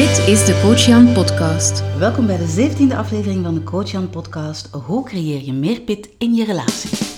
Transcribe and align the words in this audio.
Dit 0.00 0.28
is 0.28 0.44
de 0.44 0.60
Coach 0.62 0.86
Jan 0.86 1.12
Podcast. 1.12 1.82
Welkom 1.98 2.26
bij 2.26 2.36
de 2.36 2.70
17e 2.70 2.96
aflevering 2.96 3.44
van 3.44 3.54
de 3.54 3.62
Coach 3.62 3.90
Jan 3.90 4.10
Podcast. 4.10 4.68
Hoe 4.70 5.04
creëer 5.04 5.44
je 5.44 5.52
meer 5.52 5.80
pit 5.80 6.08
in 6.18 6.34
je 6.34 6.44
relatie? 6.44 7.09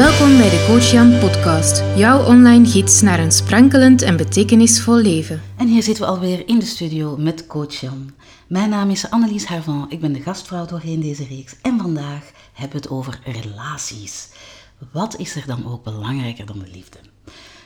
Welkom 0.00 0.36
bij 0.36 0.50
de 0.50 0.64
Coach 0.66 0.90
Jan 0.90 1.18
Podcast, 1.18 1.96
jouw 1.96 2.26
online 2.26 2.66
gids 2.66 3.00
naar 3.00 3.18
een 3.18 3.32
sprankelend 3.32 4.02
en 4.02 4.16
betekenisvol 4.16 4.96
leven. 4.96 5.42
En 5.56 5.66
hier 5.66 5.82
zitten 5.82 6.04
we 6.04 6.10
alweer 6.10 6.48
in 6.48 6.58
de 6.58 6.64
studio 6.64 7.16
met 7.16 7.46
Coach 7.46 7.74
Jan. 7.74 8.10
Mijn 8.46 8.70
naam 8.70 8.90
is 8.90 9.10
Annelies 9.10 9.44
Harvan, 9.44 9.86
ik 9.88 10.00
ben 10.00 10.12
de 10.12 10.20
gastvrouw 10.20 10.66
doorheen 10.66 11.00
deze 11.00 11.24
reeks. 11.24 11.56
En 11.62 11.78
vandaag 11.78 12.30
hebben 12.52 12.76
we 12.76 12.82
het 12.82 12.90
over 12.90 13.20
relaties. 13.24 14.28
Wat 14.92 15.16
is 15.16 15.36
er 15.36 15.46
dan 15.46 15.72
ook 15.72 15.84
belangrijker 15.84 16.46
dan 16.46 16.58
de 16.58 16.70
liefde? 16.72 16.98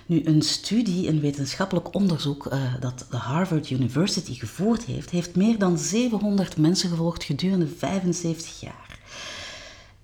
Nu, 0.06 0.24
een 0.24 0.42
studie, 0.42 1.08
een 1.08 1.20
wetenschappelijk 1.20 1.94
onderzoek 1.94 2.46
uh, 2.46 2.74
dat 2.80 3.06
de 3.10 3.16
Harvard 3.16 3.70
University 3.70 4.34
gevoerd 4.34 4.84
heeft, 4.84 5.10
heeft 5.10 5.36
meer 5.36 5.58
dan 5.58 5.78
700 5.78 6.56
mensen 6.56 6.88
gevolgd 6.88 7.24
gedurende 7.24 7.66
75 7.66 8.60
jaar. 8.60 8.83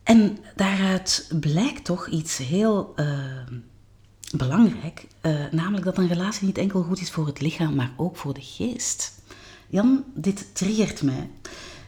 En 0.02 0.38
daaruit 0.56 1.32
blijkt 1.40 1.84
toch 1.84 2.08
iets 2.08 2.36
heel 2.36 2.92
uh, 2.96 3.06
belangrijk, 4.36 5.06
uh, 5.22 5.32
namelijk 5.50 5.84
dat 5.84 5.98
een 5.98 6.08
relatie 6.08 6.46
niet 6.46 6.58
enkel 6.58 6.82
goed 6.82 7.00
is 7.00 7.10
voor 7.10 7.26
het 7.26 7.40
lichaam, 7.40 7.74
maar 7.74 7.92
ook 7.96 8.16
voor 8.16 8.34
de 8.34 8.42
geest. 8.42 9.22
Jan, 9.68 10.04
dit 10.14 10.54
triggert 10.54 11.02
mij. 11.02 11.30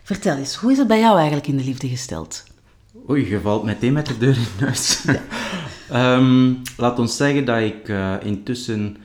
Vertel 0.02 0.36
eens, 0.36 0.54
hoe 0.54 0.72
is 0.72 0.78
het 0.78 0.86
bij 0.86 1.00
jou 1.00 1.16
eigenlijk 1.16 1.46
in 1.46 1.56
de 1.56 1.64
liefde 1.64 1.88
gesteld? 1.88 2.44
Oei, 3.08 3.28
je 3.28 3.41
valt 3.41 3.64
meteen 3.64 3.92
met 3.92 4.06
de 4.06 4.19
deur 4.19 4.36
in 4.36 4.64
huis. 4.64 5.04
Ja. 5.88 6.16
um, 6.16 6.62
laat 6.76 6.98
ons 6.98 7.16
zeggen 7.16 7.44
dat 7.44 7.60
ik 7.60 7.88
uh, 7.88 8.14
intussen 8.22 8.97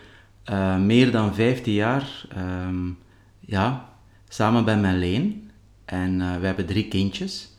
meer 0.85 1.11
dan 1.11 1.35
15 1.35 1.73
jaar 1.73 2.25
um, 2.67 2.97
ja, 3.39 3.89
samen 4.29 4.65
ben 4.65 4.81
met 4.81 4.95
Leen. 4.95 5.51
En 5.85 6.39
we 6.39 6.45
hebben 6.45 6.65
drie 6.65 6.87
kindjes. 6.87 7.56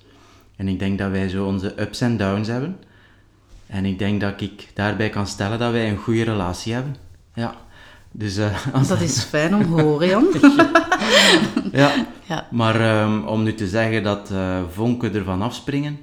En 0.59 0.69
ik 0.69 0.79
denk 0.79 0.99
dat 0.99 1.11
wij 1.11 1.29
zo 1.29 1.47
onze 1.47 1.81
ups 1.81 2.01
en 2.01 2.17
downs 2.17 2.49
hebben. 2.49 2.77
En 3.67 3.85
ik 3.85 3.99
denk 3.99 4.21
dat 4.21 4.41
ik 4.41 4.69
daarbij 4.75 5.11
kan 5.11 5.27
stellen 5.27 5.59
dat 5.59 5.73
wij 5.73 5.91
een 5.91 5.97
goede 5.97 6.23
relatie 6.23 6.73
hebben. 6.73 6.97
Ja. 7.35 7.55
Dus, 8.11 8.39
uh, 8.39 8.89
dat 8.89 9.01
is 9.01 9.23
fijn 9.23 9.55
om 9.55 9.63
te 9.63 9.69
horen, 9.83 10.09
Jan. 10.09 10.27
ja. 11.73 12.07
ja. 12.29 12.47
Maar 12.51 13.03
um, 13.03 13.27
om 13.27 13.43
nu 13.43 13.55
te 13.55 13.69
zeggen 13.69 14.03
dat 14.03 14.31
uh, 14.33 14.59
vonken 14.73 15.15
ervan 15.15 15.43
afspringen, 15.43 16.03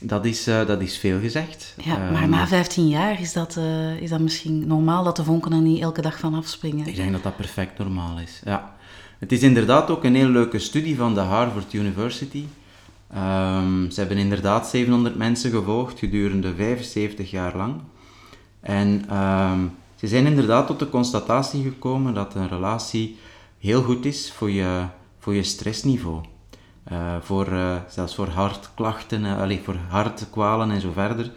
dat 0.00 0.24
is, 0.24 0.48
uh, 0.48 0.66
dat 0.66 0.80
is 0.80 0.98
veel 0.98 1.20
gezegd. 1.20 1.74
Ja, 1.84 2.06
um, 2.06 2.12
maar 2.12 2.28
na 2.28 2.46
15 2.46 2.88
jaar 2.88 3.20
is 3.20 3.32
dat, 3.32 3.58
is 4.00 4.10
dat 4.10 4.20
misschien 4.20 4.66
normaal 4.66 5.04
dat 5.04 5.16
de 5.16 5.24
vonken 5.24 5.52
er 5.52 5.60
niet 5.60 5.82
elke 5.82 6.02
dag 6.02 6.18
van 6.18 6.34
afspringen? 6.34 6.86
Ik 6.86 6.96
denk 6.96 7.12
dat 7.12 7.22
dat 7.22 7.36
perfect 7.36 7.78
normaal 7.78 8.18
is, 8.18 8.40
ja. 8.44 8.76
Het 9.18 9.32
is 9.32 9.42
inderdaad 9.42 9.90
ook 9.90 10.04
een 10.04 10.14
heel 10.14 10.28
leuke 10.28 10.58
studie 10.58 10.96
van 10.96 11.14
de 11.14 11.20
Harvard 11.20 11.72
University. 11.72 12.44
Um, 13.16 13.90
ze 13.90 14.00
hebben 14.00 14.18
inderdaad 14.18 14.66
700 14.66 15.16
mensen 15.16 15.50
gevolgd 15.50 15.98
gedurende 15.98 16.54
75 16.54 17.30
jaar 17.30 17.56
lang. 17.56 17.80
En 18.60 19.16
um, 19.16 19.76
ze 19.94 20.06
zijn 20.06 20.26
inderdaad 20.26 20.66
tot 20.66 20.78
de 20.78 20.88
constatatie 20.88 21.62
gekomen 21.62 22.14
dat 22.14 22.34
een 22.34 22.48
relatie 22.48 23.18
heel 23.58 23.82
goed 23.82 24.04
is 24.04 24.32
voor 24.32 24.50
je, 24.50 24.84
voor 25.18 25.34
je 25.34 25.42
stressniveau. 25.42 26.20
Uh, 26.92 27.16
voor, 27.20 27.48
uh, 27.48 27.76
zelfs 27.88 28.14
voor 28.14 28.28
hartklachten, 28.28 29.24
uh, 29.24 29.40
allez, 29.40 29.60
voor 29.64 29.76
hartkwalen 29.88 30.70
en 30.70 30.80
zo 30.80 30.92
verder. 30.92 31.32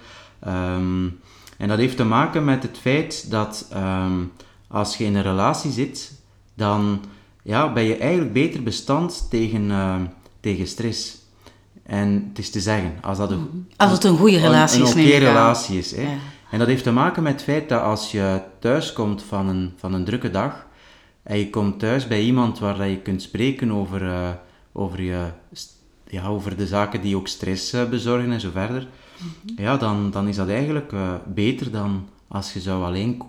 Um, 0.47 1.19
en 1.57 1.67
dat 1.67 1.77
heeft 1.77 1.97
te 1.97 2.03
maken 2.03 2.43
met 2.43 2.63
het 2.63 2.77
feit 2.77 3.31
dat 3.31 3.75
als 4.67 4.97
je 4.97 5.03
in 5.03 5.15
een 5.15 5.21
relatie 5.21 5.71
zit, 5.71 6.21
dan 6.53 7.01
ja, 7.43 7.73
ben 7.73 7.83
je 7.83 7.97
eigenlijk 7.97 8.33
beter 8.33 8.63
bestand 8.63 9.27
tegen, 9.29 9.71
tegen 10.39 10.67
stress. 10.67 11.20
En 11.91 12.25
het 12.29 12.39
is 12.39 12.49
te 12.49 12.59
zeggen, 12.59 12.93
als, 13.01 13.17
dat 13.17 13.31
een, 13.31 13.37
mhm. 13.37 13.57
als 13.77 13.91
het 13.91 14.03
een 14.03 14.17
goede 14.17 14.39
relatie 14.39 14.79
een, 14.79 14.87
is. 14.87 14.93
Een 14.93 15.01
oké 15.01 15.17
relatie 15.17 15.77
is. 15.77 15.95
Hè. 15.95 16.01
Ja. 16.01 16.17
En 16.51 16.59
dat 16.59 16.67
heeft 16.67 16.83
te 16.83 16.91
maken 16.91 17.23
met 17.23 17.31
het 17.31 17.43
feit 17.43 17.69
dat 17.69 17.81
als 17.81 18.11
je 18.11 18.41
thuis 18.59 18.93
komt 18.93 19.23
van 19.23 19.47
een, 19.47 19.73
van 19.77 19.93
een 19.93 20.03
drukke 20.03 20.29
dag, 20.29 20.67
en 21.23 21.37
je 21.37 21.49
komt 21.49 21.79
thuis 21.79 22.07
bij 22.07 22.21
iemand 22.21 22.59
waar 22.59 22.89
je 22.89 22.97
kunt 22.97 23.21
spreken 23.21 23.71
over, 23.71 24.01
uh, 24.01 24.29
over, 24.71 25.01
je, 25.01 25.25
ja, 26.07 26.27
over 26.27 26.57
de 26.57 26.67
zaken 26.67 27.01
die 27.01 27.15
ook 27.15 27.27
stress 27.27 27.73
uh, 27.73 27.89
bezorgen 27.89 28.31
en 28.31 28.39
zo 28.39 28.49
verder, 28.51 28.87
mm-hmm. 29.17 29.65
ja, 29.65 29.77
dan, 29.77 30.11
dan 30.11 30.27
is 30.27 30.35
dat 30.35 30.49
eigenlijk 30.49 30.91
uh, 30.91 31.13
beter 31.25 31.71
dan 31.71 32.07
als 32.27 32.53
je 32.53 32.59
zou 32.59 32.83
alleen 32.83 33.21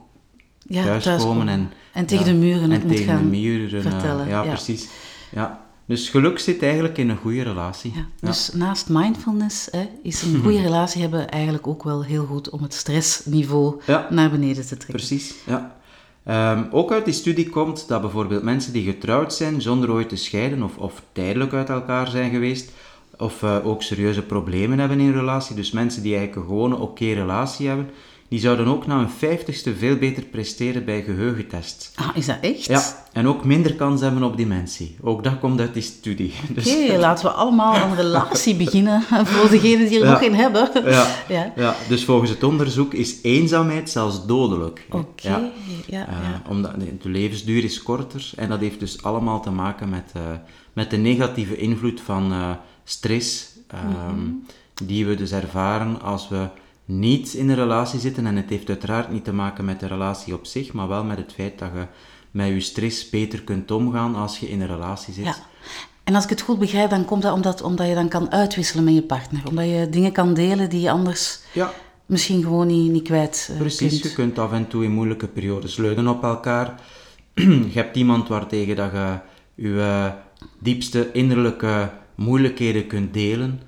ja, 0.58 0.82
thuiskomen 0.82 1.26
komen 1.26 1.48
en, 1.48 1.70
en 1.92 2.06
tegen 2.06 2.26
ja, 2.26 2.32
de 2.32 2.38
muren 2.38 2.72
en 2.72 2.80
moet 2.80 2.88
tegen 2.88 3.04
gaan 3.04 3.22
de 3.22 3.28
muren, 3.28 3.82
vertellen. 3.82 4.28
ja, 4.28 4.42
precies. 4.42 4.88
Ja. 5.30 5.70
Dus 5.92 6.08
geluk 6.08 6.38
zit 6.38 6.62
eigenlijk 6.62 6.98
in 6.98 7.08
een 7.08 7.16
goede 7.16 7.42
relatie. 7.42 7.92
Ja, 7.94 8.28
dus 8.28 8.50
naast 8.52 8.88
mindfulness 8.88 9.68
hè, 9.70 9.88
is 10.02 10.22
een 10.22 10.40
goede 10.42 10.60
relatie 10.60 11.00
hebben 11.00 11.28
eigenlijk 11.28 11.66
ook 11.66 11.82
wel 11.82 12.04
heel 12.04 12.24
goed 12.24 12.50
om 12.50 12.62
het 12.62 12.74
stressniveau 12.74 13.80
ja. 13.86 14.06
naar 14.10 14.30
beneden 14.30 14.66
te 14.66 14.76
trekken. 14.76 14.94
Precies, 14.94 15.34
ja. 15.46 15.76
Um, 16.54 16.68
ook 16.70 16.92
uit 16.92 17.04
die 17.04 17.14
studie 17.14 17.48
komt 17.48 17.88
dat 17.88 18.00
bijvoorbeeld 18.00 18.42
mensen 18.42 18.72
die 18.72 18.84
getrouwd 18.84 19.34
zijn 19.34 19.62
zonder 19.62 19.90
ooit 19.90 20.08
te 20.08 20.16
scheiden 20.16 20.62
of, 20.62 20.76
of 20.76 21.02
tijdelijk 21.12 21.52
uit 21.52 21.68
elkaar 21.68 22.08
zijn 22.08 22.30
geweest, 22.30 22.72
of 23.18 23.42
uh, 23.42 23.66
ook 23.66 23.82
serieuze 23.82 24.22
problemen 24.22 24.78
hebben 24.78 25.00
in 25.00 25.06
een 25.06 25.12
relatie, 25.12 25.56
dus 25.56 25.70
mensen 25.70 26.02
die 26.02 26.16
eigenlijk 26.16 26.46
een 26.46 26.54
gewone 26.54 26.76
oké 26.76 27.12
relatie 27.12 27.68
hebben, 27.68 27.90
die 28.32 28.40
zouden 28.40 28.66
ook 28.66 28.86
na 28.86 28.98
een 28.98 29.10
vijftigste 29.10 29.74
veel 29.74 29.96
beter 29.96 30.22
presteren 30.22 30.84
bij 30.84 31.02
geheugentests. 31.02 31.90
Ah, 31.94 32.16
is 32.16 32.26
dat 32.26 32.36
echt? 32.40 32.64
Ja, 32.64 33.04
en 33.12 33.26
ook 33.26 33.44
minder 33.44 33.74
kans 33.74 34.00
hebben 34.00 34.22
op 34.22 34.36
dementie. 34.36 34.96
Ook 35.02 35.24
dat 35.24 35.38
komt 35.38 35.60
uit 35.60 35.74
die 35.74 35.82
studie. 35.82 36.32
Oké, 36.50 36.60
okay, 36.60 36.86
dus... 36.86 36.96
laten 37.06 37.24
we 37.24 37.30
allemaal 37.30 37.74
een 37.74 37.96
relatie 37.96 38.56
beginnen 38.56 39.02
voor 39.32 39.50
degenen 39.50 39.88
die 39.88 39.98
er 39.98 40.04
ja. 40.04 40.12
nog 40.12 40.20
in 40.20 40.34
hebben. 40.34 40.70
Ja. 40.84 41.06
ja. 41.28 41.52
Ja. 41.56 41.76
dus 41.88 42.04
volgens 42.04 42.30
het 42.30 42.42
onderzoek 42.42 42.94
is 42.94 43.18
eenzaamheid 43.22 43.90
zelfs 43.90 44.26
dodelijk. 44.26 44.86
Oké, 44.90 44.96
okay. 44.96 45.32
ja. 45.32 45.50
ja, 45.86 46.08
uh, 46.08 46.50
omdat 46.50 46.74
de 47.02 47.08
levensduur 47.08 47.64
is 47.64 47.82
korter 47.82 48.30
en 48.36 48.48
dat 48.48 48.60
heeft 48.60 48.80
dus 48.80 49.02
allemaal 49.02 49.42
te 49.42 49.50
maken 49.50 49.88
met, 49.88 50.12
uh, 50.16 50.22
met 50.72 50.90
de 50.90 50.96
negatieve 50.96 51.56
invloed 51.56 52.00
van 52.00 52.32
uh, 52.32 52.50
stress, 52.84 53.48
um, 53.74 53.88
mm 53.88 53.94
-hmm. 53.94 54.46
die 54.84 55.06
we 55.06 55.14
dus 55.14 55.32
ervaren 55.32 56.00
als 56.02 56.28
we 56.28 56.46
niet 56.84 57.32
in 57.34 57.48
een 57.48 57.54
relatie 57.54 58.00
zitten. 58.00 58.26
En 58.26 58.36
het 58.36 58.50
heeft 58.50 58.68
uiteraard 58.68 59.10
niet 59.10 59.24
te 59.24 59.32
maken 59.32 59.64
met 59.64 59.80
de 59.80 59.86
relatie 59.86 60.34
op 60.34 60.46
zich, 60.46 60.72
maar 60.72 60.88
wel 60.88 61.04
met 61.04 61.18
het 61.18 61.32
feit 61.32 61.58
dat 61.58 61.70
je 61.74 61.86
met 62.30 62.48
je 62.48 62.60
stress 62.60 63.10
beter 63.10 63.42
kunt 63.42 63.70
omgaan 63.70 64.14
als 64.14 64.38
je 64.38 64.48
in 64.48 64.60
een 64.60 64.66
relatie 64.66 65.14
zit. 65.14 65.24
Ja. 65.24 65.34
En 66.04 66.14
als 66.14 66.24
ik 66.24 66.30
het 66.30 66.40
goed 66.40 66.58
begrijp, 66.58 66.90
dan 66.90 67.04
komt 67.04 67.22
dat 67.22 67.34
omdat, 67.34 67.62
omdat 67.62 67.88
je 67.88 67.94
dan 67.94 68.08
kan 68.08 68.30
uitwisselen 68.30 68.84
met 68.84 68.94
je 68.94 69.02
partner. 69.02 69.42
Omdat 69.48 69.64
je 69.64 69.88
dingen 69.90 70.12
kan 70.12 70.34
delen 70.34 70.70
die 70.70 70.80
je 70.80 70.90
anders 70.90 71.40
ja. 71.52 71.72
misschien 72.06 72.42
gewoon 72.42 72.66
niet, 72.66 72.90
niet 72.90 73.02
kwijt 73.02 73.48
uh, 73.50 73.58
Precies, 73.58 73.90
kunt. 73.90 74.02
je 74.02 74.12
kunt 74.12 74.38
af 74.38 74.52
en 74.52 74.68
toe 74.68 74.84
in 74.84 74.92
moeilijke 74.92 75.28
periodes 75.28 75.76
leunen 75.76 76.08
op 76.08 76.22
elkaar. 76.22 76.80
je 77.34 77.70
hebt 77.72 77.96
iemand 77.96 78.28
waartegen 78.28 78.76
dat 78.76 78.92
je 78.92 79.18
je 79.54 80.12
diepste 80.58 81.12
innerlijke 81.12 81.90
moeilijkheden 82.14 82.86
kunt 82.86 83.14
delen. 83.14 83.60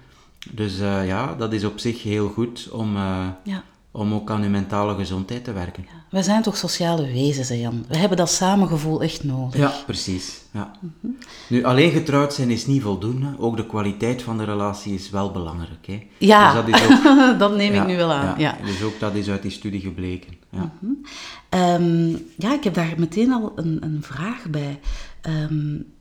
Dus 0.51 0.81
uh, 0.81 1.07
ja, 1.07 1.35
dat 1.35 1.53
is 1.53 1.65
op 1.65 1.79
zich 1.79 2.03
heel 2.03 2.29
goed 2.29 2.69
om, 2.71 2.97
uh, 2.97 3.27
ja. 3.45 3.63
om 3.91 4.15
ook 4.15 4.31
aan 4.31 4.43
je 4.43 4.49
mentale 4.49 4.95
gezondheid 4.95 5.45
te 5.45 5.53
werken. 5.53 5.83
Ja. 5.87 6.03
Wij 6.11 6.23
zijn 6.23 6.43
toch 6.43 6.57
sociale 6.57 7.13
wezens, 7.13 7.49
hè 7.49 7.55
Jan? 7.55 7.85
We 7.89 7.97
hebben 7.97 8.17
dat 8.17 8.31
samengevoel 8.31 9.03
echt 9.03 9.25
nodig. 9.25 9.57
Ja, 9.61 9.73
precies. 9.87 10.43
Ja. 10.51 10.73
Mm 10.81 10.93
-hmm. 11.01 11.17
Nu, 11.49 11.65
alleen 11.65 11.91
getrouwd 11.91 12.35
zijn 12.35 12.51
is 12.51 12.67
niet 12.67 12.83
voldoende. 12.83 13.35
Ook 13.39 13.57
de 13.57 13.67
kwaliteit 13.67 14.23
van 14.23 14.39
de 14.39 14.45
relatie 14.45 14.95
is 14.95 15.11
wel 15.11 15.31
belangrijk. 15.31 15.87
Hè? 15.87 16.07
Ja, 16.19 16.63
dus 16.63 16.73
dat, 16.73 16.81
is 16.81 16.87
ook, 16.87 17.39
dat 17.39 17.57
neem 17.57 17.75
ik 17.75 17.87
nu 17.87 17.97
wel 17.97 18.13
aan. 18.13 18.39
Ja, 18.39 18.57
Dus 18.65 18.83
ook 18.83 19.01
dat 19.01 19.15
is 19.15 19.29
uit 19.29 19.43
die 19.43 19.51
studie 19.51 19.81
gebleken. 19.81 20.33
Ja, 20.51 20.73
mm 20.81 21.03
-hmm. 21.51 21.61
um, 21.61 22.27
ja 22.37 22.55
ik 22.55 22.65
heb 22.65 22.75
daar 22.75 22.95
meteen 22.97 23.33
al 23.33 23.53
een, 23.57 23.79
een 23.81 24.03
vraag 24.03 24.45
bij. 24.51 24.81
Um, 25.23 25.93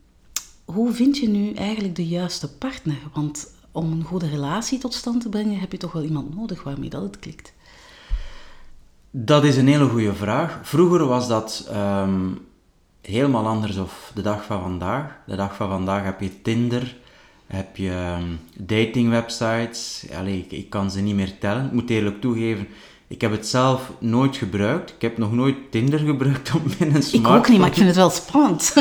hoe 0.66 0.94
vind 0.94 1.18
je 1.18 1.30
nu 1.30 1.51
eigenlijk 1.51 1.96
de 1.96 2.07
juiste 2.07 2.57
partner? 2.57 2.98
Want 3.13 3.52
om 3.74 3.92
een 3.92 4.04
goede 4.04 4.28
relatie 4.28 4.80
tot 4.80 4.94
stand 4.94 5.22
te 5.22 5.30
brengen, 5.30 5.60
heb 5.60 5.72
je 5.72 5.78
toch 5.78 5.92
wel 5.92 6.04
iemand 6.04 6.36
nodig 6.36 6.64
waarmee 6.64 6.90
dat 6.90 7.02
het 7.02 7.20
klikt? 7.20 7.54
Dat 9.12 9.44
is 9.44 9.58
een 9.58 9.68
hele 9.68 9.88
goede 9.88 10.14
vraag. 10.14 10.60
Vroeger 10.64 11.06
was 11.06 11.28
dat 11.28 11.70
um, 11.74 12.40
helemaal 13.02 13.48
anders 13.48 13.78
of 13.78 14.12
de 14.16 14.22
dag 14.22 14.46
van 14.46 14.62
vandaag. 14.62 15.18
De 15.25 15.36
dag 15.36 15.56
van 15.56 15.70
vandaag 15.70 16.04
heb 16.04 16.22
je 16.22 16.42
Tinder, 16.42 16.98
heb 17.48 17.78
je 17.78 18.18
um, 18.20 18.40
datingwebsites. 18.58 20.06
Allee, 20.18 20.38
ik, 20.38 20.52
ik, 20.52 20.70
kan 20.70 20.92
ze 20.92 21.02
niet 21.02 21.16
meer 21.16 21.38
tellen. 21.40 21.66
Ik 21.66 21.72
moet 21.72 21.90
eerlijk 21.90 22.22
toegeven, 22.22 22.68
Ik 23.13 23.21
heb 23.21 23.31
het 23.31 23.48
zelf 23.48 23.92
nooit 24.00 24.36
gebruikt. 24.38 24.89
Ik 24.89 25.01
heb 25.01 25.18
nog 25.18 25.33
nooit 25.33 25.56
Tinder 25.69 26.00
gebruikt 26.00 26.51
op 26.56 26.62
mijn 26.80 26.95
Ik 26.95 27.01
smartphone. 27.01 27.38
ook 27.38 27.50
niet, 27.50 27.60
maar 27.60 27.68
ik 27.68 27.74
vind 27.74 27.88
het 27.88 27.95
wel 27.95 28.10
spannend. 28.10 28.74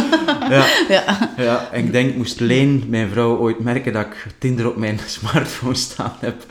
Ja, 0.48 0.66
ja. 0.88 1.32
ja, 1.36 1.68
ik 1.72 1.92
denk, 1.92 2.16
moest 2.16 2.40
Leen, 2.40 2.84
mijn 2.88 3.10
vrouw, 3.10 3.36
ooit 3.36 3.58
merken 3.60 3.92
dat 3.92 4.06
ik 4.06 4.26
Tinder 4.38 4.68
op 4.68 4.76
mijn 4.76 4.98
smartphone 5.06 5.74
staan 5.74 6.12
heb, 6.18 6.46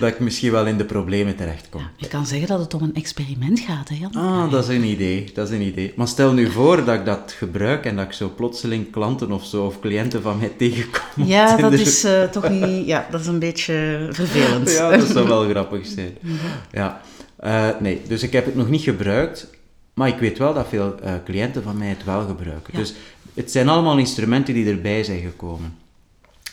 dat 0.00 0.08
ik 0.08 0.20
misschien 0.20 0.52
wel 0.52 0.66
in 0.66 0.76
de 0.76 0.84
problemen 0.84 1.36
terechtkom. 1.36 1.82
Je 1.96 2.08
kan 2.08 2.26
zeggen 2.26 2.48
dat 2.48 2.60
het 2.60 2.74
om 2.74 2.82
een 2.82 2.94
experiment 2.94 3.60
gaat, 3.60 3.88
hè 3.88 3.94
Jan? 3.94 4.12
Ah, 4.14 4.50
dat 4.50 4.68
is 4.68 4.76
een 4.76 4.84
idee, 4.84 5.30
dat 5.34 5.48
is 5.48 5.54
een 5.54 5.62
idee. 5.62 5.92
Maar 5.96 6.08
stel 6.08 6.32
nu 6.32 6.50
voor 6.50 6.84
dat 6.84 6.94
ik 6.94 7.04
dat 7.04 7.34
gebruik 7.36 7.84
en 7.84 7.96
dat 7.96 8.04
ik 8.04 8.12
zo 8.12 8.32
plotseling 8.36 8.90
klanten 8.90 9.32
of 9.32 9.44
zo, 9.44 9.64
of 9.64 9.80
cliënten 9.80 10.22
van 10.22 10.38
mij 10.38 10.52
tegenkom 10.56 11.24
Ja, 11.24 11.56
dat 11.66 11.72
is 11.72 12.04
eh, 12.04 12.22
toch 12.22 12.48
niet... 12.48 12.86
Ja, 12.86 13.06
dat 13.10 13.20
is 13.20 13.26
een 13.26 13.38
beetje 13.38 14.08
vervelend. 14.10 14.72
Ja, 14.72 14.96
dat 14.96 15.08
zou 15.08 15.28
wel 15.28 15.48
grappig 15.48 15.86
zijn. 15.86 16.16
Ja. 16.72 17.00
Eh, 17.36 17.68
nee, 17.80 18.02
dus 18.08 18.22
ik 18.22 18.32
heb 18.32 18.44
het 18.44 18.54
nog 18.54 18.68
niet 18.68 18.82
gebruikt, 18.82 19.50
maar 19.94 20.08
ik 20.08 20.18
weet 20.18 20.38
wel 20.38 20.54
dat 20.54 20.68
veel 20.68 21.00
eh, 21.00 21.12
cliënten 21.24 21.62
van 21.62 21.78
mij 21.78 21.88
het 21.88 22.04
wel 22.04 22.26
gebruiken. 22.26 22.72
Ja. 22.72 22.78
Dus 22.78 22.94
het 23.34 23.50
zijn 23.50 23.68
allemaal 23.68 23.98
instrumenten 23.98 24.54
die 24.54 24.70
erbij 24.70 25.04
zijn 25.04 25.20
gekomen. 25.20 25.76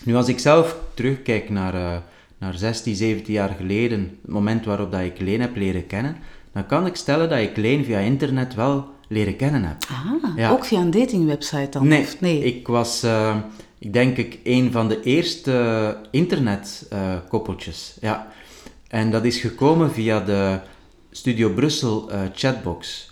Nu, 0.03 0.15
als 0.15 0.27
ik 0.27 0.39
zelf 0.39 0.77
terugkijk 0.93 1.49
naar, 1.49 2.03
naar 2.45 2.57
16, 2.57 2.95
17 2.95 3.33
jaar 3.33 3.53
geleden, 3.57 3.99
het 4.21 4.31
moment 4.31 4.65
waarop 4.65 4.91
dat 4.91 5.01
ik 5.01 5.19
Leen 5.19 5.41
heb 5.41 5.55
leren 5.55 5.87
kennen, 5.87 6.15
dan 6.53 6.65
kan 6.65 6.85
ik 6.85 6.95
stellen 6.95 7.29
dat 7.29 7.39
ik 7.39 7.57
Leen 7.57 7.85
via 7.85 7.99
internet 7.99 8.53
wel 8.55 8.85
leren 9.07 9.35
kennen 9.35 9.63
heb. 9.63 9.75
Ah, 9.89 10.35
Ja. 10.37 10.49
ook 10.51 10.65
via 10.65 10.79
een 10.79 10.91
datingwebsite 10.91 11.67
dan? 11.69 11.87
Nee, 11.87 12.01
Of, 12.01 12.21
nee. 12.21 12.43
ik 12.43 12.67
was, 12.67 13.03
eh, 13.03 13.35
ik 13.79 13.93
denk 13.93 14.17
ik, 14.17 14.39
een 14.43 14.71
van 14.71 14.87
de 14.87 15.01
eerste 15.03 15.97
internetkoppeltjes. 16.11 17.97
ja. 18.01 18.27
En 18.87 19.11
dat 19.11 19.25
is 19.25 19.37
gekomen 19.39 19.91
via 19.91 20.19
de 20.19 20.59
Studio 21.11 21.49
Brussel 21.49 22.11
eh, 22.11 22.19
chatbox. 22.33 23.11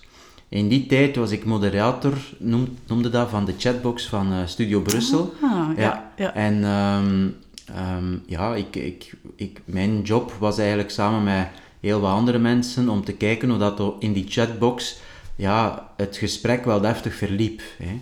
In 0.50 0.68
die 0.68 0.86
tijd 0.86 1.16
was 1.16 1.32
ik 1.32 1.46
moderator, 1.46 2.14
noem, 2.40 2.68
noemde 2.88 3.10
dat, 3.10 3.30
van 3.30 3.46
de 3.46 3.54
chatbox 3.58 4.06
van 4.08 4.32
eh, 4.32 4.38
Studio 4.46 4.82
Brussel. 4.82 5.34
Ah, 5.42 5.78
ja, 5.78 6.12
ja. 6.18 6.34
En 6.34 6.64
ehm, 6.64 7.28
ehm, 7.66 8.18
ja, 8.26 8.56
ik, 8.56 8.76
ik, 8.76 9.14
ik, 9.36 9.62
mijn 9.66 10.02
job 10.02 10.34
was 10.40 10.58
eigenlijk 10.58 10.90
samen 10.92 11.24
met 11.24 11.48
heel 11.80 12.00
wat 12.00 12.12
andere 12.12 12.38
mensen 12.40 12.90
om 12.90 13.04
te 13.06 13.14
kijken 13.14 13.50
hoe 13.50 13.58
dat 13.60 13.82
in 14.00 14.14
die 14.14 14.26
chatbox 14.30 14.98
ja, 15.36 15.90
het 15.98 16.18
gesprek 16.18 16.66
wel 16.66 16.82
deftig 16.82 17.14
verliep. 17.16 17.62
Hè. 17.78 18.00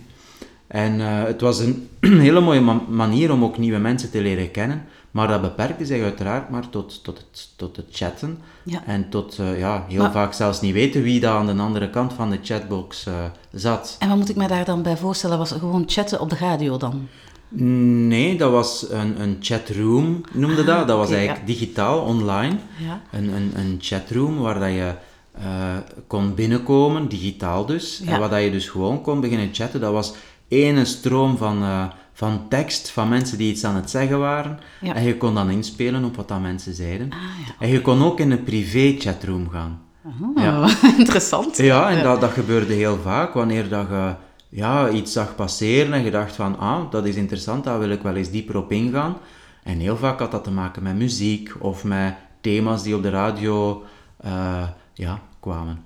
En 0.66 1.00
eh, 1.00 1.22
het 1.24 1.40
was 1.40 1.58
een 1.58 1.88
hele 2.26 2.40
mooie 2.40 2.60
ma- 2.60 2.82
manier 2.88 3.32
om 3.32 3.44
ook 3.44 3.58
nieuwe 3.58 3.78
mensen 3.78 4.10
te 4.10 4.20
leren 4.22 4.50
kennen, 4.50 4.84
maar 5.10 5.28
dat 5.28 5.40
beperkte 5.40 5.86
zich 5.86 6.02
uiteraard 6.02 6.50
maar 6.50 6.68
tot, 6.68 7.04
tot, 7.04 7.18
het, 7.18 7.48
tot 7.56 7.76
het 7.76 7.86
chatten. 7.92 8.38
Ja. 8.64 8.82
En 8.86 9.08
tot 9.08 9.38
eh, 9.38 9.58
ja, 9.58 9.84
heel 9.88 10.02
Maar- 10.02 10.12
vaak 10.12 10.32
zelfs 10.32 10.60
niet 10.60 10.72
weten 10.74 11.02
wie 11.02 11.20
daar 11.20 11.34
aan 11.36 11.46
de 11.56 11.62
andere 11.62 11.90
kant 11.90 12.12
van 12.12 12.30
de 12.30 12.38
chatbox 12.42 13.06
eh, 13.06 13.14
zat. 13.52 13.96
En 13.98 14.08
wat 14.08 14.16
moet 14.16 14.28
ik 14.28 14.36
me 14.36 14.46
daar 14.48 14.64
dan 14.64 14.82
bij 14.82 14.96
voorstellen? 14.96 15.38
Was 15.38 15.52
gewoon 15.52 15.84
chatten 15.86 16.20
op 16.20 16.30
de 16.30 16.36
radio 16.36 16.76
dan? 16.76 17.08
Nee, 17.54 18.36
dat 18.36 18.50
was 18.50 18.86
een, 18.90 19.20
een 19.22 19.36
chatroom, 19.40 20.20
noemde 20.32 20.64
dat. 20.64 20.88
Dat 20.88 20.96
was 20.96 21.10
eigenlijk 21.10 21.46
digitaal, 21.46 22.00
online. 22.00 22.56
Ja. 22.78 23.00
Een, 23.12 23.28
een, 23.28 23.52
een 23.54 23.78
chatroom 23.80 24.38
waar 24.38 24.58
dat 24.60 24.68
je 24.70 24.92
eh, 25.32 25.76
kon 26.06 26.34
binnenkomen, 26.34 27.08
digitaal 27.08 27.66
dus. 27.66 28.00
Ja. 28.04 28.12
En 28.12 28.20
waar 28.20 28.30
dat 28.30 28.42
je 28.42 28.50
dus 28.50 28.68
gewoon 28.68 29.02
kon 29.02 29.20
beginnen 29.20 29.48
chatten. 29.52 29.80
Dat 29.80 29.92
was 29.92 30.14
één 30.48 30.86
stroom 30.86 31.36
van, 31.36 31.62
eh, 31.62 31.84
van 32.12 32.40
tekst 32.48 32.90
van 32.90 33.08
mensen 33.08 33.38
die 33.38 33.50
iets 33.50 33.64
aan 33.64 33.74
het 33.76 33.90
zeggen 33.90 34.18
waren. 34.18 34.58
En 34.80 35.02
je 35.02 35.16
kon 35.16 35.34
dan 35.34 35.50
inspelen 35.50 36.04
op 36.04 36.16
wat 36.16 36.28
dat 36.28 36.40
mensen 36.40 36.74
zeiden. 36.74 37.10
Ah, 37.10 37.18
ja. 37.46 37.54
En 37.58 37.68
je 37.68 37.80
kon 37.80 38.02
ook 38.02 38.20
in 38.20 38.30
een 38.30 38.42
privé 38.42 38.94
chatroom 38.98 39.48
gaan. 39.48 39.80
Ah, 40.04 40.42
Ja. 40.42 40.68
interessant. 40.98 41.56
Ja, 41.56 41.90
en 41.90 42.02
Dat, 42.02 42.20
dat 42.20 42.30
gebeurde 42.30 42.72
heel 42.72 42.98
vaak 43.02 43.34
wanneer 43.34 43.68
dat 43.68 43.86
je 43.88 44.14
ja, 44.54 44.90
iets 44.90 45.12
zag 45.12 45.34
passeren 45.34 45.92
en 45.92 46.04
je 46.04 46.10
dacht 46.10 46.34
van, 46.34 46.58
ah, 46.58 46.90
dat 46.90 47.06
is 47.06 47.16
interessant, 47.16 47.64
daar 47.64 47.78
wil 47.78 47.90
ik 47.90 48.02
wel 48.02 48.14
eens 48.14 48.30
dieper 48.30 48.56
op 48.56 48.72
ingaan. 48.72 49.16
En 49.62 49.78
heel 49.78 49.96
vaak 49.96 50.18
had 50.18 50.30
dat 50.30 50.44
te 50.44 50.50
maken 50.50 50.82
met 50.82 50.96
muziek 50.96 51.52
of 51.58 51.84
met 51.84 52.14
thema's 52.40 52.82
die 52.82 52.96
op 52.96 53.02
de 53.02 53.10
radio 53.10 53.84
eh, 54.16 54.68
ja, 54.94 55.20
kwamen. 55.40 55.84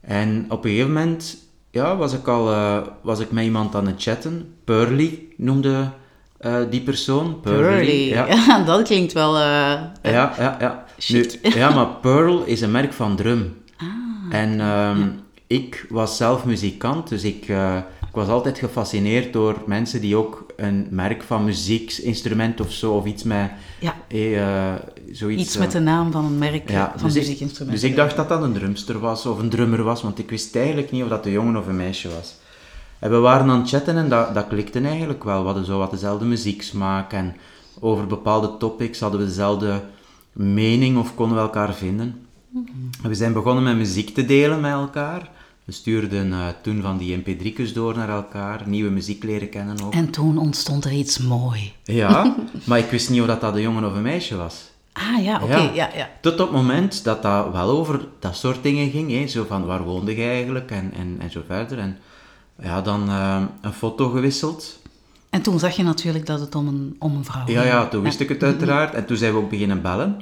En 0.00 0.44
op 0.48 0.64
een 0.64 0.70
gegeven 0.70 0.92
moment 0.92 1.36
ja, 1.70 1.96
was, 1.96 2.12
ik 2.12 2.26
al, 2.26 2.52
eh, 2.52 2.78
was 3.02 3.20
ik 3.20 3.30
met 3.30 3.44
iemand 3.44 3.74
aan 3.74 3.86
het 3.86 4.02
chatten. 4.02 4.54
Pearly 4.64 5.18
noemde 5.36 5.90
eh, 6.38 6.56
die 6.70 6.80
persoon. 6.80 7.40
Pearly. 7.40 8.08
Ja, 8.08 8.26
Ja. 8.26 8.64
dat 8.64 8.82
klinkt 8.82 9.12
wel... 9.12 9.38
ja, 9.38 9.92
ja. 10.02 10.56
ja. 10.60 10.84
Nu, 11.08 11.30
ja, 11.42 11.70
maar 11.70 11.86
Pearl 11.86 12.44
is 12.44 12.60
een 12.60 12.70
merk 12.70 12.92
van 12.92 13.16
drum. 13.16 13.56
Ah, 14.30 14.38
En 14.38 14.60
ehm, 14.60 15.08
ik 15.52 15.86
was 15.88 16.16
zelf 16.16 16.44
muzikant, 16.44 17.08
dus 17.08 17.24
ik, 17.24 17.48
eh, 17.48 17.76
ik 18.08 18.14
was 18.14 18.28
altijd 18.28 18.58
gefascineerd 18.58 19.32
door 19.32 19.62
mensen 19.66 20.00
die 20.00 20.16
ook 20.16 20.46
een 20.56 20.86
merk 20.90 21.22
van 21.22 21.44
muzieksinstrument 21.44 22.60
of 22.60 22.72
zo, 22.72 22.92
of 22.92 23.04
iets 23.04 23.22
met... 23.22 23.50
Ja. 23.78 23.94
eh, 24.08 24.74
zoiets, 25.10 25.42
Iets 25.42 25.54
eh, 25.54 25.60
met 25.60 25.72
de 25.72 25.80
naam 25.80 26.12
van 26.12 26.24
een 26.24 26.38
merk 26.38 26.70
ja, 26.70 26.92
van 26.96 27.06
dus 27.06 27.14
ik, 27.14 27.20
muziekinstrumenten. 27.22 27.80
dus 27.80 27.90
ik 27.90 27.96
dacht 27.96 28.16
dat 28.16 28.28
dat 28.28 28.42
een 28.42 28.52
drumster 28.52 28.98
was, 28.98 29.26
of 29.26 29.38
een 29.38 29.48
drummer 29.48 29.82
was, 29.82 30.02
want 30.02 30.18
ik 30.18 30.30
wist 30.30 30.56
eigenlijk 30.56 30.90
niet 30.90 31.02
of 31.02 31.08
dat 31.08 31.26
een 31.26 31.32
jongen 31.32 31.56
of 31.56 31.66
een 31.66 31.76
meisje 31.76 32.08
was. 32.08 32.34
En 32.98 33.10
we 33.10 33.16
waren 33.16 33.50
aan 33.50 33.60
het 33.60 33.68
chatten 33.68 33.96
en 33.96 34.08
dat, 34.08 34.34
dat 34.34 34.46
klikte 34.48 34.80
eigenlijk 34.80 35.24
wel. 35.24 35.38
We 35.40 35.44
hadden 35.44 35.64
zo 35.64 35.78
wat 35.78 35.90
dezelfde 35.90 36.24
muzieksmaak 36.24 37.12
en 37.12 37.36
over 37.80 38.06
bepaalde 38.06 38.56
topics 38.56 39.00
hadden 39.00 39.20
we 39.20 39.26
dezelfde 39.26 39.82
mening 40.32 40.98
of 40.98 41.14
konden 41.14 41.36
we 41.36 41.42
elkaar 41.42 41.74
vinden. 41.74 42.26
En 43.02 43.08
We 43.08 43.14
zijn 43.14 43.32
begonnen 43.32 43.64
met 43.64 43.76
muziek 43.76 44.14
te 44.14 44.24
delen 44.24 44.60
met 44.60 44.72
elkaar. 44.72 45.30
We 45.72 45.78
stuurden 45.78 46.32
eh, 46.32 46.46
toen 46.62 46.82
van 46.82 46.98
die 46.98 47.18
mp3'tjes 47.22 47.72
door 47.74 47.96
naar 47.96 48.08
elkaar, 48.08 48.62
nieuwe 48.66 48.90
muziek 48.90 49.22
leren 49.24 49.48
kennen 49.48 49.82
ook. 49.84 49.92
En 49.92 50.10
toen 50.10 50.38
ontstond 50.38 50.84
er 50.84 50.92
iets 50.92 51.18
mooi. 51.18 51.72
Ja, 51.84 52.34
maar 52.66 52.78
ik 52.78 52.90
wist 52.90 53.10
niet 53.10 53.20
of 53.20 53.26
dat, 53.26 53.40
dat 53.40 53.54
een 53.54 53.60
jongen 53.60 53.84
of 53.84 53.94
een 53.94 54.02
meisje 54.02 54.36
was. 54.36 54.70
Ah 54.92 55.24
ja, 55.24 55.40
oké, 55.42 55.56
Ja. 55.56 55.70
ja, 55.74 55.90
ja. 55.94 56.08
Tot 56.20 56.32
op 56.32 56.38
het 56.38 56.50
moment 56.50 57.04
dat 57.04 57.22
dat 57.22 57.52
wel 57.52 57.68
over 57.70 58.00
dat 58.18 58.36
soort 58.36 58.62
dingen 58.62 58.90
ging, 58.90 59.10
hè, 59.10 59.26
zo 59.26 59.44
van 59.48 59.64
waar 59.66 59.82
woonde 59.84 60.16
je 60.16 60.22
eigenlijk 60.24 60.70
en, 60.70 60.92
en, 60.96 61.16
en 61.18 61.30
zo 61.30 61.42
verder. 61.46 61.78
En 61.78 61.98
ja, 62.62 62.80
dan 62.82 63.08
eh, 63.08 63.42
een 63.60 63.72
foto 63.72 64.08
gewisseld. 64.08 64.80
En 65.30 65.42
toen 65.42 65.58
zag 65.58 65.76
je 65.76 65.82
natuurlijk 65.82 66.26
dat 66.26 66.40
het 66.40 66.54
om 66.54 66.66
een, 66.68 66.96
om 66.98 67.16
een 67.16 67.24
vrouw 67.24 67.46
Ja, 67.46 67.60
ging. 67.60 67.72
ja, 67.72 67.88
toen 67.88 68.02
wist 68.02 68.20
ik 68.20 68.28
het 68.28 68.42
uiteraard. 68.42 68.94
En 68.94 69.06
toen 69.06 69.16
zijn 69.16 69.32
we 69.32 69.38
ook 69.38 69.50
beginnen 69.50 69.82
bellen. 69.82 70.20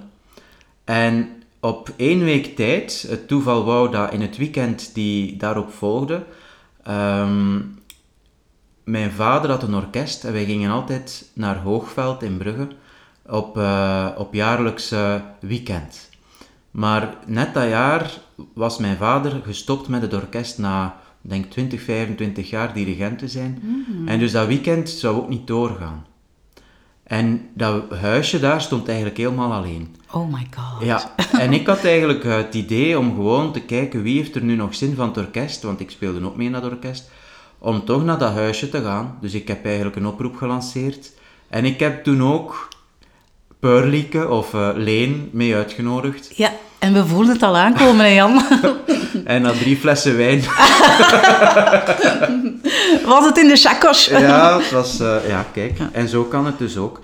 En 0.84 1.28
op 1.60 1.92
één 1.96 2.24
week 2.24 2.56
tijd, 2.56 3.06
het 3.08 3.28
toeval 3.28 3.64
wou 3.64 3.90
dat 3.90 4.12
in 4.12 4.20
het 4.20 4.36
weekend 4.36 4.94
die 4.94 5.36
daarop 5.36 5.72
volgde, 5.72 6.24
ehm, 6.82 7.60
mijn 8.84 9.10
vader 9.10 9.50
had 9.50 9.62
een 9.62 9.74
orkest 9.74 10.24
en 10.24 10.32
wij 10.32 10.44
gingen 10.44 10.70
altijd 10.70 11.30
naar 11.32 11.56
Hoogveld 11.56 12.22
in 12.22 12.36
Brugge 12.36 12.68
op, 13.26 13.58
eh, 13.58 14.08
op 14.16 14.34
jaarlijks 14.34 14.90
eh, 14.90 15.14
weekend. 15.40 16.08
Maar 16.70 17.16
net 17.26 17.54
dat 17.54 17.68
jaar 17.68 18.18
was 18.54 18.78
mijn 18.78 18.96
vader 18.96 19.40
gestopt 19.44 19.88
met 19.88 20.02
het 20.02 20.14
orkest 20.14 20.58
na, 20.58 20.96
denk 21.20 21.50
20, 21.50 21.82
25 21.82 22.50
jaar 22.50 22.72
dirigent 22.74 23.18
te 23.18 23.28
zijn. 23.28 23.62
En 24.06 24.18
dus 24.18 24.32
dat 24.32 24.46
weekend 24.46 24.88
zou 24.88 25.16
ook 25.16 25.28
niet 25.28 25.46
doorgaan. 25.46 26.06
En 27.10 27.48
dat 27.54 27.82
huisje 28.00 28.40
daar 28.40 28.60
stond 28.60 28.88
eigenlijk 28.88 29.16
helemaal 29.16 29.52
alleen. 29.52 29.96
Oh 30.10 30.32
my 30.32 30.46
god. 30.56 30.86
Ja, 30.86 31.14
en 31.32 31.52
ik 31.52 31.66
had 31.66 31.84
eigenlijk 31.84 32.24
het 32.24 32.54
idee 32.54 32.98
om 32.98 33.14
gewoon 33.14 33.52
te 33.52 33.60
kijken 33.60 34.02
wie 34.02 34.16
heeft 34.16 34.34
er 34.34 34.42
nu 34.42 34.56
nog 34.56 34.74
zin 34.74 34.94
van 34.94 35.08
het 35.08 35.16
orkest, 35.16 35.62
want 35.62 35.80
ik 35.80 35.90
speelde 35.90 36.24
ook 36.24 36.36
mee 36.36 36.46
in 36.46 36.52
dat 36.52 36.64
orkest, 36.64 37.10
om 37.58 37.84
toch 37.84 38.04
naar 38.04 38.18
dat 38.18 38.32
huisje 38.32 38.68
te 38.68 38.82
gaan. 38.82 39.18
Dus 39.20 39.34
ik 39.34 39.48
heb 39.48 39.64
eigenlijk 39.64 39.96
een 39.96 40.06
oproep 40.06 40.36
gelanceerd. 40.36 41.12
En 41.48 41.64
ik 41.64 41.80
heb 41.80 42.04
toen 42.04 42.22
ook 42.22 42.68
Peurlieke 43.60 44.28
of 44.28 44.54
eh, 44.54 44.68
Leen 44.74 45.28
mee 45.32 45.54
uitgenodigd. 45.54 46.36
Ja, 46.36 46.52
en 46.78 46.92
we 46.92 47.06
voelden 47.06 47.32
het 47.32 47.42
al 47.42 47.56
aankomen, 47.56 48.04
hè, 48.04 48.12
Jan. 48.12 48.42
En 49.24 49.42
na 49.42 49.52
drie 49.52 49.76
flessen 49.76 50.16
wijn. 50.16 50.42
Was 53.10 53.24
het 53.24 53.38
in 53.38 53.48
de 53.48 53.56
chakos? 53.56 54.06
ja, 54.06 54.58
het 54.58 54.70
was, 54.70 55.00
eh, 55.00 55.28
ja, 55.28 55.46
kijk. 55.52 55.78
En 55.92 56.08
zo 56.08 56.24
kan 56.24 56.46
het 56.46 56.58
dus 56.58 56.76
ook. 56.76 57.00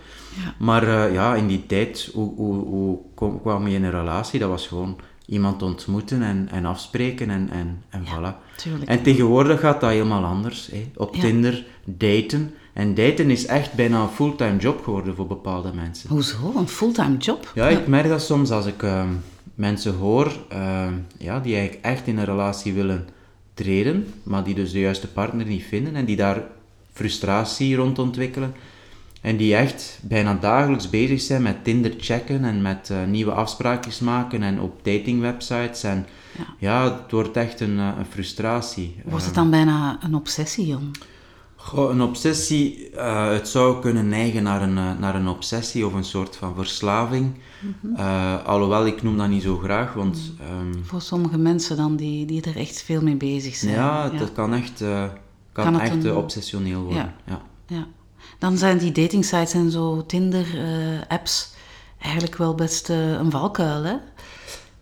Maar 0.58 0.82
eh, 0.82 1.12
ja, 1.14 1.34
in 1.34 1.46
die 1.46 1.66
tijd, 1.66 2.10
hoe, 2.14 2.34
hoe, 2.36 2.64
hoe 2.64 2.98
kom- 3.14 3.40
kwam 3.40 3.68
je 3.68 3.74
in 3.74 3.84
een 3.84 3.90
relatie? 3.90 4.38
Dat 4.40 4.48
was 4.48 4.66
gewoon 4.66 4.96
iemand 5.26 5.62
ontmoeten 5.62 6.22
en, 6.22 6.48
en 6.52 6.64
afspreken 6.64 7.30
en, 7.30 7.48
en, 7.52 7.82
en 7.90 8.04
voilà. 8.04 8.56
tuurlijk. 8.56 8.90
En 8.90 9.02
tegenwoordig 9.02 9.60
gaat 9.60 9.80
dat 9.80 9.90
helemaal 9.90 10.24
anders. 10.24 10.68
Hè. 10.72 10.90
Op. 10.96 11.14
Tinder, 11.16 11.64
daten. 11.84 12.54
En 12.72 12.94
daten 12.94 13.30
is 13.30 13.46
echt 13.46 13.72
bijna 13.72 14.00
een 14.02 14.08
fulltime 14.08 14.56
job 14.56 14.84
geworden 14.84 15.16
voor 15.16 15.26
bepaalde 15.26 15.70
mensen. 15.74 16.08
Hoezo? 16.08 16.52
Een 16.56 16.68
fulltime 16.68 17.16
job? 17.16 17.50
Ja, 17.54 17.68
ik 17.68 17.86
merk 17.86 18.08
dat 18.08 18.22
soms 18.22 18.50
als 18.50 18.66
ik 18.66 18.82
ehm, 18.82 19.08
mensen 19.54 19.94
hoor 19.94 20.32
ehm, 20.48 20.92
ja, 21.18 21.40
die 21.40 21.54
eigenlijk 21.56 21.84
echt 21.84 22.06
in 22.06 22.18
een 22.18 22.24
relatie 22.24 22.72
willen 22.72 23.08
treden, 23.56 24.06
maar 24.22 24.44
die 24.44 24.54
dus 24.54 24.72
de 24.72 24.80
juiste 24.80 25.08
partner 25.08 25.46
niet 25.46 25.64
vinden 25.64 25.94
en 25.94 26.04
die 26.04 26.16
daar 26.16 26.42
frustratie 26.92 27.76
rond 27.76 27.98
ontwikkelen. 27.98 28.54
En 29.20 29.36
die 29.36 29.54
echt 29.56 29.98
bijna 30.02 30.34
dagelijks 30.34 30.90
bezig 30.90 31.20
zijn 31.20 31.42
met 31.42 31.64
Tinder 31.64 31.94
checken 31.98 32.44
en 32.44 32.62
met 32.62 32.90
eh, 32.90 33.04
nieuwe 33.04 33.32
afspraakjes 33.32 33.98
maken 34.00 34.42
en 34.42 34.60
op 34.60 34.84
datingwebsites. 34.84 35.82
En 35.82 36.06
Ja. 36.38 36.44
ja, 36.58 36.84
het 36.84 37.10
wordt 37.10 37.36
echt 37.36 37.60
een, 37.60 37.78
eh, 37.78 37.90
een 37.98 38.06
frustratie. 38.06 38.96
Wordt 39.04 39.24
het 39.24 39.34
Eh, 39.34 39.40
dan 39.40 39.50
bijna 39.50 39.98
een 40.02 40.14
obsessie, 40.14 40.66
Jan? 40.66 40.90
Goh, 41.66 41.90
een 41.90 42.00
obsessie, 42.02 42.90
eh, 42.90 43.30
het 43.30 43.48
zou 43.48 43.80
kunnen 43.80 44.08
neigen 44.08 44.42
naar 44.42 44.62
een, 44.62 44.78
eh, 44.78 44.98
naar 44.98 45.14
een 45.14 45.28
obsessie 45.28 45.86
of 45.86 45.92
een 45.92 46.04
soort 46.04 46.36
van 46.36 46.54
verslaving. 46.54 47.34
Mhm. 47.60 47.94
Eh, 47.96 48.44
alhoewel, 48.44 48.86
ik 48.86 49.02
noem 49.02 49.16
dat 49.16 49.28
niet 49.28 49.42
zo 49.42 49.56
graag, 49.58 49.92
want 49.92 50.32
ehm, 50.40 50.82
Voor 50.84 51.00
sommige 51.00 51.38
mensen 51.38 51.76
dan 51.76 51.96
die, 51.96 52.26
die 52.26 52.42
er 52.42 52.56
echt 52.56 52.82
veel 52.82 53.02
mee 53.02 53.16
bezig 53.16 53.54
zijn. 53.54 53.72
ja, 53.74 54.08
dat 54.08 54.32
kan 54.32 54.54
echt, 54.54 54.84
kan 55.52 55.80
echt 55.80 56.04
een- 56.04 56.14
obsessioneel 56.14 56.82
worden. 56.82 57.14
Ja. 57.26 57.40
Ja. 57.66 57.86
Dan 58.38 58.56
zijn 58.58 58.78
die 58.78 58.92
datingsites 58.92 59.52
en 59.52 59.70
zo, 59.70 60.06
Tinder-apps, 60.06 61.54
eigenlijk 61.98 62.36
wel 62.36 62.54
best 62.54 62.88
een 62.88 63.30
valkuil, 63.30 63.82
hè? 63.82 63.96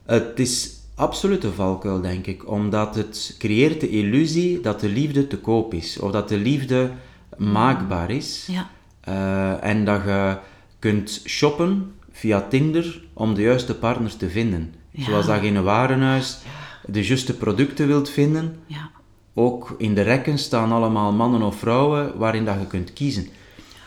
Het 0.07 0.39
is 0.39 0.74
absoluut 0.95 1.45
een 1.45 1.53
valkuil, 1.53 2.01
denk 2.01 2.27
ik, 2.27 2.51
omdat 2.51 2.95
het 2.95 3.35
creëert 3.39 3.81
de 3.81 3.89
illusie 3.89 4.61
dat 4.61 4.81
de 4.81 4.89
liefde 4.89 5.27
te 5.27 5.39
koop 5.39 5.75
is, 5.75 5.99
of 5.99 6.11
dat 6.11 6.29
de 6.29 6.37
liefde 6.37 6.91
maakbaar 7.37 8.11
is. 8.11 8.49
Ja. 8.51 8.71
Eh, 9.01 9.65
en 9.65 9.85
dat 9.85 10.03
je 10.05 10.39
kunt 10.79 11.23
shoppen 11.27 11.93
via 12.11 12.41
Tinder 12.41 13.05
om 13.13 13.35
de 13.35 13.43
juiste 13.43 13.75
partner 13.75 14.17
te 14.17 14.31
vinden. 14.31 14.75
Ja. 14.91 15.05
Zoals 15.05 15.27
dat 15.27 15.41
je 15.41 15.47
in 15.47 15.57
een 15.57 15.63
warenhuis 15.65 16.39
de 16.87 17.05
juiste 17.05 17.37
producten 17.37 17.87
wilt 17.87 18.11
vinden. 18.11 18.57
Ja. 18.67 18.91
Ook 19.35 19.75
in 19.79 19.95
de 19.95 20.03
rekken 20.03 20.39
staan 20.39 20.73
allemaal 20.73 21.13
mannen 21.13 21.43
of 21.43 21.57
vrouwen 21.57 22.19
waarin 22.19 22.45
dat 22.45 22.61
je 22.61 22.67
kunt 22.67 22.93
kiezen. 22.93 23.29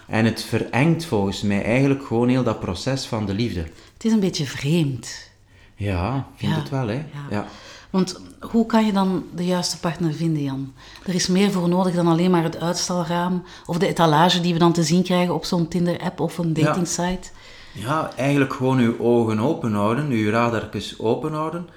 En 0.07 0.25
het 0.25 0.43
verengt 0.43 1.05
volgens 1.05 1.41
mij 1.41 1.63
eigenlijk 1.63 2.05
gewoon 2.05 2.29
heel 2.29 2.43
dat 2.43 2.59
proces 2.59 3.05
van 3.05 3.25
de 3.25 3.33
liefde. 3.33 3.59
Het 3.93 4.05
is 4.05 4.11
een 4.11 4.19
beetje 4.19 4.45
vreemd. 4.45 5.31
Ja, 5.77 6.27
vind 6.35 6.51
Ja. 6.53 6.59
het 6.59 6.69
wel, 6.69 6.87
hè. 6.87 6.93
Ja. 6.93 7.03
Ja. 7.29 7.45
Want 7.89 8.19
hoe 8.39 8.65
kan 8.65 8.85
je 8.85 8.91
dan 8.93 9.23
de 9.35 9.45
juiste 9.45 9.79
partner 9.79 10.13
vinden, 10.13 10.43
Jan? 10.43 10.73
Er 11.05 11.13
is 11.15 11.27
meer 11.27 11.51
voor 11.51 11.69
nodig 11.69 11.95
dan 11.95 12.07
alleen 12.07 12.31
maar 12.31 12.43
het 12.43 12.59
uitstalraam 12.59 13.43
of 13.65 13.77
de 13.77 13.87
etalage 13.87 14.41
die 14.41 14.53
we 14.53 14.59
dan 14.59 14.73
te 14.73 14.83
zien 14.83 15.03
krijgen 15.03 15.33
op 15.33 15.45
zo'n 15.45 15.67
Tinder-app 15.67 16.19
of 16.19 16.37
een 16.37 16.51
Ja. 16.53 16.63
datingsite. 16.63 17.29
Ja, 17.73 18.11
eigenlijk 18.15 18.53
gewoon 18.53 18.77
uw 18.79 18.99
ogen 18.99 19.39
open 19.39 19.73
houden, 19.73 20.09
uw 20.09 20.29
radartjes 20.29 20.99
open 20.99 21.33
houden. 21.33 21.67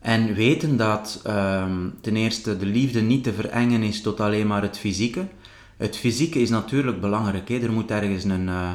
En 0.00 0.34
weten 0.34 0.76
dat 0.76 1.20
ehm, 1.24 1.88
ten 2.00 2.16
eerste 2.16 2.56
de 2.56 2.66
liefde 2.66 3.00
niet 3.00 3.24
te 3.24 3.32
verengen 3.32 3.82
is 3.82 4.02
tot 4.02 4.20
alleen 4.20 4.46
maar 4.46 4.62
het 4.62 4.78
fysieke. 4.78 5.26
Het 5.76 5.96
fysieke 5.96 6.40
is 6.40 6.50
natuurlijk 6.50 7.00
belangrijk. 7.00 7.48
Hè. 7.48 7.58
Er 7.58 7.72
moet 7.72 7.90
ergens 7.90 8.24
een, 8.24 8.48
eh, 8.48 8.70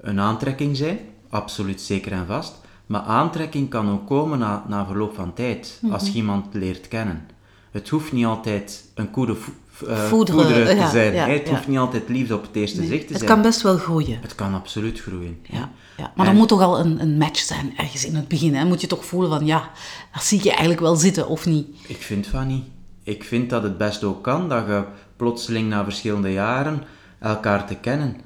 een 0.00 0.20
aantrekking 0.20 0.76
zijn, 0.76 0.98
absoluut 1.30 1.80
zeker 1.80 2.12
en 2.12 2.26
vast. 2.26 2.60
Maar 2.88 3.00
aantrekking 3.00 3.68
kan 3.70 3.90
ook 3.90 4.06
komen 4.06 4.38
na, 4.38 4.64
na 4.68 4.86
verloop 4.86 5.14
van 5.14 5.32
tijd, 5.34 5.80
als 5.90 6.06
je 6.06 6.12
iemand 6.12 6.46
leert 6.54 6.88
kennen. 6.88 7.26
Het 7.70 7.88
hoeft 7.88 8.12
niet 8.12 8.24
altijd 8.26 8.84
een 8.94 9.08
goede 9.12 9.34
vo- 9.34 9.86
eh, 9.86 10.04
Voederen, 10.04 10.40
voederen 10.44 10.78
te 10.78 10.88
zijn. 10.90 11.14
ja. 11.14 11.26
Het 11.28 11.46
ja. 11.46 11.50
hoeft 11.54 11.68
niet 11.68 11.78
altijd 11.78 12.08
liefde 12.08 12.34
op 12.34 12.42
het 12.42 12.56
eerste 12.56 12.84
zicht 12.84 13.06
te 13.06 13.12
Het 13.12 13.22
zijn. 13.22 13.30
kan 13.30 13.42
best 13.42 13.62
wel 13.62 13.76
groeien. 13.78 14.18
Het 14.22 14.34
kan 14.34 14.54
absoluut 14.54 15.00
groeien. 15.00 15.38
Ja, 15.42 15.70
ja. 15.96 16.12
Maar 16.16 16.26
er 16.26 16.34
moet 16.34 16.48
toch 16.48 16.60
al 16.60 16.78
een, 16.80 17.00
een 17.02 17.16
match 17.18 17.38
zijn 17.40 17.72
ergens 17.76 18.04
in 18.04 18.14
het 18.14 18.28
begin. 18.28 18.54
Hè? 18.54 18.64
Moet 18.64 18.80
je 18.80 18.86
toch 18.86 19.04
voelen 19.04 19.30
van 19.30 19.46
ja, 19.46 19.70
daar 20.12 20.22
zie 20.22 20.38
ik 20.38 20.44
je 20.44 20.50
eigenlijk 20.50 20.80
wel 20.80 20.96
zitten 20.96 21.28
of 21.28 21.46
niet. 21.46 21.66
Ik 21.86 22.02
vind 22.02 22.26
van 22.26 22.46
niet. 22.46 22.64
Ik 23.02 23.24
vind 23.24 23.50
dat 23.50 23.62
het 23.62 23.78
best 23.78 24.04
ook 24.04 24.22
kan 24.22 24.48
dat 24.48 24.66
je 24.66 24.84
plotseling 25.16 25.68
na 25.68 25.84
verschillende 25.84 26.32
jaren 26.32 26.82
elkaar 27.18 27.66
te 27.66 27.74
kennen, 27.74 28.16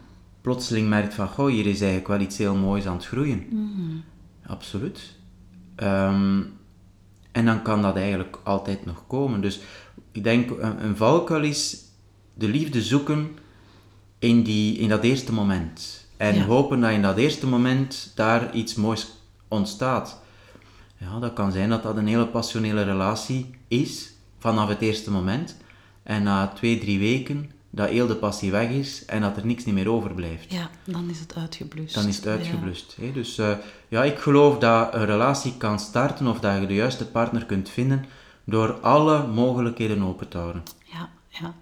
plotseling 0.40 0.88
merkt 0.88 1.14
van, 1.14 1.28
goh, 1.28 1.46
hier 1.46 1.66
is 1.66 1.78
eigenlijk 1.80 2.08
wel 2.08 2.20
iets 2.20 2.38
heel 2.38 2.54
moois 2.54 2.86
aan 2.86 2.96
het 2.96 3.06
groeien. 3.06 3.46
Absoluut. 4.46 5.00
Ehm, 5.76 6.40
en 7.32 7.44
dan 7.44 7.62
kan 7.62 7.82
dat 7.82 7.96
eigenlijk 7.96 8.38
altijd 8.42 8.84
nog 8.86 9.06
komen. 9.06 9.40
Dus 9.40 9.60
ik 10.12 10.24
denk, 10.24 10.50
een, 10.50 10.84
een 10.84 10.96
valkuil 10.96 11.42
is 11.42 11.76
de 12.34 12.48
liefde 12.48 12.82
zoeken 12.82 13.36
in, 14.18 14.42
die, 14.42 14.78
in 14.78 14.88
dat 14.88 15.02
eerste 15.02 15.32
moment. 15.32 16.06
En 16.16 16.34
Ja. 16.34 16.44
hopen 16.44 16.80
dat 16.80 16.90
in 16.90 17.02
dat 17.02 17.16
eerste 17.16 17.46
moment 17.46 18.12
daar 18.14 18.54
iets 18.54 18.74
moois 18.74 19.12
ontstaat. 19.48 20.20
Ja, 20.96 21.18
dat 21.18 21.32
kan 21.32 21.52
zijn 21.52 21.68
dat 21.68 21.82
dat 21.82 21.96
een 21.96 22.06
hele 22.06 22.26
passionele 22.26 22.82
relatie 22.82 23.50
is, 23.68 24.12
vanaf 24.38 24.68
het 24.68 24.80
eerste 24.80 25.10
moment. 25.10 25.56
En 26.02 26.22
na 26.22 26.46
twee, 26.48 26.78
drie 26.78 26.98
weken, 26.98 27.50
dat 27.74 27.88
heel 27.88 28.06
de 28.06 28.16
passie 28.16 28.50
weg 28.50 28.68
is 28.70 29.04
en 29.04 29.20
dat 29.20 29.36
er 29.36 29.46
niks 29.46 29.64
niet 29.64 29.74
meer 29.74 29.90
overblijft. 29.90 30.52
Ja, 30.52 30.70
dan 30.84 31.10
is 31.10 31.20
het 31.20 31.34
uitgeblust. 31.36 31.94
Dan 31.94 32.06
is 32.06 32.16
het 32.16 32.24
Ja. 32.24 32.30
uitgeblust. 32.30 32.96
hè. 33.00 33.12
Dus 33.12 33.38
eh, 33.38 33.52
ja, 33.88 34.04
ik 34.04 34.18
geloof 34.18 34.58
dat 34.58 34.94
een 34.94 35.04
relatie 35.04 35.56
kan 35.56 35.78
starten 35.80 36.26
of 36.26 36.40
dat 36.40 36.60
je 36.60 36.66
de 36.66 36.74
juiste 36.74 37.06
partner 37.06 37.44
kunt 37.46 37.68
vinden 37.68 38.04
door 38.44 38.80
alle 38.80 39.26
mogelijkheden 39.26 40.02
open 40.02 40.28
te 40.28 40.38
houden. 40.38 40.62
Ja, 40.92 41.08
ja. 41.28 41.54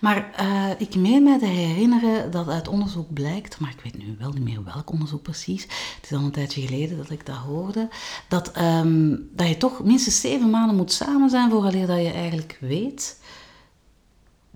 Maar 0.00 0.30
eh, 0.36 0.70
ik 0.78 0.94
meen 0.94 1.22
mij 1.22 1.38
te 1.38 1.46
herinneren 1.46 2.30
dat 2.30 2.48
uit 2.48 2.68
onderzoek 2.68 3.12
blijkt, 3.12 3.60
maar 3.60 3.70
ik 3.70 3.80
weet 3.92 3.98
nu 4.06 4.16
wel 4.18 4.30
niet 4.32 4.44
meer 4.44 4.64
welk 4.64 4.90
onderzoek 4.90 5.22
precies, 5.22 5.62
het 5.62 6.10
is 6.10 6.12
al 6.16 6.24
een 6.24 6.30
tijdje 6.30 6.66
geleden 6.66 6.96
dat 6.96 7.10
ik 7.10 7.26
dat 7.26 7.36
hoorde, 7.36 7.88
dat, 8.28 8.50
ehm, 8.52 9.16
dat 9.30 9.48
je 9.48 9.56
toch 9.56 9.84
minstens 9.84 10.20
zeven 10.20 10.50
maanden 10.50 10.76
moet 10.76 10.92
samen 10.92 11.30
zijn 11.30 11.50
vooraleer 11.50 11.86
dat 11.86 12.00
je 12.02 12.10
eigenlijk 12.12 12.58
weet, 12.60 13.20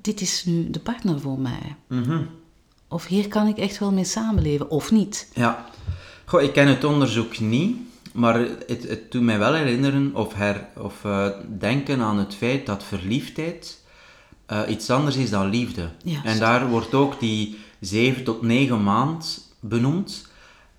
dit 0.00 0.20
is 0.20 0.44
nu 0.44 0.70
de 0.70 0.80
partner 0.80 1.20
voor 1.20 1.38
mij. 1.38 1.76
Of 2.88 3.06
hier 3.06 3.28
kan 3.28 3.46
ik 3.46 3.58
echt 3.58 3.78
wel 3.78 3.92
mee 3.92 4.04
samenleven, 4.04 4.70
of 4.70 4.90
niet. 4.90 5.30
Ja. 5.34 5.66
Goh, 6.24 6.42
ik 6.42 6.52
ken 6.52 6.68
het 6.68 6.84
onderzoek 6.84 7.38
niet, 7.38 7.76
maar 8.12 8.38
het, 8.66 8.88
het 8.88 9.12
doet 9.12 9.22
mij 9.22 9.38
wel 9.38 9.54
herinneren 9.54 10.14
of, 10.14 10.34
her, 10.34 10.66
of 10.76 11.04
eh, 11.04 11.28
denken 11.58 12.00
aan 12.00 12.18
het 12.18 12.34
feit 12.34 12.66
dat 12.66 12.84
verliefdheid 12.84 13.82
eh, 14.46 14.60
iets 14.68 14.90
anders 14.90 15.16
is 15.16 15.30
dan 15.30 15.50
liefde. 15.50 15.88
Juist. 16.02 16.24
En 16.24 16.38
daar 16.38 16.68
wordt 16.68 16.94
ook 16.94 17.20
die 17.20 17.58
zeven 17.80 18.24
tot 18.24 18.42
negen 18.42 18.82
maand 18.82 19.52
benoemd, 19.60 20.28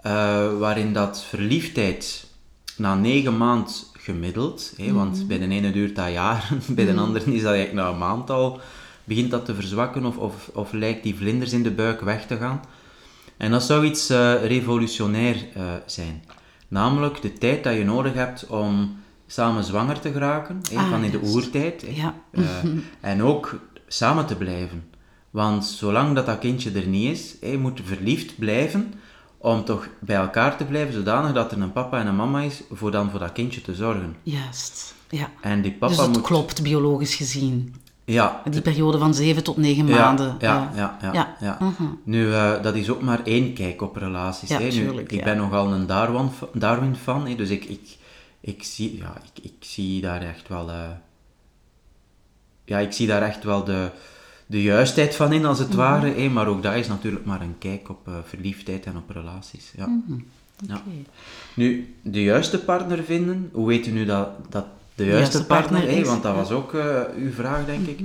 eh, 0.02 0.58
waarin 0.58 0.94
dat 0.94 1.24
verliefdheid 1.24 2.28
na 2.76 2.96
negen 2.96 3.38
maand 3.38 3.92
gemiddeld, 3.98 4.74
want 4.78 5.28
bij 5.28 5.40
de 5.40 5.48
ene 5.48 5.72
duurt 5.72 5.96
dat 5.96 6.12
jaren, 6.12 6.62
bij 6.76 6.86
de 6.86 6.96
andere 6.96 7.34
is 7.34 7.42
dat 7.42 7.54
eigenlijk 7.54 7.86
na 7.86 7.92
een 7.92 7.98
maand 7.98 8.30
al, 8.30 8.62
begint 9.10 9.32
dat 9.32 9.46
te 9.46 9.56
verzwakken 9.56 10.06
of, 10.06 10.18
of, 10.18 10.50
of 10.54 10.72
lijkt 10.72 11.04
die 11.04 11.16
vlinders 11.16 11.54
in 11.54 11.64
de 11.64 11.72
buik 11.72 12.02
weg 12.02 12.28
te 12.28 12.38
gaan. 12.38 12.62
En 13.38 13.52
dat 13.52 13.64
zou 13.64 13.86
iets 13.86 14.10
eh, 14.10 14.46
revolutionair 14.46 15.36
eh, 15.54 15.64
zijn. 15.86 16.24
Namelijk 16.68 17.22
de 17.22 17.34
tijd 17.34 17.64
dat 17.64 17.74
je 17.74 17.84
nodig 17.84 18.14
hebt 18.14 18.48
om 18.48 18.98
samen 19.28 19.64
zwanger 19.64 20.00
te 20.00 20.12
geraken, 20.12 20.62
Ah, 20.76 20.90
van 20.90 21.04
in 21.04 21.12
de 21.12 21.22
oertijd. 21.22 21.86
Ja. 21.94 22.16
Eh, 22.32 22.44
en 23.02 23.24
ook 23.24 23.60
samen 23.88 24.26
te 24.26 24.36
blijven. 24.36 24.90
Want 25.30 25.66
zolang 25.66 26.16
dat 26.16 26.26
dat 26.26 26.40
kindje 26.40 26.72
er 26.72 26.88
niet 26.88 27.12
is, 27.12 27.36
hè, 27.42 27.58
moet 27.58 27.78
je 27.78 27.84
verliefd 27.84 28.38
blijven 28.38 28.94
om 29.38 29.66
toch 29.66 29.88
bij 30.00 30.16
elkaar 30.16 30.58
te 30.58 30.66
blijven, 30.66 30.94
zodanig 30.94 31.34
dat 31.34 31.52
er 31.52 31.62
een 31.62 31.72
papa 31.72 32.00
en 32.00 32.08
een 32.08 32.16
mama 32.16 32.42
is 32.42 32.62
voor 32.72 32.92
dan 32.92 33.10
voor 33.10 33.20
dat 33.20 33.32
kindje 33.32 33.62
te 33.62 33.76
zorgen. 33.76 34.16
Juist, 34.24 34.96
ja. 35.10 35.32
En 35.42 35.62
die 35.62 35.72
papa 35.72 35.94
dus 35.94 36.02
het 36.02 36.12
moet... 36.12 36.22
klopt 36.22 36.64
biologisch 36.64 37.16
gezien. 37.16 37.76
Ja, 38.14 38.42
Die 38.50 38.62
periode 38.62 38.98
van 38.98 39.14
zeven 39.14 39.44
tot 39.44 39.58
negen 39.58 39.88
ja, 39.88 39.96
maanden. 40.00 40.36
Ja, 40.40 40.72
ja, 40.76 40.98
ja. 41.02 41.14
Ja. 41.14 41.36
ja. 41.40 41.58
Mhm. 41.60 41.84
Nu, 42.04 42.34
eh, 42.34 42.62
dat 42.64 42.76
is 42.76 42.90
ook 42.90 43.02
maar 43.02 43.24
één 43.24 43.54
kijk 43.54 43.82
op 43.82 43.96
relaties. 43.96 44.50
Hè. 44.50 44.58
Nu, 44.60 45.00
ik 45.08 45.24
ben 45.24 45.38
nogal 45.38 45.74
een 45.74 45.86
Darwin, 45.88 46.30
Darwin 46.54 46.96
fan, 46.96 47.28
hè, 47.28 47.36
dus 47.36 47.50
ik, 47.50 47.66
ik, 47.66 47.98
ik, 48.40 48.64
zie, 48.64 48.98
ja, 48.98 49.14
ik, 49.34 49.44
ik 49.44 49.54
zie 49.60 50.02
daar 50.02 50.22
echt 50.22 50.48
wel... 50.48 50.70
eh, 50.70 50.76
ja, 52.66 52.78
ik 52.80 52.92
zie 52.92 53.08
daar 53.08 53.22
echt 53.22 53.44
wel 53.44 53.64
de, 53.64 53.90
de 54.46 54.62
juistheid 54.62 55.16
van 55.16 55.34
in, 55.34 55.46
als 55.46 55.60
het 55.60 55.68
Mhm. 55.70 55.78
ware. 55.78 56.14
Hè, 56.14 56.30
maar 56.30 56.48
ook 56.48 56.64
dat 56.64 56.76
is 56.76 56.88
natuurlijk 56.88 57.26
maar 57.26 57.42
een 57.42 57.56
kijk 57.58 57.90
op 57.90 58.08
eh, 58.08 58.14
verliefdheid 58.26 58.86
en 58.86 58.98
op 58.98 59.10
relaties. 59.10 59.72
Ja. 59.78 59.86
Mhm. 59.88 60.20
Ja. 60.68 60.82
Nu, 61.54 61.96
de 62.02 62.24
juiste 62.24 62.60
partner 62.60 63.04
vinden, 63.04 63.50
hoe 63.54 63.68
weet 63.68 63.88
u 63.88 63.92
nu 63.92 64.06
dat, 64.06 64.30
dat 64.50 64.66
de 65.04 65.10
juiste, 65.10 65.46
partner, 65.46 66.06
want 66.06 66.24
dat. 66.24 66.32
Mhm. 66.32 66.42
was 66.42 66.52
ook 66.52 66.74
eh, 66.74 67.00
uw 67.18 67.32
vraag, 67.32 67.66
denk 67.66 67.88
ik. 67.88 68.00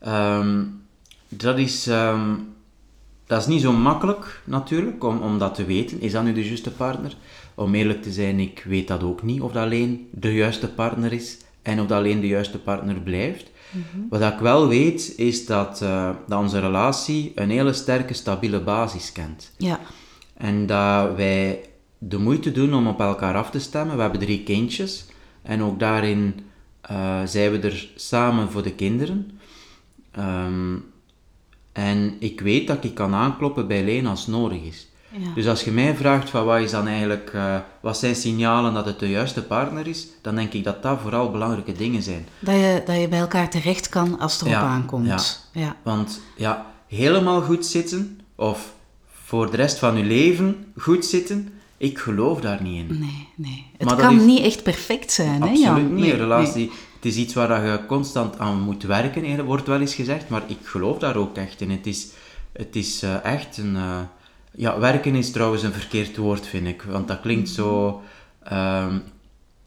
Ehm, 0.00 0.62
dat 1.28 1.58
is... 1.58 1.86
ehm, 1.86 2.34
dat 3.26 3.40
is 3.40 3.46
niet 3.46 3.60
zo 3.60 3.72
makkelijk 3.72 4.40
natuurlijk 4.44 5.04
om, 5.04 5.18
om 5.18 5.38
dat 5.38 5.54
te 5.54 5.64
weten. 5.64 6.00
Is 6.00 6.12
dat 6.12 6.24
nu 6.24 6.32
de 6.32 6.44
juiste 6.46 6.70
partner? 6.70 7.16
Om 7.54 7.74
eerlijk 7.74 8.02
te 8.02 8.12
zijn, 8.12 8.40
ik 8.40 8.64
weet 8.68 8.88
dat 8.88 9.02
ook 9.02 9.22
niet 9.22 9.40
of 9.40 9.52
dat 9.52 9.62
alleen 9.62 10.08
de 10.10 10.34
juiste 10.34 10.68
partner 10.68 11.12
is 11.12 11.36
en 11.62 11.80
of 11.80 11.86
dat 11.86 11.98
alleen 11.98 12.20
de 12.20 12.26
juiste 12.26 12.58
partner 12.58 12.94
blijft. 12.94 13.50
Wat 14.10 14.20
ik 14.20 14.38
wel 14.38 14.68
weet, 14.68 15.12
is 15.16 15.46
dat, 15.46 15.82
eh, 15.82 16.10
dat 16.26 16.40
onze 16.40 16.60
relatie 16.60 17.32
een 17.34 17.50
hele 17.50 17.72
sterke, 17.72 18.14
stabiele 18.14 18.60
basis 18.60 19.12
kent. 19.12 19.52
Ja, 19.56 19.80
En 20.34 20.66
dat 20.66 21.16
wij 21.16 21.60
de 21.98 22.18
moeite 22.18 22.52
doen 22.52 22.74
om 22.74 22.86
op 22.86 23.00
elkaar 23.00 23.34
af 23.34 23.50
te 23.50 23.58
stemmen. 23.58 23.96
We 23.96 24.02
hebben 24.02 24.20
drie 24.20 24.42
kindjes. 24.42 25.06
En 25.48 25.62
ook 25.62 25.78
daarin 25.78 26.40
eh, 26.80 27.20
zijn 27.24 27.50
we 27.50 27.58
er 27.58 27.88
samen 27.96 28.50
voor 28.50 28.62
de 28.62 28.72
kinderen. 28.72 29.40
Ehm, 30.10 30.76
En 31.72 32.16
ik 32.18 32.40
weet 32.40 32.66
dat 32.66 32.84
ik 32.84 32.94
kan 32.94 33.14
aankloppen 33.14 33.66
bij 33.68 33.84
Leen 33.84 34.06
als 34.06 34.20
het 34.20 34.28
nodig 34.34 34.62
is. 34.62 34.88
Ja. 35.10 35.34
Dus 35.34 35.46
als 35.46 35.64
je 35.64 35.70
mij 35.70 35.96
vraagt 35.96 36.30
van 36.30 36.44
wat 36.44 36.60
is 36.60 36.70
dan 36.70 36.86
eigenlijk, 36.86 37.30
eh, 37.34 37.56
wat 37.80 37.98
zijn 37.98 38.14
signalen 38.14 38.74
dat 38.74 38.84
het 38.86 38.98
de 38.98 39.08
juiste 39.08 39.42
partner 39.42 39.86
is, 39.86 40.06
dan 40.22 40.34
denk 40.34 40.52
ik 40.52 40.64
dat 40.64 40.82
dat 40.82 40.98
vooral 41.00 41.30
belangrijke 41.30 41.72
dingen 41.72 42.02
zijn. 42.02 42.26
Dat, 42.38 42.54
je, 42.54 42.82
dat 42.86 43.00
je 43.00 43.08
bij 43.08 43.18
elkaar 43.18 43.50
terecht 43.50 43.88
kan 43.88 44.18
als 44.18 44.32
het 44.32 44.40
erop 44.40 44.52
Ja, 44.52 44.60
aankomt. 44.60 45.06
ja. 45.52 45.60
Ja. 45.60 45.76
Want 45.82 46.20
ja, 46.36 46.66
helemaal 46.86 47.40
goed 47.40 47.66
zitten 47.66 48.20
of 48.34 48.74
voor 49.12 49.50
de 49.50 49.56
rest 49.56 49.78
van 49.78 49.96
je 49.96 50.04
leven 50.04 50.72
goed 50.76 51.04
zitten, 51.04 51.52
ik 51.78 51.98
geloof 51.98 52.40
daar 52.40 52.62
niet 52.62 52.76
in. 52.90 52.98
Nee, 52.98 53.28
nee. 53.36 53.66
Het 53.76 53.88
Maar 53.88 53.96
kan 53.96 54.26
niet 54.26 54.42
echt 54.42 54.62
perfect 54.62 55.12
zijn, 55.12 55.42
hè 55.42 55.48
Absoluut 55.48 55.60
Jan? 55.60 55.94
niet. 55.94 56.02
Nee, 56.02 56.12
Een 56.12 56.18
relatie, 56.18 56.66
nee. 56.66 56.76
het 56.96 57.04
is 57.04 57.16
iets 57.16 57.34
waar 57.34 57.66
je 57.66 57.86
constant 57.86 58.38
aan 58.38 58.60
moet 58.60 58.82
werken, 58.82 59.24
hè, 59.24 59.44
wordt 59.44 59.66
wel 59.66 59.80
eens 59.80 59.94
gezegd, 59.94 60.28
maar 60.28 60.42
ik 60.46 60.58
geloof 60.62 60.98
daar 60.98 61.16
ook 61.16 61.36
echt 61.36 61.60
in. 61.60 61.70
Het 61.70 61.86
is, 61.86 62.08
het 62.52 62.76
is 62.76 63.02
eh, 63.02 63.24
echt 63.24 63.56
een... 63.58 63.76
eh, 63.76 64.00
ja, 64.54 64.78
werken 64.78 65.14
is 65.14 65.30
trouwens 65.30 65.62
een 65.62 65.72
verkeerd 65.72 66.16
woord, 66.16 66.46
vind 66.46 66.66
ik, 66.66 66.82
want 66.82 67.08
dat 67.08 67.20
klinkt 67.20 67.48
zo 67.48 68.02
ehm 68.42 68.98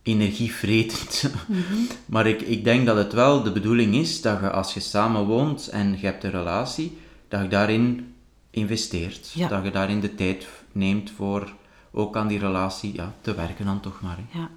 energievretend. 0.03 1.23
maar 2.05 2.27
ik, 2.27 2.41
ik 2.41 2.63
denk 2.63 2.85
dat 2.85 2.97
het 2.97 3.13
wel 3.13 3.43
de 3.43 3.51
bedoeling 3.51 3.95
is 3.95 4.21
dat 4.21 4.39
je 4.39 4.49
als 4.51 4.73
je 4.73 4.79
samen 4.79 5.25
woont 5.25 5.67
en 5.67 5.97
je 5.99 6.05
hebt 6.05 6.23
een 6.23 6.31
relatie, 6.31 6.97
dat 7.27 7.41
je 7.41 7.47
daarin 7.47 8.13
investeert. 8.51 9.31
Ja. 9.33 9.47
Dat 9.47 9.63
je 9.63 9.71
daarin 9.71 9.99
de 9.99 10.15
tijd 10.15 10.47
neemt 10.71 11.11
voor 11.15 11.53
ook 11.91 12.15
aan 12.15 12.27
die 12.27 12.39
relatie 12.39 12.93
ja, 12.95 13.13
te 13.21 13.35
werken 13.35 13.65
dan 13.65 13.79
toch 13.79 14.01
maar. 14.01 14.17
Ja. 14.31 14.49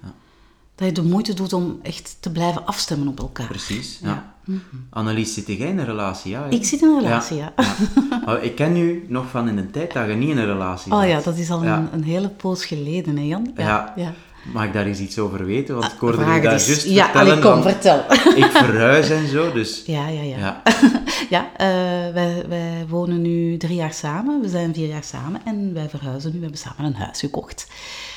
Dat 0.75 0.87
je 0.87 0.93
de 0.93 1.03
moeite 1.03 1.33
doet 1.33 1.53
om 1.53 1.79
echt 1.81 2.17
te 2.19 2.31
blijven 2.31 2.65
afstemmen 2.65 3.07
op 3.07 3.19
elkaar. 3.19 3.47
Precies, 3.47 3.99
ja. 4.01 4.07
Ja. 4.07 4.33
Mhm. 4.43 4.59
Annelies, 4.89 5.33
zit 5.33 5.47
jij 5.47 5.57
in 5.57 5.77
een 5.77 5.85
relatie? 5.85 6.31
Ja? 6.31 6.45
Ik 6.45 6.65
zit 6.65 6.81
in 6.81 6.87
een 6.87 7.01
relatie, 7.01 7.37
ja. 7.37 7.53
Maar 8.25 8.43
ik 8.43 8.55
ken 8.55 8.77
u 8.77 9.05
nog 9.09 9.29
van 9.29 9.47
in 9.47 9.55
de 9.55 9.71
tijd 9.71 9.93
dat 9.93 10.07
je 10.07 10.13
niet 10.13 10.29
in 10.29 10.37
een 10.37 10.45
relatie 10.45 10.91
Oh 10.91 10.99
zat. 10.99 11.09
ja, 11.09 11.21
dat 11.21 11.37
is 11.37 11.49
al 11.49 11.63
een, 11.63 11.87
een 11.93 12.03
hele 12.03 12.29
poos 12.29 12.65
geleden, 12.65 13.17
hè 13.17 13.23
Jan? 13.23 13.51
Ja. 13.55 13.93
ja. 13.95 14.13
Mag 14.53 14.63
ik 14.65 14.73
daar 14.73 14.85
eens 14.85 14.99
iets 14.99 15.19
over 15.19 15.45
weten? 15.45 15.75
Want 15.75 15.91
ik 15.91 15.99
hoorde 15.99 16.21
u 16.21 16.25
daar 16.25 16.53
eens. 16.53 16.67
juist 16.67 16.85
Ja, 16.85 17.03
vertellen 17.03 17.31
allee, 17.31 17.51
kom, 17.51 17.61
vertel. 17.61 17.99
ik 18.43 18.51
verhuis 18.51 19.09
en 19.09 19.27
zo, 19.27 19.51
dus... 19.51 19.83
Ja, 19.85 20.07
ja, 20.07 20.21
ja. 20.21 20.37
Ja. 20.37 20.61
Ja, 21.29 21.49
eh, 21.57 21.67
wij, 22.13 22.45
wij 22.47 22.85
wonen 22.87 23.21
nu 23.21 23.57
drie 23.57 23.75
jaar 23.75 23.93
samen. 23.93 24.41
We 24.41 24.49
zijn 24.49 24.73
vier 24.73 24.87
jaar 24.87 25.03
samen 25.03 25.41
en 25.45 25.73
wij 25.73 25.89
verhuizen 25.89 26.29
nu. 26.31 26.35
We 26.35 26.43
hebben 26.43 26.59
samen 26.59 26.85
een 26.85 26.95
huis 26.95 27.19
gekocht. 27.19 27.67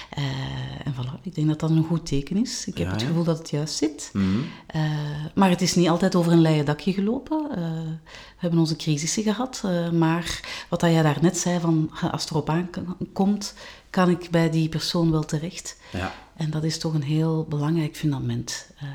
Eh, 0.08 0.22
en 0.84 0.94
voilà, 0.94 1.22
ik 1.22 1.34
denk 1.34 1.48
dat 1.48 1.60
dat 1.60 1.70
een 1.70 1.84
goed 1.84 2.06
teken 2.06 2.36
is. 2.36 2.66
Ik 2.66 2.78
heb 2.78 2.86
Ja, 2.86 2.92
het 2.92 3.02
gevoel 3.02 3.24
dat 3.24 3.38
het 3.38 3.50
juist 3.50 3.74
zit. 3.76 4.10
Mhm. 4.12 4.26
Eh, 4.66 4.82
maar 5.34 5.50
het 5.50 5.60
is 5.62 5.74
niet 5.74 5.88
altijd 5.88 6.14
over 6.14 6.32
een 6.32 6.40
leien 6.40 6.64
dakje 6.64 6.92
gelopen. 6.92 7.48
Eh, 7.50 7.56
we 8.12 8.36
hebben 8.38 8.58
onze 8.58 8.76
crisissen 8.76 9.22
gehad. 9.22 9.62
eh, 9.64 9.90
maar 9.90 10.40
wat 10.68 10.80
dat 10.80 10.90
jij 10.90 11.02
daarnet 11.02 11.38
zei, 11.38 11.60
van 11.60 11.90
als 12.10 12.22
het 12.22 12.30
erop 12.30 12.50
aankomt, 12.50 13.54
kan 13.90 14.10
ik 14.10 14.28
bij 14.30 14.50
die 14.50 14.68
persoon 14.68 15.10
wel 15.10 15.24
terecht. 15.24 15.76
Ja. 15.92 16.14
En 16.36 16.50
dat 16.50 16.64
is 16.64 16.78
toch 16.78 16.94
een 16.94 17.02
heel 17.02 17.46
belangrijk 17.48 17.96
fundament, 17.96 18.70
eh, 18.78 18.88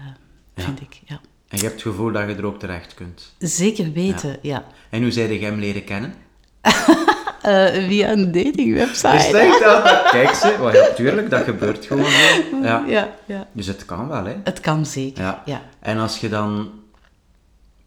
Ja. 0.56 0.64
vind 0.64 0.82
ik. 0.82 1.02
Ja. 1.06 1.22
En 1.48 1.58
je 1.60 1.64
hebt 1.64 1.74
het 1.84 1.92
gevoel 1.94 2.12
dat 2.12 2.30
je 2.30 2.36
er 2.36 2.46
ook 2.46 2.60
terecht 2.60 2.94
kunt. 2.94 3.34
Zeker 3.40 3.92
weten, 3.92 4.38
ja. 4.42 4.66
En 4.90 5.02
hoe 5.02 5.12
zij 5.12 5.34
je 5.40 5.46
hem 5.46 5.60
leren 5.60 5.84
kennen? 5.84 6.14
Eh, 7.44 7.88
via 7.88 8.12
een 8.12 8.32
datingwebsite. 8.32 9.16
Is 9.16 9.32
dat 9.32 9.84
dat? 9.84 10.10
Kijk 10.12 10.30
ze, 10.34 10.56
well, 10.60 10.76
ja, 10.76 10.94
tuurlijk, 10.96 11.30
dat 11.30 11.44
gebeurt 11.44 11.86
gewoon 11.86 12.06
zo. 12.06 12.18
Ja. 12.64 12.84
Ja, 12.88 13.10
ja. 13.26 13.48
Dus 13.52 13.68
het 13.68 13.86
kan 13.86 14.08
wel, 14.08 14.26
hè? 14.26 14.36
Het 14.44 14.60
kan 14.60 14.86
zeker, 14.86 15.24
Ja. 15.24 15.42
ja. 15.46 15.62
En 15.80 15.98
als 15.98 16.20
je 16.20 16.30
dan... 16.30 16.70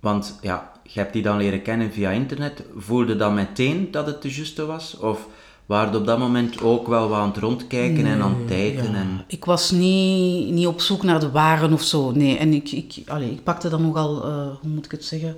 Want 0.01 0.39
ja, 0.41 0.73
je 0.83 1.01
hebt 1.01 1.13
die 1.13 1.23
dan 1.23 1.37
leren 1.37 1.63
kennen 1.63 1.93
via 1.93 2.11
internet. 2.11 2.63
Voelde 2.77 3.17
dan 3.17 3.35
meteen 3.35 3.91
dat 3.91 4.07
het 4.07 4.23
de 4.23 4.35
juiste 4.35 4.67
was? 4.67 4.97
Of 4.99 5.27
waren 5.67 5.95
op 5.95 6.07
dat 6.07 6.19
moment 6.19 6.63
ook 6.63 6.87
wel 6.87 7.09
wat 7.09 7.19
aan 7.19 7.29
het 7.29 7.37
rondkijken 7.37 8.07
en 8.07 8.23
aan 8.23 8.37
het 8.39 8.49
tijden? 8.49 8.95
En... 8.95 9.25
Ik 9.27 9.45
was 9.45 9.71
niet, 9.71 10.51
niet 10.53 10.67
op 10.67 10.81
zoek 10.81 11.03
naar 11.03 11.21
de 11.21 11.31
waren 11.31 11.73
of 11.73 11.83
zo, 11.83 12.11
nee. 12.11 12.39
En 12.39 12.53
ik, 12.53 12.71
ik, 12.71 12.95
allee, 13.07 13.31
ik 13.31 13.43
pakte 13.43 13.69
dan 13.69 13.83
nogal, 13.83 14.25
eh, 14.25 14.33
hoe 14.61 14.71
moet 14.71 14.85
ik 14.85 14.91
het 14.91 15.05
zeggen, 15.05 15.37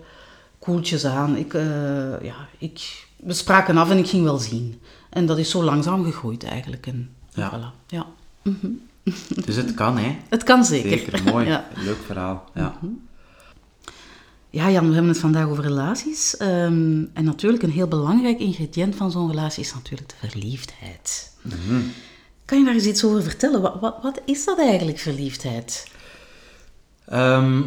koeltjes 0.59 1.05
aan. 1.05 1.37
Ik, 1.37 1.55
eh, 1.55 2.23
ja, 2.23 2.35
ik, 2.59 3.07
we 3.19 3.33
spraken 3.33 3.77
af 3.77 3.91
en 3.91 3.99
ik 3.99 4.09
ging 4.09 4.25
wel 4.25 4.39
zien. 4.39 4.81
En 5.11 5.27
dat 5.27 5.39
is 5.39 5.51
zo 5.51 5.63
langzaam 5.63 6.05
gegroeid 6.05 6.45
eigenlijk. 6.45 6.87
En, 6.87 7.11
Ja. 7.33 7.51
voilà. 7.53 7.87
ja. 7.87 8.07
Dus 9.45 9.57
het 9.57 9.75
kan, 9.75 9.99
hè? 9.99 10.17
Het 10.29 10.43
kan 10.43 10.65
zeker. 10.65 10.91
Zeker, 10.91 11.23
mooi. 11.25 11.47
Ja. 11.55 11.69
Leuk 11.77 11.99
verhaal. 12.07 12.45
Ja. 12.55 12.79
Ja, 14.51 14.71
Jan, 14.71 14.87
we 14.89 14.93
hebben 14.93 15.11
het 15.11 15.21
vandaag 15.21 15.47
over 15.49 15.65
relaties. 15.65 16.37
Ehm, 16.37 17.05
en 17.13 17.25
natuurlijk 17.25 17.63
een 17.63 17.71
heel 17.71 17.89
belangrijk 17.89 18.39
ingrediënt 18.39 18.95
van 18.97 19.11
zo'n 19.11 19.29
relatie 19.29 19.63
is 19.63 19.75
natuurlijk 19.75 20.09
de 20.09 20.29
verliefdheid. 20.29 21.33
Kan 22.45 22.59
je 22.59 22.65
daar 22.65 22.75
eens 22.75 22.85
iets 22.85 23.05
over 23.05 23.23
vertellen? 23.23 23.61
Wat, 23.61 23.81
wat, 23.81 23.97
wat 24.03 24.21
is 24.25 24.45
dat 24.45 24.59
eigenlijk, 24.59 24.99
verliefdheid? 24.99 25.91
Ehm, 27.07 27.63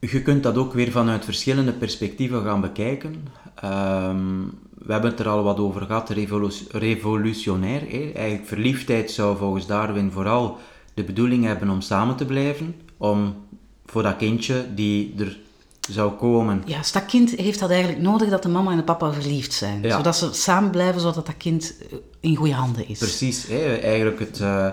je 0.00 0.22
kunt 0.22 0.42
dat 0.42 0.56
ook 0.56 0.72
weer 0.72 0.90
vanuit 0.90 1.24
verschillende 1.24 1.72
perspectieven 1.72 2.42
gaan 2.42 2.60
bekijken. 2.60 3.26
Ehm, 3.54 4.42
we 4.84 4.92
hebben 4.92 5.10
het 5.10 5.20
er 5.20 5.28
al 5.28 5.42
wat 5.42 5.58
over 5.58 5.82
gehad, 5.82 6.10
revolu- 6.10 6.66
revolutionair. 6.70 7.80
Hè? 7.80 8.10
Eigenlijk 8.14 8.46
verliefdheid 8.48 9.10
zou 9.10 9.36
volgens 9.36 9.66
Darwin 9.66 10.10
vooral 10.12 10.58
de 10.94 11.04
bedoeling 11.04 11.44
hebben 11.44 11.70
om 11.70 11.80
samen 11.80 12.16
te 12.16 12.24
blijven, 12.24 12.74
om 12.96 13.34
voor 13.86 14.02
dat 14.02 14.16
kindje 14.16 14.66
die 14.74 15.14
er 15.18 15.38
zou 15.90 16.12
komen. 16.12 16.62
Ja, 16.66 16.78
dus 16.78 16.92
dat 16.92 17.04
kind 17.06 17.30
heeft 17.30 17.58
dat 17.60 17.70
eigenlijk 17.70 18.02
nodig 18.02 18.28
dat 18.28 18.42
de 18.42 18.48
mama 18.48 18.70
en 18.70 18.76
de 18.76 18.82
papa 18.82 19.12
verliefd 19.12 19.52
zijn. 19.52 19.82
Ja. 19.82 19.96
Zodat 19.96 20.16
ze 20.16 20.32
samen 20.32 20.70
blijven, 20.70 21.00
zodat 21.00 21.26
dat 21.26 21.36
kind 21.36 21.74
eh, 21.90 21.98
in 22.20 22.36
goede 22.36 22.52
handen 22.54 22.88
is. 22.88 22.98
Precies, 22.98 23.46
hè? 23.46 23.74
eigenlijk 23.76 24.18
het, 24.18 24.40
eh, 24.40 24.68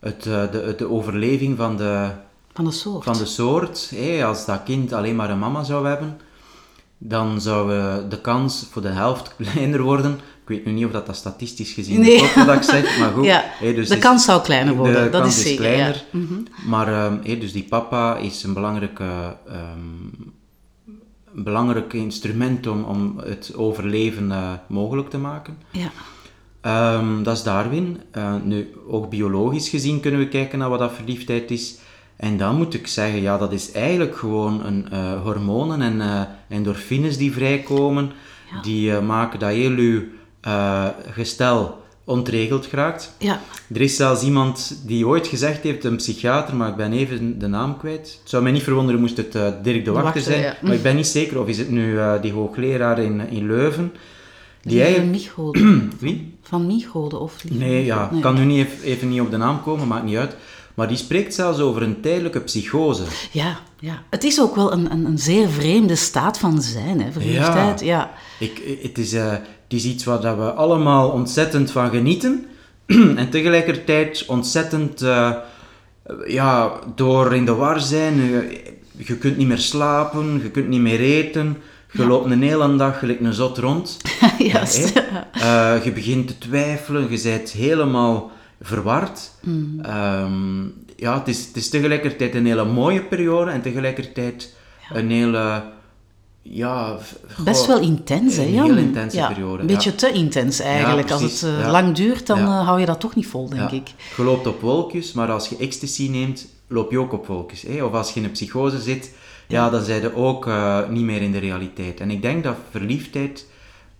het, 0.00 0.26
eh, 0.26 0.50
de, 0.50 0.74
de 0.76 0.90
overleving 0.90 1.56
van 1.56 1.76
de, 1.76 2.10
Van 2.52 2.64
de 2.64 2.70
soort. 2.70 3.04
van 3.04 3.18
de 3.18 3.24
soort. 3.26 3.90
Hé, 3.94 4.24
als 4.24 4.44
dat 4.46 4.62
kind 4.64 4.92
alleen 4.92 5.16
maar 5.16 5.30
een 5.30 5.38
mama 5.38 5.62
zou 5.64 5.86
hebben, 5.86 6.20
dan 7.06 7.40
zou 7.40 7.72
eh, 7.74 7.94
de 8.08 8.20
kans 8.20 8.66
voor 8.70 8.82
de 8.82 8.88
helft 8.88 9.34
kleiner 9.36 9.82
worden. 9.82 10.12
Ik 10.14 10.50
weet 10.50 10.64
nu 10.64 10.72
niet 10.72 10.84
of 10.84 10.90
dat, 10.92 11.06
dat 11.06 11.16
statistisch 11.16 11.72
gezien 11.72 12.00
Nee. 12.00 12.16
klopt 12.16 12.46
wat 12.46 12.56
ik 12.56 12.62
zeg, 12.62 12.98
maar 12.98 13.10
goed. 13.12 13.24
Ja, 13.34 13.44
dus 13.60 13.88
de 13.88 13.94
is- 13.94 14.00
kans 14.00 14.24
zou 14.24 14.42
kleiner 14.42 14.74
worden, 14.74 15.04
De 15.04 15.10
dat 15.10 15.20
kans 15.20 15.36
is 15.36 15.42
zeker, 15.42 15.64
kleiner. 15.64 16.04
ja. 16.12 16.18
Mhm. 16.18 16.34
Maar 16.66 16.88
ehm, 16.88 17.16
hé, 17.22 17.38
dus 17.38 17.52
die 17.52 17.64
papa 17.68 18.16
is 18.16 18.42
een 18.42 18.52
belangrijke, 18.54 19.36
ehm, 19.48 20.22
een 21.34 21.42
belangrijk 21.44 21.92
instrument 21.92 22.66
om, 22.66 22.84
om 22.84 23.18
het 23.24 23.52
overleven 23.56 24.32
eh, 24.32 24.52
mogelijk 24.68 25.10
te 25.10 25.18
maken. 25.18 25.58
Ja. 25.70 25.90
Ehm, 26.60 27.22
dat 27.22 27.36
is 27.36 27.42
Darwin. 27.42 28.00
Eh, 28.10 28.34
nu, 28.42 28.74
ook 28.88 29.10
biologisch 29.10 29.68
gezien 29.68 30.00
kunnen 30.00 30.20
we 30.20 30.28
kijken 30.28 30.58
naar 30.58 30.68
wat 30.68 30.78
dat 30.78 30.92
verliefdheid 30.92 31.50
is. 31.50 31.78
En 32.16 32.36
dan 32.36 32.56
moet 32.56 32.74
ik 32.74 32.86
zeggen, 32.86 33.20
ja, 33.20 33.38
dat 33.38 33.52
is 33.52 33.72
eigenlijk 33.72 34.16
gewoon 34.16 34.64
een, 34.64 34.86
eh, 34.90 35.22
hormonen 35.22 35.82
en 35.82 36.00
eh, 36.00 36.20
endorfines 36.48 37.16
die 37.16 37.32
vrijkomen, 37.32 38.12
die 38.62 38.92
eh, 38.92 39.02
maken 39.02 39.38
dat 39.38 39.50
heel 39.50 39.70
uw 39.70 40.02
gestel 41.10 41.82
ontregeld 42.04 42.66
geraakt. 42.66 43.14
Ja. 43.18 43.40
Er 43.74 43.80
is 43.80 43.96
zelfs 43.96 44.22
iemand 44.22 44.82
die 44.86 45.06
ooit 45.06 45.26
gezegd 45.26 45.62
heeft, 45.62 45.84
een 45.84 45.96
psychiater, 45.96 46.56
maar 46.56 46.68
ik 46.68 46.76
ben 46.76 46.92
even 46.92 47.38
de 47.38 47.46
naam 47.46 47.76
kwijt. 47.76 48.18
Het 48.20 48.30
zou 48.30 48.42
mij 48.42 48.52
niet 48.52 48.62
verwonderen 48.62 49.00
moest 49.00 49.16
het 49.16 49.32
Dirk 49.32 49.84
de 49.84 49.90
Wachter 49.90 50.02
Wachter, 50.02 50.22
zijn, 50.22 50.40
ja. 50.40 50.56
maar 50.62 50.74
ik 50.74 50.82
ben 50.82 50.96
niet 50.96 51.06
zeker, 51.06 51.40
of 51.40 51.48
is 51.48 51.58
het 51.58 51.70
nu 51.70 51.98
die 52.20 52.32
hoogleraar 52.32 52.98
in, 52.98 53.28
in 53.28 53.46
Leuven, 53.46 53.92
die 54.62 54.82
eigenlijk... 54.82 55.10
Michode. 55.10 55.80
Wie? 56.00 56.34
Van 56.42 56.66
Michode 56.66 57.18
of 57.18 57.44
Nee, 57.50 57.84
ja, 57.84 58.08
Nee. 58.12 58.20
kan 58.20 58.34
nu 58.34 58.44
niet 58.44 58.66
even, 58.66 58.84
even 58.84 59.08
niet 59.08 59.20
op 59.20 59.30
de 59.30 59.36
naam 59.36 59.62
komen, 59.62 59.88
maakt 59.88 60.04
niet 60.04 60.16
uit. 60.16 60.36
Maar 60.74 60.88
die 60.88 60.96
spreekt 60.96 61.34
zelfs 61.34 61.58
over 61.58 61.82
een 61.82 62.00
tijdelijke 62.00 62.40
psychose. 62.40 63.02
Ja, 63.30 63.58
ja. 63.78 64.02
Het 64.10 64.24
is 64.24 64.40
ook 64.40 64.54
wel 64.54 64.72
een, 64.72 64.92
een, 64.92 65.04
een 65.04 65.18
zeer 65.18 65.48
vreemde 65.48 65.94
staat 65.94 66.38
van 66.38 66.62
zijn, 66.62 67.00
hè, 67.00 67.12
verliefdheid. 67.12 67.80
Ja. 67.80 68.10
Ik, 68.38 68.78
het, 68.82 68.98
is, 68.98 69.12
eh, 69.12 69.30
het 69.30 69.42
is 69.68 69.84
iets 69.84 70.04
waar 70.04 70.20
dat 70.20 70.36
we 70.36 70.52
allemaal 70.52 71.10
ontzettend 71.10 71.70
van 71.70 71.90
genieten. 71.90 72.46
en 73.16 73.30
tegelijkertijd 73.30 74.24
ontzettend 74.26 75.02
eh, 75.02 75.30
ja, 76.26 76.72
door 76.94 77.34
in 77.34 77.44
de 77.44 77.54
war 77.54 77.80
zijn. 77.80 78.16
Je, 78.96 79.16
kunt 79.16 79.36
niet 79.36 79.48
meer 79.48 79.58
slapen, 79.58 80.40
je 80.42 80.50
kunt 80.50 80.68
niet 80.68 80.80
meer 80.80 81.00
eten. 81.00 81.56
Je 81.92 82.06
loopt 82.06 82.30
een 82.30 82.42
hele 82.42 82.76
dag 82.76 82.98
gelijk 82.98 83.20
een 83.20 83.34
zot 83.34 83.58
rond. 83.58 83.96
Juist. 84.38 84.92
hè. 84.94 85.00
Eh, 85.32 85.84
je 85.84 85.92
begint 85.92 86.26
te 86.26 86.38
twijfelen, 86.38 87.10
je 87.10 87.20
bent 87.22 87.50
helemaal 87.50 88.30
verward. 88.64 89.30
Mm. 89.40 89.80
Ehm, 89.80 90.62
ja, 90.96 91.18
het 91.18 91.28
is, 91.28 91.46
het 91.46 91.56
is 91.56 91.68
tegelijkertijd 91.68 92.34
een 92.34 92.46
hele 92.46 92.64
mooie 92.64 93.02
periode 93.02 93.50
en 93.50 93.62
tegelijkertijd 93.62 94.54
een 94.92 95.10
hele... 95.10 95.72
Ja, 96.46 96.98
Best 97.44 97.66
wel 97.66 97.80
intens, 97.80 98.36
hè, 98.36 98.42
Een 98.42 98.52
heel 98.52 98.76
intense 98.76 99.16
ja, 99.16 99.28
periode. 99.28 99.60
Een 99.60 99.66
beetje 99.66 99.90
ja. 99.90 99.96
te 99.96 100.12
intens 100.12 100.60
eigenlijk. 100.60 101.10
Als 101.10 101.22
het 101.22 101.42
eh, 101.42 101.70
lang 101.70 101.94
duurt, 101.94 102.26
dan 102.26 102.38
eh, 102.38 102.66
hou 102.66 102.80
je 102.80 102.86
dat 102.86 103.00
toch 103.00 103.14
niet 103.14 103.26
vol, 103.26 103.48
denk 103.48 103.70
Ja. 103.70 103.76
ik. 103.76 103.88
Je 104.16 104.22
loopt 104.22 104.46
op 104.46 104.60
wolkjes, 104.60 105.12
maar 105.12 105.30
als 105.30 105.48
je 105.48 105.56
ecstasy 105.56 106.08
neemt, 106.08 106.46
loop 106.66 106.90
je 106.90 106.98
ook 106.98 107.12
op 107.12 107.24
focus. 107.24 107.62
Hè? 107.62 107.84
Of 107.84 107.92
als 107.92 108.12
je 108.12 108.20
in 108.20 108.26
een 108.26 108.32
psychose 108.32 108.80
zit, 108.80 109.12
ja, 109.48 109.70
dan 109.70 109.82
zijn 109.82 110.00
je 110.00 110.14
ook 110.14 110.46
eh, 110.46 110.88
niet 110.88 111.04
meer 111.04 111.22
in 111.22 111.32
de 111.32 111.38
realiteit. 111.38 112.00
En 112.00 112.10
ik 112.10 112.22
denk 112.22 112.44
dat 112.44 112.56
verliefdheid 112.70 113.46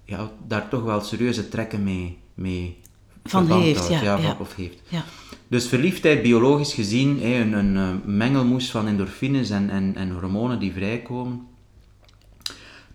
ja, 0.05 0.31
daar 0.47 0.69
toch 0.69 0.83
wel 0.83 1.01
serieuze 1.01 1.49
trekken 1.49 1.83
mee, 1.83 2.19
mee 2.35 2.79
Van 3.25 3.51
heeft, 3.51 3.89
ja, 3.89 4.19
van-. 4.19 4.39
Of 4.39 4.55
heeft. 4.55 4.81
Ja. 4.89 5.05
Dus 5.49 5.69
verliefdheid, 5.69 6.23
biologisch 6.23 6.75
gezien, 6.75 7.25
een, 7.25 7.53
een 7.53 7.77
eh, 7.77 7.89
mengelmoes 8.05 8.71
van 8.71 8.87
endorfines 8.87 9.51
en, 9.51 9.71
en, 9.71 9.93
en 9.97 10.11
hormonen 10.11 10.59
die 10.59 10.73
vrijkomen. 10.73 11.47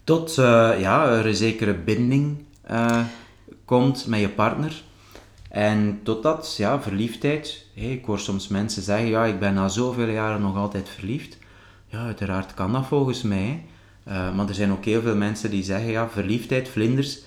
Tot 0.03 0.37
eh, 0.37 0.71
ja, 0.79 1.09
er 1.09 1.25
een 1.25 1.35
zekere 1.35 1.73
binding 1.73 2.37
eh, 2.61 3.01
komt 3.65 4.07
met 4.07 4.19
je 4.19 4.29
partner. 4.29 4.81
En 5.49 5.99
totdat, 6.03 6.55
ja, 6.57 6.81
verliefdheid. 6.81 7.65
ik 7.73 8.05
hoor 8.05 8.19
soms 8.19 8.47
mensen 8.47 8.81
zeggen, 8.81 9.07
ja, 9.07 9.25
ik 9.25 9.39
ben 9.39 9.53
na 9.53 9.67
zoveel 9.67 10.09
jaren 10.09 10.41
nog 10.41 10.55
altijd 10.55 10.89
verliefd. 10.89 11.37
Ja, 11.87 12.05
uiteraard 12.05 12.53
kan 12.53 12.71
dat 12.71 12.85
volgens 12.85 13.21
mij. 13.21 13.63
Maar 14.03 14.47
er 14.47 14.53
zijn 14.53 14.71
ook 14.71 14.85
heel 14.85 15.01
veel 15.01 15.15
mensen 15.15 15.49
die 15.49 15.63
zeggen, 15.63 15.91
ja, 15.91 16.09
verliefdheid, 16.09 16.69
vlinders, 16.69 17.19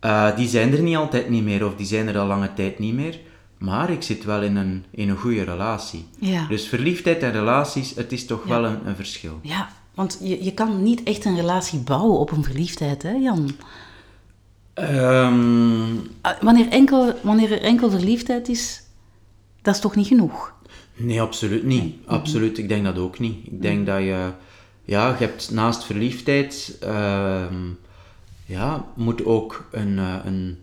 eh, 0.00 0.36
die 0.36 0.48
zijn 0.48 0.72
er 0.72 0.82
niet 0.82 0.96
altijd 0.96 1.28
niet 1.28 1.44
meer, 1.44 1.66
of 1.66 1.74
die 1.74 1.86
zijn 1.86 2.08
er 2.08 2.18
al 2.18 2.26
lange 2.26 2.52
tijd 2.54 2.78
niet 2.78 2.94
meer. 2.94 3.18
Maar 3.58 3.90
ik 3.90 4.02
zit 4.02 4.24
wel 4.24 4.42
in 4.42 4.56
een, 4.56 4.84
in 4.90 5.08
een 5.08 5.16
goede 5.16 5.42
relatie. 5.44 6.06
Ja. 6.18 6.46
Dus 6.48 6.68
verliefdheid 6.68 7.22
en 7.22 7.32
relaties, 7.32 7.94
het 7.94 8.12
is 8.12 8.26
toch 8.26 8.44
wel 8.44 8.64
een, 8.64 8.86
een 8.86 8.96
verschil. 8.96 9.38
Ja, 9.42 9.68
want 9.94 10.18
je, 10.22 10.44
je 10.44 10.54
kan 10.54 10.82
niet 10.82 11.02
echt 11.02 11.24
een 11.24 11.36
relatie 11.36 11.78
bouwen 11.78 12.18
op 12.18 12.30
een 12.30 12.44
verliefdheid, 12.44 13.02
hè 13.02 13.10
Jan? 13.12 13.50
Ehm, 14.74 15.96
Ah, 16.20 16.40
Wanneer, 16.40 16.68
enkel, 16.68 17.14
wanneer 17.22 17.52
er 17.52 17.62
enkel 17.62 17.90
verliefdheid 17.90 18.48
is, 18.48 18.82
dat 19.62 19.74
is 19.74 19.80
toch 19.80 19.96
niet 19.96 20.06
genoeg? 20.06 20.52
Nee, 20.96 21.20
absoluut 21.20 21.64
niet. 21.64 21.94
Absoluut, 22.06 22.58
ik 22.58 22.68
denk 22.68 22.84
dat 22.84 22.98
ook 22.98 23.18
niet. 23.18 23.46
Ik 23.46 23.62
denk 23.62 23.86
dat 23.86 23.98
je, 23.98 24.30
ja, 24.84 25.08
je 25.08 25.14
hebt 25.24 25.50
naast 25.50 25.84
verliefdheid, 25.84 26.76
ehm, 26.80 27.54
ja, 28.50 28.84
moet 28.96 29.24
ook 29.24 29.68
een, 29.70 29.98
eh, 29.98 30.14
een, 30.24 30.58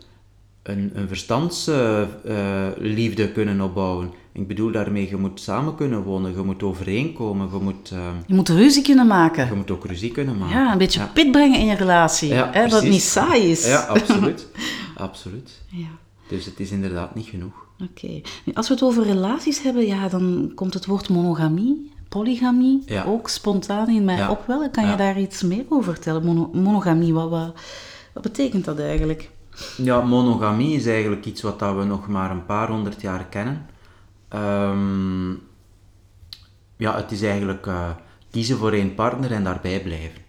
een, 0.63 0.91
een 0.93 1.07
verstandsliefde 1.07 3.31
kunnen 3.31 3.61
opbouwen. 3.61 4.11
Ik 4.31 4.47
bedoel 4.47 4.71
daarmee, 4.71 5.09
je 5.09 5.17
moet 5.17 5.39
samen 5.41 5.75
kunnen 5.75 6.03
wonen, 6.03 6.31
je 6.31 6.41
moet 6.41 6.63
overeenkomen, 6.63 7.49
je 7.51 7.57
moet, 7.63 7.91
ehm, 7.91 8.15
Je 8.27 8.33
moet 8.33 8.49
ruzie 8.49 8.83
kunnen 8.83 9.03
je 9.05 9.09
maken. 9.11 9.57
moet 9.57 9.71
ook 9.71 9.85
ruzie 9.85 10.11
kunnen 10.11 10.37
maken. 10.37 10.57
Ja, 10.59 10.71
een 10.71 10.77
beetje 10.77 10.99
Ja. 10.99 11.09
pit 11.13 11.31
brengen 11.31 11.59
in 11.59 11.65
je 11.65 11.75
relatie. 11.75 12.29
Ja, 12.29 12.49
hè, 12.51 12.67
dat 12.67 12.81
het 12.81 12.89
niet 12.91 13.01
saai 13.01 13.51
is. 13.51 13.65
Ja, 13.65 13.79
absoluut. 13.95 14.47
absoluut. 14.95 15.61
Ja, 15.67 15.87
Dus 16.27 16.45
het 16.45 16.59
is 16.59 16.71
inderdaad 16.71 17.15
niet 17.15 17.25
genoeg. 17.27 17.65
oké. 17.91 18.21
Als 18.53 18.67
we 18.67 18.73
het 18.73 18.83
over 18.83 19.03
relaties 19.03 19.61
hebben, 19.61 19.85
ja, 19.85 20.07
dan 20.07 20.51
komt 20.55 20.73
het 20.73 20.85
woord 20.85 21.09
monogamie, 21.09 21.91
polygamie, 22.09 22.83
Ja. 22.85 23.03
ook 23.03 23.29
spontaan 23.29 23.89
in 23.89 24.05
mij 24.05 24.17
Ja. 24.17 24.29
opwellen. 24.31 24.71
Kan 24.71 24.87
je 24.89 24.95
daar 24.95 25.19
iets 25.19 25.41
meer 25.43 25.65
over 25.69 25.93
vertellen? 25.93 26.23
Mono- 26.25 26.49
monogamie, 26.53 27.13
wat, 27.13 27.29
wat, 27.29 27.53
wat 28.13 28.23
betekent 28.23 28.65
dat 28.65 28.79
eigenlijk? 28.79 29.29
Ja, 29.77 30.01
monogamie 30.01 30.75
is 30.75 30.85
eigenlijk 30.85 31.25
iets 31.25 31.41
wat 31.41 31.59
dat 31.59 31.75
we 31.75 31.83
nog 31.83 32.07
maar 32.07 32.31
een 32.31 32.45
paar 32.45 32.67
honderd 32.69 33.01
jaar 33.01 33.25
kennen. 33.25 33.65
Ehm, 34.29 35.29
ja, 36.77 36.95
het 36.95 37.11
is 37.11 37.21
eigenlijk 37.21 37.65
eh, 37.67 37.89
kiezen 38.31 38.57
voor 38.57 38.71
één 38.71 38.93
partner 38.95 39.31
en 39.31 39.43
daarbij 39.43 39.81
blijven. 39.81 40.21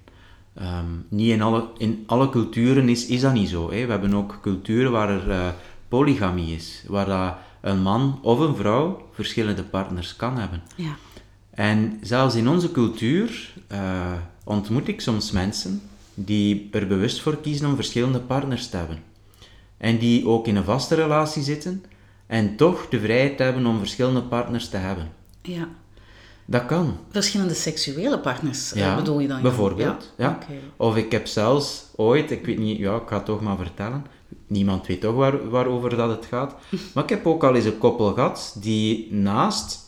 Ehm, 0.55 0.85
niet 1.09 1.31
in 1.33 1.43
alle, 1.43 1.69
in 1.77 2.05
alle 2.07 2.29
culturen 2.29 2.89
is, 2.89 3.07
is 3.07 3.21
dat 3.21 3.33
niet 3.33 3.49
zo. 3.49 3.71
Hè. 3.71 3.85
We 3.85 3.91
hebben 3.91 4.15
ook 4.15 4.39
culturen 4.43 4.93
waar 4.93 5.09
er 5.09 5.31
eh, 5.31 5.47
polygamie 5.89 6.55
is, 6.57 6.85
waar 6.89 7.07
dat 7.07 7.35
een 7.61 7.83
man 7.83 8.19
of 8.23 8.39
een 8.39 8.57
vrouw 8.57 9.03
verschillende 9.13 9.63
partners 9.63 10.17
kan 10.17 10.37
hebben. 10.39 10.63
Ja, 10.77 10.91
En 11.59 11.99
zelfs 12.03 12.35
in 12.35 12.49
onze 12.49 12.71
cultuur 12.71 13.55
eh, 13.67 14.13
ontmoet 14.45 14.89
ik 14.89 15.01
soms 15.01 15.31
mensen 15.31 15.83
die 16.15 16.69
er 16.73 16.87
bewust 16.87 17.21
voor 17.21 17.37
kiezen 17.37 17.67
om 17.67 17.75
verschillende 17.75 18.21
partners 18.21 18.69
te 18.69 18.77
hebben. 18.77 18.99
En 19.77 19.99
die 19.99 20.27
ook 20.27 20.47
in 20.47 20.57
een 20.57 20.65
vaste 20.65 20.95
relatie 20.95 21.43
zitten 21.43 21.85
en 22.27 22.57
toch 22.57 22.89
de 22.89 23.01
vrijheid 23.01 23.39
hebben 23.39 23.67
om 23.67 23.79
verschillende 23.79 24.23
partners 24.23 24.69
te 24.69 24.77
hebben. 24.77 25.09
ja. 25.43 25.69
Dat 26.51 26.67
kan. 26.67 26.97
Verschillende 27.11 27.55
seksuele 27.55 28.19
partners, 28.19 28.73
eh, 28.73 28.81
Ja, 28.81 28.97
bedoel 28.97 29.21
je 29.21 29.29
dan? 29.29 29.43
Bijvoorbeeld. 29.43 30.13
Ja. 30.17 30.39
Of 30.77 30.97
ik 30.97 31.13
heb 31.13 31.27
zelfs 31.27 31.85
ooit, 31.97 32.31
ik 32.31 32.47
weet 32.47 32.59
niet, 32.59 32.79
ja, 32.79 32.97
ik 32.97 33.09
ga 33.09 33.17
het 33.17 33.25
toch 33.25 33.41
maar 33.41 33.57
vertellen. 33.57 34.07
Niemand 34.47 34.87
weet 34.87 35.01
toch 35.01 35.15
waar, 35.15 35.51
waarover 35.51 35.97
dat 35.97 36.11
het 36.11 36.27
gaat. 36.27 36.55
Maar 36.95 37.05
ik 37.05 37.11
heb 37.11 37.27
ook 37.27 37.45
al 37.45 37.55
eens 37.55 37.65
een 37.65 37.79
koppel 37.79 38.13
gehad 38.13 38.57
die 38.61 39.13
naast 39.13 39.88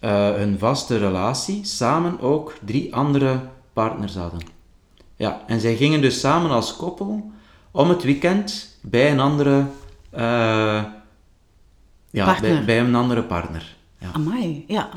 eh, 0.00 0.30
hun 0.34 0.58
vaste 0.58 0.96
relatie 0.98 1.64
samen 1.64 2.20
ook 2.20 2.54
drie 2.64 2.94
andere 2.94 3.40
partners 3.72 4.14
hadden. 4.14 4.40
Ja, 5.16 5.40
en 5.46 5.60
zij 5.60 5.76
gingen 5.76 6.00
dus 6.00 6.20
samen 6.20 6.50
als 6.50 6.76
koppel 6.76 7.30
om 7.70 7.88
het 7.88 8.02
weekend 8.02 8.76
bij 8.82 9.10
een 9.10 9.20
andere, 9.20 9.64
eh, 10.10 10.22
ja, 12.10 12.24
Partner. 12.24 12.54
bij, 12.54 12.64
bij 12.64 12.80
een 12.80 12.94
andere 12.94 13.22
partner. 13.22 13.76
Ja. 13.98 14.08
Amai, 14.12 14.64
ja. 14.68 14.88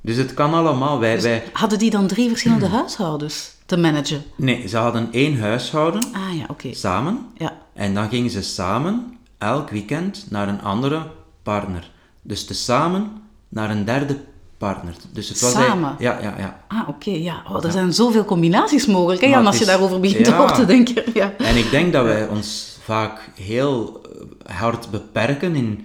Dus 0.00 0.16
het 0.16 0.34
kan 0.34 0.54
allemaal. 0.54 0.98
Wij, 0.98 1.22
wij, 1.22 1.44
Hadden 1.52 1.78
die 1.78 1.90
dan 1.90 2.06
drie 2.06 2.28
verschillende 2.28 2.66
huishoudens 2.68 3.54
te 3.66 3.76
managen? 3.76 4.22
nee, 4.36 4.68
ze 4.68 4.76
hadden 4.76 5.08
één 5.12 5.40
huishouden 5.40 6.04
Ah 6.12 6.36
ja, 6.36 6.44
oké. 6.48 6.74
samen. 6.74 7.26
Ja, 7.36 7.52
En 7.72 7.94
dan 7.94 8.08
gingen 8.08 8.30
ze 8.30 8.42
samen 8.42 9.16
elk 9.38 9.70
weekend 9.70 10.26
naar 10.30 10.48
een 10.48 10.62
andere 10.62 11.02
partner. 11.42 11.90
Dus 12.22 12.44
tezamen 12.46 13.22
naar 13.48 13.70
een 13.70 13.84
derde 13.84 14.20
partner. 14.58 14.94
Dus 15.12 15.28
het 15.28 15.40
was 15.40 15.52
Samen? 15.52 15.96
Ja, 15.98 16.18
ja, 16.20 16.34
ja. 16.38 16.60
ah 16.68 16.88
oké, 16.88 17.10
ja. 17.10 17.42
Oh, 17.50 17.64
er 17.64 17.70
zijn 17.72 17.92
zoveel 17.92 18.24
combinaties 18.24 18.86
mogelijk, 18.86 19.20
hè, 19.20 19.26
Jan, 19.26 19.38
het 19.38 19.46
als 19.46 19.56
je 19.56 19.60
is- 19.60 19.66
daarover 19.68 20.00
begint 20.00 20.26
ja. 20.26 20.38
over 20.38 20.56
te 20.56 20.64
denken. 20.64 21.02
Ja. 21.14 21.32
En 21.38 21.56
ik 21.56 21.70
denk 21.70 21.92
dat 21.92 22.04
wij 22.04 22.28
ons 22.28 22.76
vaak 22.82 23.30
heel 23.34 24.00
eh, 24.46 24.54
hard 24.56 24.90
beperken 24.90 25.54
in, 25.54 25.84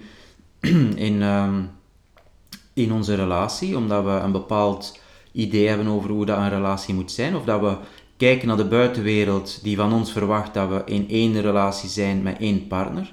in, 1.08 1.22
ehm, 1.22 1.60
in 2.74 2.92
onze 2.92 3.14
relatie, 3.14 3.76
omdat 3.76 4.04
we 4.04 4.10
een 4.10 4.32
bepaald 4.32 4.98
idee 5.32 5.68
hebben 5.68 5.86
over 5.86 6.10
hoe 6.10 6.26
dat 6.26 6.38
een 6.38 6.48
relatie 6.48 6.94
moet 6.94 7.12
zijn, 7.12 7.36
of 7.36 7.44
dat 7.44 7.60
we 7.60 7.76
kijken 8.16 8.48
naar 8.48 8.56
de 8.56 8.64
buitenwereld 8.64 9.58
die 9.62 9.76
van 9.76 9.92
ons 9.92 10.12
verwacht 10.12 10.54
dat 10.54 10.68
we 10.68 10.82
in 10.84 11.08
één 11.08 11.40
relatie 11.40 11.88
zijn 11.88 12.22
met 12.22 12.36
één 12.38 12.66
partner. 12.66 13.12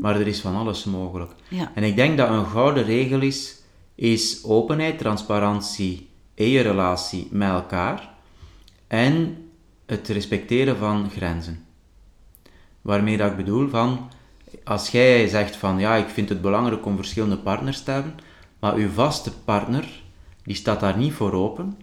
Maar 0.00 0.20
er 0.20 0.26
is 0.26 0.40
van 0.40 0.56
alles 0.56 0.84
mogelijk. 0.84 1.30
Ja. 1.48 1.70
En 1.74 1.82
ik 1.82 1.96
denk 1.96 2.16
dat 2.18 2.28
een 2.28 2.46
gouden 2.46 2.84
regel 2.84 3.20
is, 3.20 3.54
is 3.94 4.44
openheid, 4.44 4.98
transparantie 4.98 6.08
in 6.34 6.48
je 6.48 6.60
relatie 6.60 7.28
met 7.30 7.48
elkaar 7.50 8.10
en 8.86 9.36
het 9.86 10.08
respecteren 10.08 10.76
van 10.76 11.10
grenzen. 11.10 11.64
Waarmee 12.80 13.16
dat 13.16 13.30
ik 13.30 13.36
bedoel 13.36 13.68
van, 13.68 14.10
als 14.64 14.88
jij 14.88 15.28
zegt 15.28 15.56
van 15.56 15.78
ja, 15.78 15.94
ik 15.94 16.08
vind 16.08 16.28
het 16.28 16.40
belangrijk 16.40 16.86
om 16.86 16.96
verschillende 16.96 17.36
partners 17.38 17.82
te 17.82 17.90
hebben, 17.90 18.14
maar 18.58 18.74
uw 18.74 18.90
vaste 18.90 19.30
partner, 19.44 20.02
die 20.44 20.54
staat 20.56 20.80
daar 20.80 20.96
niet 20.96 21.12
voor 21.12 21.32
open, 21.32 21.78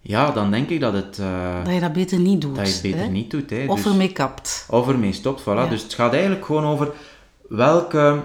ja, 0.00 0.30
dan 0.30 0.50
denk 0.50 0.68
ik 0.68 0.80
dat, 0.80 0.92
het, 0.92 1.18
eh, 1.18 1.64
Dat 1.64 1.74
je 1.74 1.80
dat 1.80 1.92
beter 1.92 2.18
niet 2.18 2.40
doet. 2.40 2.56
dat 2.56 2.66
je 2.66 2.72
het 2.72 2.82
beter 2.82 2.98
hè? 3.00 3.06
niet 3.06 3.30
doet. 3.30 3.50
Hè. 3.50 3.64
Of 3.68 3.82
Dus- 3.82 3.92
ermee 3.92 4.12
kapt. 4.12 4.66
of 4.70 4.88
ermee 4.88 5.12
stopt, 5.12 5.40
voilà. 5.42 5.44
Ja. 5.44 5.66
Dus 5.66 5.82
het 5.82 5.94
gaat 5.94 6.12
eigenlijk 6.12 6.44
gewoon 6.44 6.64
over 6.64 6.92
welke 7.48 8.22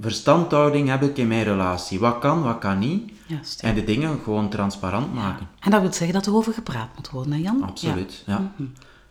verstandhouding 0.00 0.88
heb 0.88 1.02
ik 1.02 1.16
in 1.18 1.28
mijn 1.28 1.42
relatie. 1.44 2.00
Wat 2.00 2.18
kan, 2.18 2.42
wat 2.42 2.58
kan 2.58 2.78
niet. 2.78 3.12
Juist. 3.26 3.62
En 3.62 3.74
de 3.74 3.84
dingen 3.84 4.18
gewoon 4.24 4.48
transparant 4.48 5.14
maken. 5.14 5.48
En 5.60 5.70
dat 5.70 5.80
wil 5.80 5.92
zeggen 5.92 6.12
dat 6.14 6.26
er 6.26 6.34
over 6.34 6.52
gepraat 6.52 6.88
moet 6.96 7.10
worden, 7.10 7.32
hè 7.32 7.38
Jan? 7.38 7.62
Absoluut, 7.62 8.22
ja. 8.26 8.32
Ja. 8.56 8.66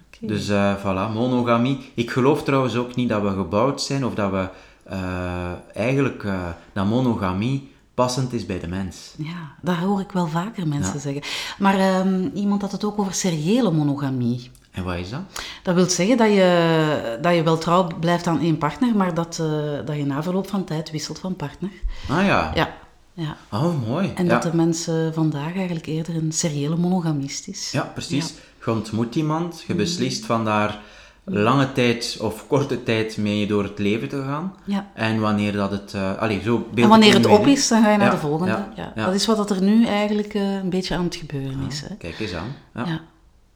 Oké. 0.07 0.27
Dus 0.27 0.49
eh, 0.49 0.75
voilà, 0.79 1.13
monogamie. 1.13 1.91
Ik 1.93 2.11
geloof 2.11 2.43
trouwens 2.43 2.75
ook 2.75 2.95
niet 2.95 3.09
dat 3.09 3.21
we 3.21 3.29
gebouwd 3.29 3.81
zijn 3.81 4.05
of 4.05 4.13
dat 4.15 4.31
we 4.31 4.47
eh, 4.83 5.51
eigenlijk 5.73 6.23
eh, 6.23 6.39
dat 6.73 6.85
monogamie 6.85 7.71
passend 7.93 8.33
is 8.33 8.45
bij 8.45 8.59
de 8.59 8.67
mens. 8.67 9.13
Ja, 9.17 9.51
dat 9.61 9.75
hoor 9.75 9.99
ik 9.99 10.11
wel 10.11 10.27
vaker 10.27 10.67
mensen 10.67 10.93
Ja. 10.93 10.99
zeggen. 10.99 11.21
Maar 11.59 11.79
ehm, 11.79 12.29
iemand 12.33 12.61
had 12.61 12.71
het 12.71 12.83
ook 12.83 12.99
over 12.99 13.13
seriële 13.13 13.71
monogamie. 13.71 14.51
En 14.73 14.83
wat 14.83 14.95
is 14.95 15.09
dat? 15.09 15.19
Dat 15.63 15.75
wil 15.75 15.89
zeggen 15.89 16.17
dat 16.17 16.27
je, 16.29 17.17
dat 17.21 17.36
je 17.36 17.43
wel 17.43 17.57
trouw 17.57 17.88
blijft 17.99 18.27
aan 18.27 18.39
één 18.41 18.57
partner, 18.57 18.95
maar 18.95 19.13
dat, 19.13 19.39
eh, 19.41 19.86
dat 19.86 19.95
je 19.95 20.05
na 20.05 20.23
verloop 20.23 20.49
van 20.49 20.63
tijd 20.63 20.91
wisselt 20.91 21.19
van 21.19 21.36
partner. 21.36 21.69
Ah 22.09 22.25
ja. 22.25 22.51
Ja, 22.55 22.73
ja. 23.13 23.38
Oh, 23.51 23.88
mooi. 23.88 24.12
En 24.15 24.25
ja. 24.25 24.31
dat 24.31 24.51
de 24.51 24.55
mensen 24.57 25.13
vandaag 25.13 25.55
eigenlijk 25.55 25.86
eerder 25.86 26.15
een 26.15 26.31
seriële 26.31 26.75
monogamist 26.75 27.47
is. 27.47 27.71
Ja, 27.71 27.81
precies. 27.93 28.33
Je 28.65 28.71
ontmoet 28.71 29.15
iemand, 29.15 29.63
je 29.67 29.75
beslist 29.75 30.25
van 30.25 30.45
daar 30.45 30.79
lange 31.23 31.71
tijd 31.71 32.17
of 32.21 32.47
korte 32.47 32.83
tijd 32.83 33.17
mee 33.17 33.47
door 33.47 33.63
het 33.63 33.79
leven 33.79 34.09
te 34.09 34.21
gaan. 34.21 34.53
Ja. 34.65 34.91
En 34.93 35.19
wanneer 35.19 35.51
dat 35.51 35.71
het... 35.71 35.93
eh 35.93 36.17
allee, 36.17 36.41
zo 36.41 36.57
beeld 36.57 36.77
En 36.77 36.88
wanneer 36.89 37.13
het 37.13 37.25
op 37.25 37.47
is, 37.47 37.67
dan 37.67 37.83
ga 37.83 37.91
je 37.91 37.97
naar 37.97 38.05
Ja, 38.07 38.13
de 38.13 38.19
volgende. 38.19 38.65
ja. 38.75 38.91
Dat 38.95 39.13
is 39.13 39.25
wat 39.25 39.49
er 39.49 39.62
nu 39.62 39.86
eigenlijk 39.86 40.33
eh, 40.33 40.53
een 40.53 40.69
beetje 40.69 40.95
aan 40.95 41.03
het 41.03 41.15
gebeuren 41.15 41.59
is. 41.67 41.81
Hè? 41.81 41.95
Kijk 41.95 42.19
eens 42.19 42.33
aan. 42.33 42.55
Ja. 42.86 43.01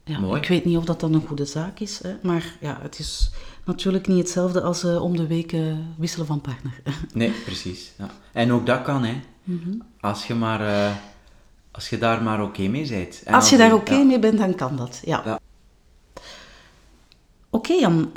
Ja. 0.07 0.13
Ja, 0.13 0.19
Mooi. 0.19 0.41
Ik 0.41 0.47
weet 0.47 0.65
niet 0.65 0.77
of 0.77 0.85
dat 0.85 0.99
dan 0.99 1.13
een 1.13 1.27
goede 1.27 1.45
zaak 1.45 1.79
is, 1.79 1.99
hè? 2.03 2.15
maar 2.21 2.55
ja, 2.61 2.79
het 2.81 2.99
is 2.99 3.31
natuurlijk 3.65 4.07
niet 4.07 4.17
hetzelfde 4.17 4.61
als 4.61 4.83
eh, 4.83 5.01
om 5.03 5.17
de 5.17 5.27
week 5.27 5.53
eh, 5.53 5.61
wisselen 5.97 6.27
van 6.27 6.41
partner. 6.41 6.81
Nee, 7.13 7.31
precies. 7.45 7.91
Ja. 7.97 8.09
En 8.33 8.51
ook 8.51 8.65
dat 8.65 8.81
kan, 8.81 9.03
hè. 9.03 9.19
Als 9.99 10.27
je 10.27 10.33
maar... 10.33 10.61
eh, 10.61 10.91
als 11.71 11.89
je 11.89 11.97
daar 11.97 12.23
maar 12.23 12.41
oké 12.43 12.67
mee 12.67 12.87
bent. 12.87 13.21
En 13.25 13.33
Als 13.33 13.49
je 13.49 13.57
daar 13.57 13.73
oké 13.73 13.93
ja. 13.93 14.03
mee 14.03 14.19
bent, 14.19 14.37
dan 14.37 14.55
kan 14.55 14.75
dat. 14.75 15.01
Ja. 15.05 15.21
Ja. 15.25 15.39
Oké 17.49 17.73
Jan, 17.73 18.11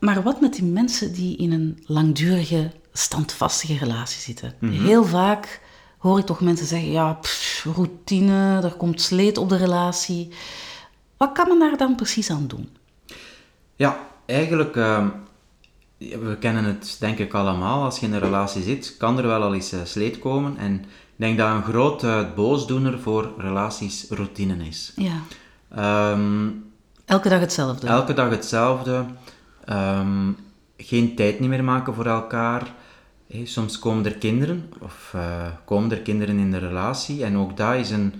maar 0.00 0.22
wat 0.22 0.40
met 0.40 0.54
die 0.54 0.64
mensen 0.64 1.12
die 1.12 1.36
in 1.36 1.52
een 1.52 1.82
langdurige, 1.86 2.70
standvastige 2.92 3.76
relatie 3.78 4.20
zitten? 4.20 4.54
Mhm. 4.60 4.84
Heel 4.84 5.04
vaak 5.04 5.60
hoor 5.98 6.18
ik 6.18 6.26
toch 6.26 6.40
mensen 6.40 6.66
zeggen, 6.66 6.90
ja, 6.90 7.12
pff, 7.12 7.64
routine, 7.74 8.60
er 8.62 8.74
komt 8.74 9.00
sleet 9.00 9.38
op 9.38 9.48
de 9.48 9.56
relatie. 9.56 10.30
Wat 11.16 11.32
kan 11.32 11.48
men 11.48 11.58
daar 11.58 11.76
dan 11.76 11.94
precies 11.94 12.30
aan 12.30 12.46
doen? 12.46 12.68
Ja, 13.76 13.98
eigenlijk, 14.26 14.76
ehm, 14.76 15.08
we 15.98 16.36
kennen 16.40 16.64
het 16.64 16.96
denk 17.00 17.18
ik 17.18 17.34
allemaal. 17.34 17.82
Als 17.84 17.98
je 17.98 18.06
in 18.06 18.12
een 18.12 18.20
relatie 18.20 18.62
zit, 18.62 18.96
kan 18.98 19.18
er 19.18 19.26
wel 19.26 19.42
al 19.42 19.54
eens 19.54 19.72
eh, 19.72 19.80
sleet 19.84 20.18
komen. 20.18 20.56
En 20.56 20.74
ik 20.74 21.16
denk 21.16 21.38
dat 21.38 21.50
een 21.50 21.62
groot 21.62 22.04
eh, 22.04 22.20
boosdoener 22.34 23.00
voor 23.00 23.32
relaties 23.38 24.06
routine 24.10 24.66
is. 24.66 24.92
Ja. 24.96 25.20
Ehm, 25.74 26.48
Elke 27.04 27.28
dag 27.28 27.40
hetzelfde. 27.40 27.86
elke 27.86 28.12
dag 28.14 28.30
hetzelfde. 28.30 29.04
Ehm, 29.64 30.30
geen 30.76 31.14
tijd 31.14 31.40
niet 31.40 31.48
meer 31.48 31.64
maken 31.64 31.94
voor 31.94 32.06
elkaar. 32.06 32.74
Soms 33.44 33.78
komen 33.78 34.04
er 34.04 34.14
kinderen, 34.16 34.72
of 34.80 35.10
eh, 35.14 35.46
komen 35.64 35.90
er 35.90 36.00
kinderen 36.00 36.38
in 36.38 36.50
de 36.50 36.58
relatie. 36.58 37.24
En 37.24 37.36
ook 37.36 37.56
dat 37.56 37.74
is 37.74 37.90
een... 37.90 38.14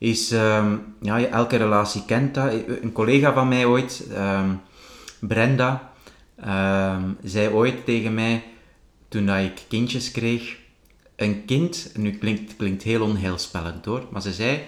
Is, 0.00 0.30
ehm, 0.30 0.76
ja, 1.00 1.24
elke 1.24 1.56
relatie 1.56 2.04
kent 2.04 2.34
dat. 2.34 2.52
Een 2.82 2.92
collega 2.92 3.32
van 3.32 3.48
mij 3.48 3.64
ooit, 3.64 4.06
ehm, 4.14 4.50
Brenda, 5.20 5.92
ehm, 6.36 7.02
zei 7.22 7.54
ooit 7.54 7.84
tegen 7.84 8.14
mij, 8.14 8.42
toen 9.08 9.26
dat 9.26 9.38
ik 9.38 9.64
kindjes 9.68 10.10
kreeg, 10.10 10.56
een 11.16 11.44
kind, 11.44 11.92
nu 11.96 12.10
klinkt, 12.10 12.56
klinkt 12.56 12.82
heel 12.82 13.02
onheilspellend 13.02 13.84
hoor, 13.84 14.06
maar 14.10 14.22
ze 14.22 14.32
zei, 14.32 14.60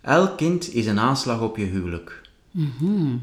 elk 0.00 0.36
kind 0.36 0.74
is 0.74 0.86
een 0.86 0.98
aanslag 0.98 1.40
op 1.40 1.56
je 1.56 1.64
huwelijk. 1.64 2.20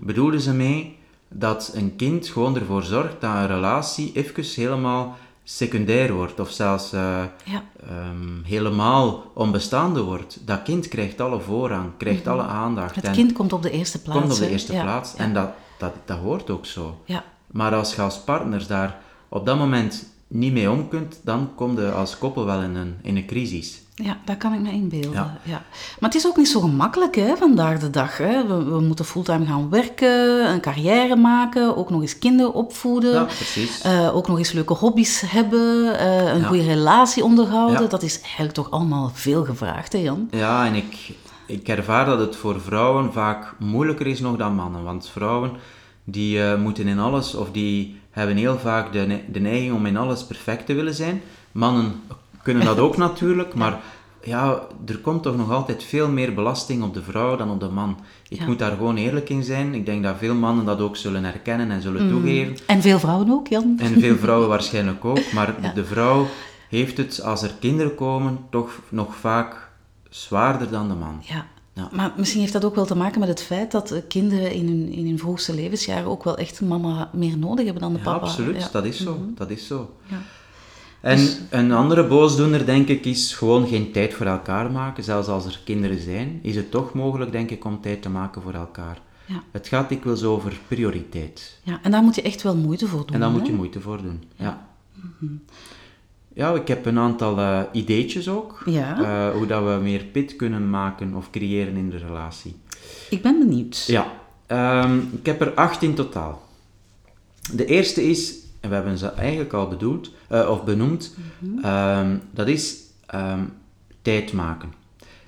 Bedoelde 0.02 0.42
ze 0.42 0.54
mee 0.54 0.98
dat 1.28 1.72
een 1.76 1.96
kind 1.96 2.28
gewoon 2.28 2.56
ervoor 2.56 2.84
zorgt 2.84 3.22
dat 3.22 3.36
een 3.36 3.48
relatie 3.48 4.12
even 4.14 4.44
helemaal 4.64 5.18
secundair 5.56 6.14
wordt, 6.14 6.40
of 6.40 6.52
zelfs 6.52 6.94
eh, 6.94 7.24
Ja. 7.44 7.64
ehm, 7.90 8.44
helemaal 8.44 9.32
onbestaande 9.34 10.02
wordt. 10.02 10.38
Dat 10.46 10.62
kind 10.64 10.88
krijgt 10.88 11.22
alle 11.22 11.40
voorrang, 11.40 11.90
krijgt 11.98 12.28
alle 12.28 12.42
aandacht. 12.44 12.96
Het 12.96 13.04
en 13.04 13.12
kind 13.14 13.32
komt 13.34 13.54
op 13.54 13.62
de 13.62 13.72
eerste 13.72 14.02
plaats. 14.02 14.20
komt 14.20 14.32
op 14.34 14.40
de 14.40 14.50
eerste 14.50 14.72
plaats. 14.72 15.14
Ja. 15.18 15.24
En 15.24 15.34
dat, 15.34 15.50
dat, 15.78 15.94
dat 16.06 16.18
hoort 16.18 16.50
ook 16.50 16.66
zo. 16.66 17.02
Ja. 17.06 17.24
Maar 17.48 17.76
als 17.76 17.96
je 17.96 18.02
als 18.02 18.18
partners 18.18 18.68
daar 18.68 18.98
op 19.30 19.46
dat 19.46 19.58
moment 19.58 20.06
niet 20.28 20.54
mee 20.54 20.72
om 20.72 20.88
kunt, 20.88 21.20
dan 21.24 21.50
kom 21.56 21.80
je 21.80 21.92
als 21.92 22.18
koppel 22.18 22.46
wel 22.46 22.62
in 22.62 22.76
een, 22.76 22.98
in 23.02 23.16
een 23.18 23.26
crisis. 23.26 23.82
Ja, 24.04 24.18
dat 24.26 24.38
kan 24.38 24.54
ik 24.54 24.60
me 24.60 24.72
inbeelden. 24.72 25.12
Ja. 25.14 25.38
Ja. 25.44 25.62
Maar 26.00 26.10
het 26.10 26.16
is 26.16 26.28
ook 26.28 26.38
niet 26.38 26.48
zo 26.50 26.60
gemakkelijk 26.60 27.16
hè, 27.16 27.36
vandaag 27.38 27.80
de 27.80 27.90
dag. 27.90 28.18
Hè. 28.18 28.48
We, 28.48 28.64
we 28.64 28.80
moeten 28.80 29.06
fulltime 29.06 29.46
gaan 29.46 29.70
werken, 29.70 30.50
een 30.52 30.62
carrière 30.62 31.16
maken, 31.16 31.78
ook 31.78 31.90
nog 31.90 32.02
eens 32.02 32.20
kinderen 32.20 32.54
opvoeden. 32.54 33.14
Ja, 33.14 33.24
precies. 33.24 33.82
eh, 33.82 34.16
ook 34.16 34.28
nog 34.28 34.38
eens 34.38 34.52
leuke 34.52 34.74
hobby's 34.74 35.22
hebben, 35.26 36.00
eh, 36.00 36.34
een 36.34 36.40
Ja. 36.40 36.48
goede 36.48 36.64
relatie 36.64 37.24
onderhouden. 37.24 37.82
Ja. 37.82 37.88
Dat 37.88 38.04
is 38.04 38.22
eigenlijk 38.22 38.54
toch 38.54 38.72
allemaal 38.72 39.12
veel 39.14 39.46
gevraagd, 39.46 39.94
hè 39.94 40.00
Jan? 40.00 40.28
Ja, 40.32 40.66
en 40.66 40.76
ik, 40.76 41.12
ik 41.46 41.68
ervaar 41.68 42.06
dat 42.06 42.20
het 42.20 42.36
voor 42.36 42.62
vrouwen 42.62 43.14
vaak 43.14 43.54
moeilijker 43.58 44.08
is 44.08 44.20
nog 44.20 44.38
dan 44.38 44.56
mannen. 44.56 44.84
Want 44.84 45.10
vrouwen 45.10 45.52
die 46.04 46.44
eh, 46.44 46.60
moeten 46.60 46.88
in 46.88 47.00
alles, 47.00 47.36
of 47.36 47.52
die 47.52 48.00
hebben 48.12 48.38
heel 48.38 48.58
vaak 48.60 48.92
de, 48.94 49.00
ne- 49.00 49.24
de 49.32 49.40
neiging 49.40 49.74
om 49.74 49.86
in 49.86 49.98
alles 49.98 50.24
perfect 50.24 50.66
te 50.66 50.74
willen 50.74 50.96
zijn. 50.96 51.22
Mannen 51.52 52.02
kunnen 52.44 52.66
dat 52.66 52.78
ook 52.80 52.98
natuurlijk, 52.98 53.54
maar 53.54 53.80
ja, 54.24 54.62
er 54.88 54.98
komt 54.98 55.24
toch 55.24 55.38
nog 55.38 55.52
altijd 55.52 55.84
veel 55.84 56.10
meer 56.10 56.34
belasting 56.34 56.84
op 56.84 56.94
de 56.94 57.04
vrouw 57.04 57.36
dan 57.36 57.50
op 57.52 57.60
de 57.60 57.68
man. 57.70 57.98
Ik 58.30 58.40
Ja. 58.40 58.46
moet 58.46 58.60
daar 58.60 58.72
gewoon 58.72 58.98
eerlijk 58.98 59.30
in 59.30 59.44
zijn. 59.44 59.74
Ik 59.74 59.86
denk 59.86 60.04
dat 60.04 60.16
veel 60.18 60.36
mannen 60.36 60.66
dat 60.66 60.80
ook 60.80 60.96
zullen 60.98 61.24
herkennen 61.24 61.72
en 61.72 61.82
zullen 61.82 62.10
toegeven. 62.10 62.58
En 62.68 62.82
veel 62.82 63.00
vrouwen 63.00 63.30
ook, 63.32 63.48
Jan? 63.48 63.76
En 63.80 64.00
veel 64.00 64.16
vrouwen 64.16 64.48
waarschijnlijk 64.50 65.06
ook. 65.06 65.32
Maar 65.34 65.56
Ja. 65.62 65.72
de 65.74 65.86
vrouw 65.86 66.26
heeft 66.70 66.98
het, 66.98 67.22
als 67.24 67.42
er 67.42 67.52
kinderen 67.60 67.96
komen, 67.96 68.38
toch 68.50 68.80
nog 68.90 69.16
vaak 69.16 69.70
zwaarder 70.10 70.70
dan 70.72 70.88
de 70.88 70.94
man. 70.96 71.18
Ja. 71.22 71.46
Ja. 71.74 71.90
Maar 71.92 72.14
misschien 72.18 72.42
heeft 72.42 72.54
dat 72.54 72.66
ook 72.66 72.76
wel 72.76 72.86
te 72.86 72.96
maken 72.96 73.20
met 73.20 73.30
het 73.30 73.42
feit 73.42 73.72
dat 73.72 74.02
kinderen 74.08 74.52
in 74.52 74.68
hun, 74.68 74.92
in 74.92 75.06
hun 75.08 75.20
vroegste 75.20 75.54
levensjaren 75.54 76.06
ook 76.10 76.24
wel 76.24 76.38
echt 76.38 76.62
mama 76.62 77.10
meer 77.14 77.38
nodig 77.38 77.64
hebben 77.66 77.82
dan 77.84 77.92
de 77.94 77.98
Ja, 77.98 78.04
papa. 78.04 78.26
absoluut. 78.26 78.62
Ja. 78.62 78.68
Dat 78.72 78.86
is 78.86 78.98
zo. 79.04 79.18
Dat 79.36 79.50
is 79.50 79.68
zo. 79.68 79.90
Ja. 80.06 80.18
En 81.02 81.18
Dus- 81.18 81.40
een 81.50 81.72
andere 81.72 82.08
boosdoener, 82.08 82.66
denk 82.66 82.88
ik, 82.88 83.06
is 83.06 83.34
gewoon 83.34 83.68
geen 83.68 83.92
tijd 83.92 84.14
voor 84.14 84.26
elkaar 84.26 84.72
maken. 84.72 85.04
Zelfs 85.04 85.28
als 85.28 85.46
er 85.46 85.60
kinderen 85.64 86.02
zijn, 86.02 86.40
is 86.42 86.56
het 86.56 86.72
toch 86.72 86.94
mogelijk, 86.94 87.32
denk 87.32 87.50
ik, 87.50 87.66
om 87.66 87.82
tijd 87.82 88.02
te 88.02 88.10
maken 88.10 88.42
voor 88.42 88.54
elkaar. 88.54 89.02
Ja. 89.26 89.44
Het 89.52 89.68
gaat 89.68 89.90
dikwijls 89.90 90.24
over 90.24 90.60
prioriteit. 90.68 91.60
Ja, 91.64 91.80
en 91.84 91.92
daar 91.92 92.04
moet 92.04 92.16
je 92.16 92.22
echt 92.22 92.42
wel 92.42 92.56
moeite 92.56 92.88
voor 92.88 93.00
doen. 93.06 93.14
En 93.14 93.20
daar 93.20 93.32
moet 93.32 93.48
je 93.48 93.54
moeite 93.54 93.82
voor 93.82 94.02
doen. 94.02 94.24
Ja. 94.36 94.68
Ja, 96.34 96.54
ik 96.54 96.68
heb 96.68 96.86
een 96.86 96.98
aantal 97.00 97.38
eh, 97.40 97.62
ideetjes 97.72 98.30
ook. 98.30 98.62
Ja. 98.66 99.02
eh, 99.30 99.36
hoe 99.38 99.48
dat 99.48 99.64
we 99.64 99.80
meer 99.82 100.04
pit 100.04 100.36
kunnen 100.36 100.70
maken 100.70 101.16
of 101.16 101.30
creëren 101.30 101.76
in 101.78 101.90
de 101.90 101.98
relatie. 101.98 102.56
Ik 103.10 103.22
ben 103.22 103.40
benieuwd. 103.40 103.84
Ja, 103.88 104.12
ehm, 104.48 104.98
ik 104.98 105.26
heb 105.26 105.42
er 105.42 105.54
acht 105.54 105.82
in 105.82 105.94
totaal. 105.94 106.48
De 107.54 107.66
eerste 107.66 108.10
is, 108.10 108.34
en 108.60 108.70
we 108.70 108.76
hebben 108.76 108.98
ze 108.98 109.12
eigenlijk 109.12 109.54
al 109.54 109.68
bedoeld, 109.68 110.12
eh, 110.28 110.50
of 110.50 110.64
benoemd, 110.64 111.16
ehm, 111.62 112.18
dat 112.32 112.48
is 112.48 112.78
ehm, 113.06 113.44
tijd 114.02 114.34
maken. 114.34 114.74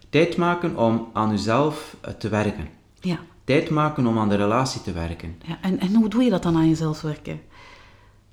Tijd 0.10 0.38
maken 0.38 0.76
om 0.78 1.08
aan 1.14 1.32
uzelf 1.32 1.96
eh, 2.02 2.14
te 2.14 2.30
werken. 2.30 2.68
Ja. 3.00 3.20
Tijd 3.44 3.70
maken 3.70 4.08
om 4.08 4.20
aan 4.20 4.30
de 4.30 4.36
relatie 4.36 4.82
te 4.82 4.92
werken. 4.92 5.36
ja. 5.46 5.58
En, 5.62 5.80
en 5.80 5.96
hoe 5.96 6.10
doe 6.10 6.24
je 6.24 6.30
dat 6.30 6.44
dan 6.44 6.56
aan 6.56 6.70
jezelf 6.70 7.02
werken? 7.02 7.40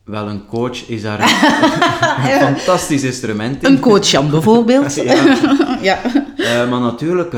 Wel, 0.04 0.28
een 0.28 0.46
coach 0.46 0.88
is 0.88 1.02
daar 1.02 1.20
een, 1.22 2.32
een 2.32 2.40
fantastisch 2.40 3.02
instrument 3.02 3.62
in. 3.62 3.70
Een 3.70 3.80
coach 3.80 4.06
Jan 4.06 4.30
bijvoorbeeld. 4.30 4.94
Ja. 5.04 5.37
ja. 5.88 6.00
Eh, 6.37 6.70
maar 6.70 6.80
natuurlijk, 6.80 7.37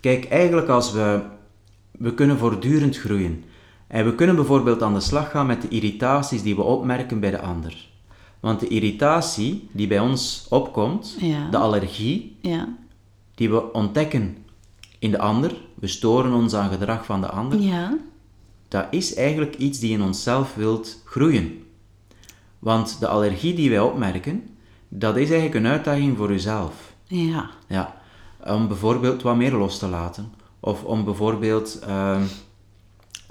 kijk, 0.00 0.24
eigenlijk 0.24 0.68
als 0.68 0.92
we... 0.92 1.20
We 1.98 2.14
kunnen 2.14 2.38
voortdurend 2.38 2.98
groeien. 2.98 3.44
En 3.92 4.04
we 4.04 4.14
kunnen 4.14 4.36
bijvoorbeeld 4.36 4.82
aan 4.82 4.94
de 4.94 5.00
slag 5.00 5.30
gaan 5.30 5.46
met 5.46 5.62
de 5.62 5.68
irritaties 5.68 6.42
die 6.42 6.56
we 6.56 6.62
opmerken 6.62 7.20
bij 7.20 7.30
de 7.30 7.40
ander. 7.40 7.88
Want 8.40 8.60
de 8.60 8.68
irritatie 8.68 9.68
die 9.72 9.86
bij 9.86 9.98
ons 10.00 10.46
opkomt, 10.48 11.16
Ja. 11.18 11.50
de 11.50 11.56
allergie, 11.56 12.36
Ja. 12.40 12.68
die 13.34 13.50
we 13.50 13.72
ontdekken 13.72 14.36
in 14.98 15.10
de 15.10 15.18
ander, 15.18 15.54
we 15.74 15.86
storen 15.86 16.32
ons 16.32 16.54
aan 16.54 16.70
gedrag 16.70 17.04
van 17.04 17.20
de 17.20 17.28
ander, 17.28 17.58
Ja. 17.60 17.96
dat 18.68 18.86
is 18.90 19.14
eigenlijk 19.14 19.56
iets 19.56 19.78
die 19.78 19.92
in 19.92 20.02
onszelf 20.02 20.54
wilt 20.54 21.02
groeien. 21.04 21.62
Want 22.58 22.96
de 23.00 23.06
allergie 23.08 23.54
die 23.54 23.70
wij 23.70 23.80
opmerken, 23.80 24.48
dat 24.88 25.16
is 25.16 25.30
eigenlijk 25.30 25.64
een 25.64 25.70
uitdaging 25.72 26.16
voor 26.16 26.30
uzelf. 26.30 26.94
Ja. 27.06 27.50
Ja, 27.68 27.94
om 28.46 28.68
bijvoorbeeld 28.68 29.22
wat 29.22 29.36
meer 29.36 29.52
los 29.52 29.78
te 29.78 29.88
laten. 29.88 30.32
Of 30.60 30.84
om 30.84 31.04
bijvoorbeeld, 31.04 31.78
ehm, 31.78 32.22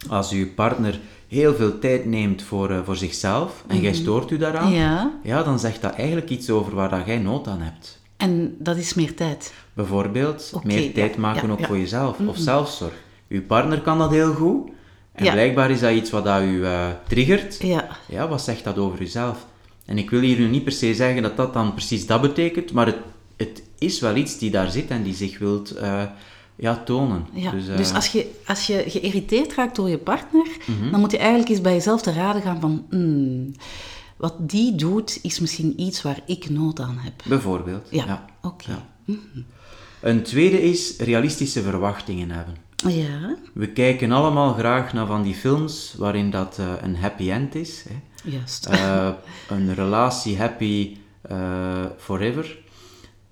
als 0.10 0.32
uw 0.32 0.54
partner 0.54 1.00
heel 1.28 1.56
veel 1.56 1.80
tijd 1.80 2.06
neemt 2.06 2.42
voor, 2.44 2.70
eh, 2.70 2.80
voor 2.84 2.96
zichzelf 2.96 3.64
en 3.68 3.82
jij 3.82 3.94
stoort 3.94 4.32
u 4.32 4.38
daaraan, 4.38 4.72
Ja. 4.72 5.12
ja, 5.24 5.44
dan 5.44 5.60
zegt 5.60 5.82
dat 5.82 5.94
eigenlijk 5.94 6.30
iets 6.30 6.50
over 6.50 6.76
waar 6.76 6.90
dat 6.90 7.06
jij 7.06 7.18
nood 7.18 7.48
aan 7.48 7.62
hebt. 7.62 8.00
En 8.18 8.56
dat 8.60 8.78
is 8.78 8.94
meer 8.94 9.16
tijd. 9.16 9.54
Bijvoorbeeld, 9.74 10.52
meer 10.64 10.94
tijd 10.94 11.14
ja, 11.14 11.20
maken 11.20 11.48
ja, 11.48 11.54
ook 11.54 11.66
voor 11.66 11.78
jezelf, 11.78 12.18
of 12.26 12.38
zelfzorg. 12.38 12.94
Uw 13.30 13.46
partner 13.46 13.82
kan 13.82 13.98
dat 13.98 14.12
heel 14.12 14.34
goed, 14.34 14.70
en 15.14 15.32
blijkbaar 15.32 15.72
is 15.72 15.80
dat 15.80 15.92
iets 15.92 16.10
wat 16.10 16.24
dat 16.24 16.42
u 16.42 16.66
eh, 16.66 16.88
triggert. 17.08 17.58
Ja. 17.62 17.88
Ja, 18.08 18.28
wat 18.28 18.42
zegt 18.42 18.64
dat 18.64 18.78
over 18.78 19.02
uzelf? 19.02 19.46
En 19.86 19.98
ik 19.98 20.10
wil 20.10 20.20
hier 20.20 20.40
nu 20.40 20.48
niet 20.48 20.64
per 20.64 20.72
se 20.72 20.94
zeggen 20.96 21.22
dat 21.22 21.38
dat 21.38 21.54
dan 21.54 21.74
precies 21.74 22.06
dat 22.06 22.22
betekent, 22.22 22.72
maar 22.74 22.86
het, 22.86 22.98
het 23.38 23.64
is 23.78 24.00
wel 24.00 24.16
iets 24.16 24.38
die 24.38 24.52
daar 24.52 24.72
zit 24.72 24.90
en 24.90 25.04
die 25.04 25.16
zich 25.16 25.40
wilt 25.40 25.72
eh, 25.72 26.04
ja, 26.62 26.76
tonen. 26.86 27.26
Ja. 27.34 27.52
Dus, 27.52 27.66
Dus, 27.66 27.90
eh, 27.90 27.96
als, 27.96 28.08
je, 28.12 28.32
als 28.48 28.68
je 28.68 28.84
geïrriteerd 28.88 29.54
raakt 29.54 29.76
door 29.76 29.90
je 29.90 29.98
partner, 29.98 30.48
Mhm. 30.68 30.92
dan 30.92 31.00
moet 31.00 31.12
je 31.12 31.18
eigenlijk 31.18 31.50
eens 31.50 31.62
bij 31.62 31.74
jezelf 31.74 32.02
te 32.02 32.14
raden 32.14 32.42
gaan 32.42 32.60
van... 32.60 32.86
hmm, 32.90 33.52
wat 34.18 34.36
die 34.40 34.76
doet, 34.76 35.20
is 35.22 35.40
misschien 35.40 35.82
iets 35.82 36.02
waar 36.02 36.20
ik 36.26 36.50
nood 36.50 36.80
aan 36.80 36.98
heb. 36.98 37.14
Bijvoorbeeld. 37.28 37.88
Ja, 37.92 38.06
ja. 38.06 38.26
oké. 38.42 38.72
Ja. 39.06 39.14
Een 40.02 40.24
tweede 40.24 40.62
is 40.62 40.98
realistische 40.98 41.62
verwachtingen 41.62 42.32
hebben. 42.32 42.56
Ja, 42.88 43.36
We 43.54 43.68
kijken 43.68 44.12
allemaal 44.12 44.54
graag 44.54 44.94
naar 44.94 45.06
van 45.08 45.22
die 45.22 45.34
films 45.36 45.94
waarin 45.98 46.30
dat 46.30 46.58
eh, 46.60 46.66
een 46.82 46.96
happy 46.96 47.32
end 47.32 47.56
is. 47.56 47.86
Hè. 47.90 47.96
juist. 48.32 48.66
Eh, 48.66 49.10
een 49.50 49.74
relatie 49.76 50.38
happy 50.38 50.98
forever. 51.98 52.58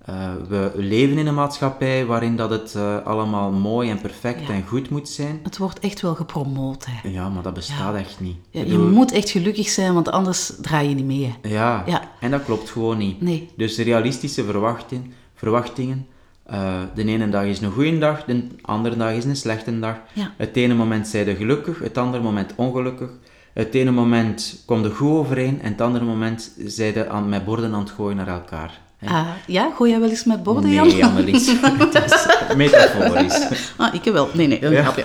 Eh, 0.10 0.32
we 0.50 0.72
leven 0.76 1.18
in 1.18 1.28
een 1.28 1.34
maatschappij 1.34 2.06
waarin 2.06 2.36
dat 2.36 2.50
het 2.50 2.76
eh, 2.76 3.06
allemaal 3.06 3.52
mooi 3.52 3.90
en 3.90 4.02
perfect 4.02 4.48
Ja. 4.48 4.54
en 4.54 4.64
goed 4.68 4.90
moet 4.90 5.10
zijn. 5.10 5.40
Het 5.44 5.58
wordt 5.58 5.80
echt 5.80 6.02
wel 6.02 6.16
gepromoot, 6.16 6.86
hè. 6.90 7.10
Ja, 7.10 7.30
maar 7.30 7.44
dat 7.44 7.54
bestaat 7.54 7.96
echt 7.96 8.20
niet. 8.20 8.36
Ja, 8.50 8.64
je 8.66 8.78
moet 8.78 9.12
echt 9.12 9.30
gelukkig 9.30 9.70
zijn, 9.70 9.94
want 9.94 10.12
anders 10.12 10.54
draai 10.62 10.90
je 10.90 10.96
niet 10.96 11.06
mee. 11.06 11.36
hè. 11.42 11.50
Ja, 11.50 11.84
Ja. 11.88 12.02
en 12.20 12.32
dat 12.32 12.44
klopt 12.44 12.70
gewoon 12.70 12.98
niet. 12.98 13.22
Nee. 13.22 13.50
Dus 13.58 13.78
realistische 13.78 14.44
verwachting, 14.44 15.14
verwachtingen. 15.36 16.08
eh, 16.46 16.74
de 16.96 17.06
ene 17.06 17.30
dag 17.30 17.44
is 17.46 17.62
een 17.62 17.72
goede 17.72 17.98
dag, 17.98 18.24
de 18.26 18.48
andere 18.62 18.98
dag 18.98 19.12
is 19.14 19.26
een 19.26 19.36
slechte 19.36 19.80
dag. 19.80 19.96
Het 20.38 20.56
ene 20.56 20.74
moment 20.74 21.08
zijn 21.08 21.26
je 21.28 21.36
gelukkig, 21.36 21.80
het 21.80 21.98
andere 21.98 22.24
moment 22.24 22.54
ongelukkig. 22.56 23.10
Het 23.54 23.74
ene 23.76 23.92
moment 23.92 24.64
komt 24.66 24.86
er 24.86 24.92
goed 24.92 25.12
overeen 25.12 25.62
en 25.62 25.72
het 25.72 25.82
andere 25.82 26.06
moment 26.06 26.52
zijn 26.66 27.10
aan, 27.10 27.30
met 27.30 27.46
borden 27.46 27.74
aan 27.74 27.80
het 27.80 27.90
gooien 27.92 28.18
naar 28.18 28.28
elkaar. 28.28 28.82
Ah, 29.06 29.28
ja, 29.48 29.72
gooi 29.76 29.92
jij 29.92 30.00
wel 30.00 30.10
eens 30.10 30.24
met 30.24 30.44
borden, 30.44 30.64
nee, 30.70 30.74
Jan? 30.96 31.10
Annelies. 31.10 31.48
Het 31.62 31.96
is 32.06 32.56
metaforisch. 32.56 33.48
Ah, 33.78 33.94
ik 33.94 34.04
wel. 34.04 34.30
Nee, 34.34 34.48
nee, 34.48 34.66
een 34.66 34.72
Ja. 34.72 34.84
grapje. 34.84 35.04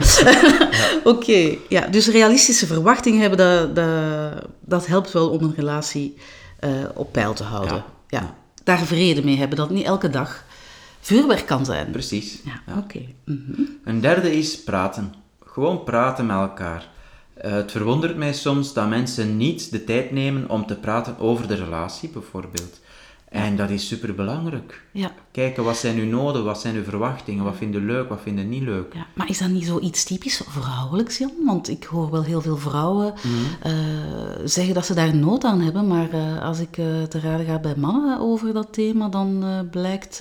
Oké, 1.12 1.57
ja, 1.68 1.87
dus 1.87 2.09
realistische 2.09 2.66
verwachtingen 2.66 3.20
hebben, 3.20 3.38
dat, 3.38 3.76
dat, 3.76 4.46
dat 4.61 4.87
helpt 4.87 5.12
wel 5.12 5.28
om 5.30 5.42
een 5.42 5.54
relatie 5.57 6.16
eh, 6.61 6.70
op 6.94 7.12
peil 7.12 7.33
te 7.35 7.42
houden. 7.44 7.74
Ja. 7.76 7.85
Ja. 8.20 8.35
Daar 8.64 8.78
vrede 8.78 9.24
mee 9.24 9.37
hebben, 9.37 9.57
dat 9.59 9.70
niet 9.70 9.85
elke 9.87 10.11
dag 10.11 10.44
vuurwerk 11.00 11.46
kan 11.46 11.64
zijn. 11.64 11.90
Precies. 11.90 12.40
Ja, 12.44 12.61
Ja. 12.66 12.78
oké. 12.78 13.00
Mhm. 13.24 13.61
Een 13.85 14.00
derde 14.00 14.37
is 14.37 14.62
praten. 14.62 15.14
Gewoon 15.46 15.85
praten 15.85 16.26
met 16.26 16.37
elkaar. 16.37 16.88
Eh, 17.35 17.52
het 17.52 17.70
verwondert 17.70 18.16
mij 18.16 18.33
soms 18.33 18.72
dat 18.72 18.88
mensen 18.88 19.37
niet 19.37 19.70
de 19.70 19.85
tijd 19.85 20.11
nemen 20.11 20.48
om 20.50 20.66
te 20.66 20.74
praten 20.74 21.18
over 21.18 21.48
de 21.48 21.54
relatie, 21.54 22.09
bijvoorbeeld. 22.09 22.80
En 23.35 23.57
dat 23.57 23.70
is 23.70 23.88
superbelangrijk. 23.88 24.83
Ja. 24.92 25.14
Kijken, 25.31 25.64
wat 25.64 25.77
zijn 25.77 25.99
uw 25.99 26.07
noden, 26.07 26.44
wat 26.44 26.61
zijn 26.61 26.75
uw 26.75 26.83
verwachtingen, 26.83 27.44
wat 27.44 27.57
vinden 27.57 27.85
leuk, 27.85 28.09
wat 28.09 28.20
vinden 28.20 28.49
niet 28.49 28.62
leuk. 28.62 28.94
Ja, 28.94 29.04
maar 29.14 29.29
is 29.29 29.38
dat 29.38 29.48
niet 29.48 29.66
zoiets 29.66 30.05
typisch 30.05 30.42
vrouwelijks, 30.48 31.18
Jan? 31.18 31.31
Want 31.44 31.68
ik 31.68 31.85
hoor 31.85 32.11
wel 32.11 32.22
heel 32.22 32.40
veel 32.40 32.57
vrouwen 32.57 33.12
Mhm. 33.22 33.35
eh, 33.62 33.72
zeggen 34.44 34.74
dat 34.74 34.87
ze 34.87 34.94
daar 34.94 35.16
nood 35.16 35.44
aan 35.44 35.61
hebben. 35.61 35.87
Maar 35.87 36.11
eh, 36.11 36.42
als 36.42 36.59
ik 36.59 36.79
eh, 36.79 36.85
te 37.09 37.20
raden 37.20 37.46
ga 37.46 37.59
bij 37.59 37.74
mannen 37.77 38.20
over 38.20 38.53
dat 38.53 38.68
thema, 38.72 39.09
dan 39.09 39.44
blijkt 39.70 40.18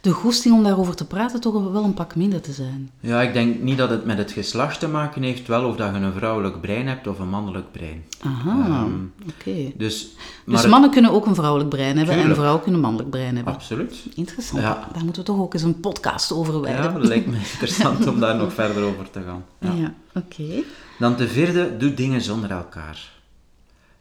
de 0.00 0.10
goesting 0.10 0.54
om 0.54 0.62
daarover 0.62 0.94
te 0.96 1.06
praten 1.06 1.40
toch 1.40 1.72
wel 1.72 1.84
een 1.84 1.94
pak 1.94 2.16
minder 2.16 2.40
te 2.40 2.52
zijn. 2.52 2.90
Ja, 3.00 3.20
ik 3.22 3.32
denk 3.32 3.60
niet 3.60 3.78
dat 3.78 3.90
het 3.90 4.04
met 4.04 4.18
het 4.18 4.30
geslacht 4.32 4.80
te 4.80 4.88
maken 4.88 5.22
heeft, 5.22 5.46
wel 5.48 5.64
of 5.68 5.76
dat 5.76 5.94
je 5.94 6.00
een 6.00 6.12
vrouwelijk 6.12 6.60
brein 6.60 6.88
hebt 6.88 7.06
of 7.06 7.18
een 7.18 7.28
mannelijk 7.28 7.72
brein. 7.72 8.04
Aha, 8.24 8.86
oké. 9.28 9.72
Dus, 9.76 10.08
Dus 10.46 10.60
het- 10.60 10.70
mannen 10.70 10.90
kunnen 10.90 11.10
ook 11.10 11.26
een 11.26 11.34
vrouwelijk 11.34 11.70
brein 11.70 11.96
hebben 11.96 12.06
en 12.14 12.14
Tuurlijk. 12.16 12.38
vrouwen 12.38 12.62
kunnen 12.62 12.80
een 12.80 12.86
mannelijk 12.86 13.10
brein 13.10 13.36
hebben. 13.36 13.54
Absoluut. 13.54 13.94
Interessant. 14.14 14.62
Ja. 14.62 14.88
Daar 14.92 15.04
moeten 15.04 15.22
we 15.22 15.28
toch 15.28 15.38
ook 15.38 15.54
eens 15.54 15.62
een 15.62 15.80
podcast 15.80 16.32
over 16.32 16.54
Ja, 16.54 16.60
wijden. 16.60 16.92
dat 16.94 17.04
lijkt 17.04 17.26
me 17.26 17.36
interessant 17.52 17.89
om 18.08 18.20
daar 18.20 18.36
nog 18.36 18.52
verder 18.52 18.82
over 18.82 19.10
te 19.10 19.22
gaan. 19.22 19.44
Ja. 19.58 19.72
Ja, 19.72 19.94
oké. 20.14 20.62
Dan 20.98 21.16
de 21.16 21.28
vierde, 21.28 21.76
doe 21.76 21.94
dingen 21.94 22.20
zonder 22.20 22.50
elkaar. 22.50 23.10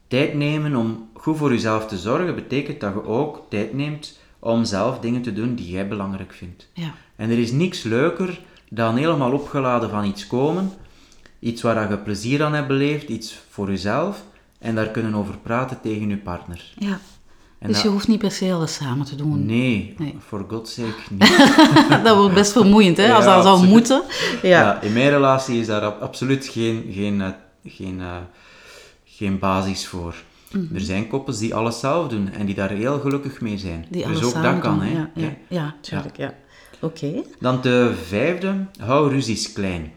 Tijd 0.07 0.33
nemen 0.33 0.75
om 0.75 1.09
goed 1.13 1.37
voor 1.37 1.51
jezelf 1.51 1.87
te 1.87 1.97
zorgen 1.97 2.35
betekent 2.35 2.79
dat 2.79 2.93
je 2.93 3.05
ook 3.05 3.45
tijd 3.49 3.73
neemt 3.73 4.19
om 4.39 4.65
zelf 4.65 4.99
dingen 4.99 5.21
te 5.21 5.33
doen 5.33 5.55
die 5.55 5.69
jij 5.69 5.87
belangrijk 5.87 6.33
vindt. 6.33 6.67
Ja. 6.73 6.93
En 7.15 7.29
er 7.29 7.39
is 7.39 7.51
niks 7.51 7.83
leuker 7.83 8.39
dan 8.69 8.97
helemaal 8.97 9.31
opgeladen 9.31 9.89
van 9.89 10.05
iets 10.05 10.27
komen, 10.27 10.71
iets 11.39 11.61
waar 11.61 11.89
je 11.89 11.97
plezier 11.97 12.43
aan 12.43 12.53
hebt 12.53 12.67
beleefd, 12.67 13.09
iets 13.09 13.39
voor 13.49 13.69
jezelf, 13.69 14.23
en 14.59 14.75
daar 14.75 14.89
kunnen 14.89 15.15
over 15.15 15.37
praten 15.37 15.81
tegen 15.81 16.09
je 16.09 16.17
partner. 16.17 16.73
ja. 16.77 16.99
En 17.59 17.67
Dus 17.67 17.75
dat- 17.75 17.85
je 17.85 17.89
hoeft 17.91 18.07
niet 18.07 18.19
per 18.19 18.31
se 18.31 18.53
alles 18.53 18.73
samen 18.73 19.05
te 19.05 19.15
doen. 19.15 19.45
Nee, 19.45 19.93
Nee. 19.97 20.15
for 20.27 20.45
God's 20.49 20.73
sake 20.73 20.93
niet. 21.09 22.03
dat 22.03 22.17
wordt 22.17 22.33
best 22.33 22.51
vermoeiend, 22.51 22.97
hè, 22.97 23.13
als 23.13 23.25
Ja, 23.25 23.35
dat 23.35 23.43
zou 23.43 23.67
moeten. 23.67 24.03
Ja. 24.41 24.49
Ja, 24.49 24.81
in 24.81 24.93
mijn 24.93 25.09
relatie 25.09 25.59
is 25.59 25.67
daar 25.67 25.81
ab- 25.81 26.01
absoluut 26.01 26.47
geen, 26.47 26.85
geen, 26.93 27.21
eh, 27.21 27.27
geen, 27.65 27.99
eh, 28.01 28.15
geen 29.05 29.39
basis 29.39 29.87
voor. 29.87 30.15
Mhm. 30.51 30.75
Er 30.75 30.81
zijn 30.81 31.07
koppels 31.07 31.37
die 31.39 31.55
alles 31.55 31.79
zelf 31.79 32.07
doen 32.07 32.29
en 32.31 32.45
die 32.45 32.55
daar 32.55 32.69
heel 32.69 32.99
gelukkig 32.99 33.41
mee 33.41 33.57
zijn. 33.57 33.85
Die 33.89 34.01
dus 34.01 34.11
alles 34.11 34.23
ook 34.23 34.31
samen 34.31 34.51
dat 34.51 34.61
kan, 34.61 34.81
hè. 34.81 34.91
Ja, 34.91 35.09
ja, 35.15 35.29
Ja. 35.47 35.75
tuurlijk, 35.81 36.17
ja. 36.17 36.33
Oké. 36.79 37.23
Dan 37.39 37.61
de 37.61 37.93
vijfde, 38.07 38.55
hou 38.79 39.09
ruzies 39.11 39.53
klein. 39.53 39.91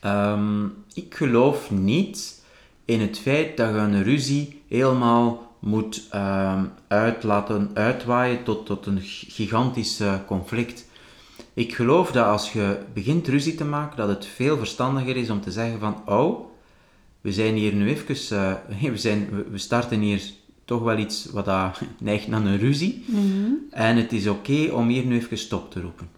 Ehm, 0.00 0.64
ik 0.94 1.14
geloof 1.14 1.70
niet 1.70 2.42
in 2.84 3.00
het 3.00 3.18
feit 3.18 3.56
dat 3.56 3.68
je 3.68 3.74
een 3.76 4.02
ruzie 4.02 4.62
helemaal 4.68 5.51
moet 5.62 6.06
ehm, 6.10 6.64
uit 6.88 7.22
laten 7.22 7.70
uitwaaien 7.74 8.42
tot, 8.44 8.66
tot 8.66 8.86
een 8.86 8.98
gigantisch 9.28 10.00
conflict. 10.26 10.86
Ik 11.54 11.74
geloof 11.74 12.12
dat 12.12 12.26
als 12.26 12.52
je 12.52 12.78
begint 12.94 13.28
ruzie 13.28 13.54
te 13.54 13.64
maken, 13.64 13.96
dat 13.96 14.08
het 14.08 14.26
veel 14.26 14.56
verstandiger 14.58 15.16
is 15.16 15.30
om 15.30 15.40
te 15.40 15.50
zeggen 15.50 15.78
van, 15.80 16.02
oh, 16.06 16.46
we 17.20 17.32
zijn 17.32 17.54
hier 17.54 17.74
nu 17.74 17.88
even, 17.88 18.38
eh, 18.38 18.90
we, 18.90 18.96
zijn, 18.98 19.28
we- 19.50 19.58
starten 19.58 20.00
hier 20.00 20.22
toch 20.64 20.82
wel 20.82 20.98
iets 20.98 21.26
wat 21.32 21.44
dat 21.44 21.80
neigt 22.00 22.26
naar 22.28 22.44
een 22.44 22.58
ruzie. 22.58 23.04
En 23.70 23.96
het 23.96 24.12
is 24.12 24.26
oké 24.26 24.68
om 24.72 24.88
hier 24.88 25.04
nu 25.04 25.16
even 25.16 25.38
stop 25.38 25.70
te 25.70 25.80
roepen. 25.80 26.08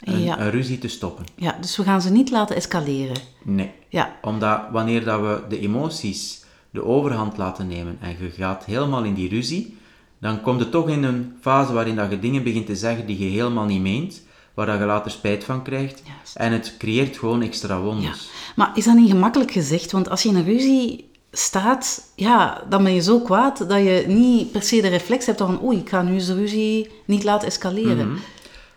Een, 0.00 0.22
Ja. 0.22 0.40
een 0.40 0.50
ruzie 0.50 0.78
te 0.78 0.88
stoppen. 0.88 1.24
Ja, 1.34 1.56
dus 1.60 1.76
we 1.76 1.82
gaan 1.82 2.02
ze 2.02 2.10
niet 2.10 2.30
laten 2.30 2.56
escaleren. 2.56 3.16
Nee. 3.42 3.70
Ja, 3.88 4.16
Omdat 4.22 4.60
wanneer 4.72 5.04
dat 5.04 5.20
we 5.20 5.42
de 5.48 5.60
emoties 5.60 6.44
de 6.70 6.84
overhand 6.84 7.36
laten 7.36 7.66
nemen 7.66 7.98
en 8.00 8.16
je 8.20 8.30
gaat 8.30 8.64
helemaal 8.64 9.04
in 9.04 9.14
die 9.14 9.28
ruzie, 9.28 9.76
dan 10.18 10.40
komt 10.40 10.60
het 10.60 10.70
toch 10.70 10.88
in 10.88 11.02
een 11.02 11.36
fase 11.40 11.72
waarin 11.72 11.96
dat 11.96 12.10
je 12.10 12.18
dingen 12.18 12.42
begint 12.42 12.66
te 12.66 12.76
zeggen 12.76 13.06
die 13.06 13.18
je 13.18 13.30
helemaal 13.30 13.64
niet 13.64 13.80
meent, 13.80 14.22
waar 14.54 14.66
dat 14.66 14.78
je 14.78 14.84
later 14.84 15.10
spijt 15.10 15.44
van 15.44 15.62
krijgt. 15.62 16.02
Juist. 16.06 16.36
En 16.36 16.52
het 16.52 16.74
creëert 16.78 17.18
gewoon 17.18 17.42
extra 17.42 17.74
ja. 17.74 17.80
wondes. 17.80 18.30
Maar 18.56 18.70
is 18.74 18.84
dat 18.84 18.94
niet 18.94 19.10
gemakkelijk 19.10 19.50
gezegd? 19.50 19.92
Want 19.92 20.08
als 20.08 20.22
je 20.22 20.28
in 20.28 20.36
een 20.36 20.44
ruzie 20.44 21.10
staat, 21.32 22.12
ja, 22.14 22.64
dan 22.68 22.82
ben 22.82 22.94
je 22.94 23.02
zo 23.02 23.20
kwaad 23.20 23.58
dat 23.68 23.78
je 23.78 24.04
niet 24.06 24.52
per 24.52 24.62
se 24.62 24.80
de 24.80 24.88
reflex 24.88 25.26
hebt 25.26 25.38
van 25.38 25.62
oei, 25.62 25.78
ik 25.78 25.88
ga 25.88 26.02
nu 26.02 26.12
eens 26.12 26.26
de 26.26 26.34
ruzie 26.34 26.90
niet 27.04 27.24
laten 27.24 27.48
escaleren. 27.48 28.08
Mhm. 28.08 28.18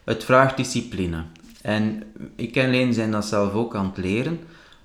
Het 0.03 0.23
vraagt 0.23 0.57
discipline. 0.57 1.23
En 1.61 2.03
ik 2.35 2.55
en 2.55 2.69
Leen 2.69 2.93
zijn 2.93 3.11
dat 3.11 3.25
zelf 3.25 3.53
ook 3.53 3.75
aan 3.75 3.85
het 3.85 3.97
leren. 3.97 4.39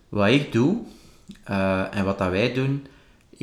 Wat 0.08 0.28
ik 0.28 0.52
doe, 0.52 0.76
eh, 1.44 1.96
en 1.96 2.04
wat 2.04 2.18
dat 2.18 2.30
wij 2.30 2.52
doen, 2.52 2.86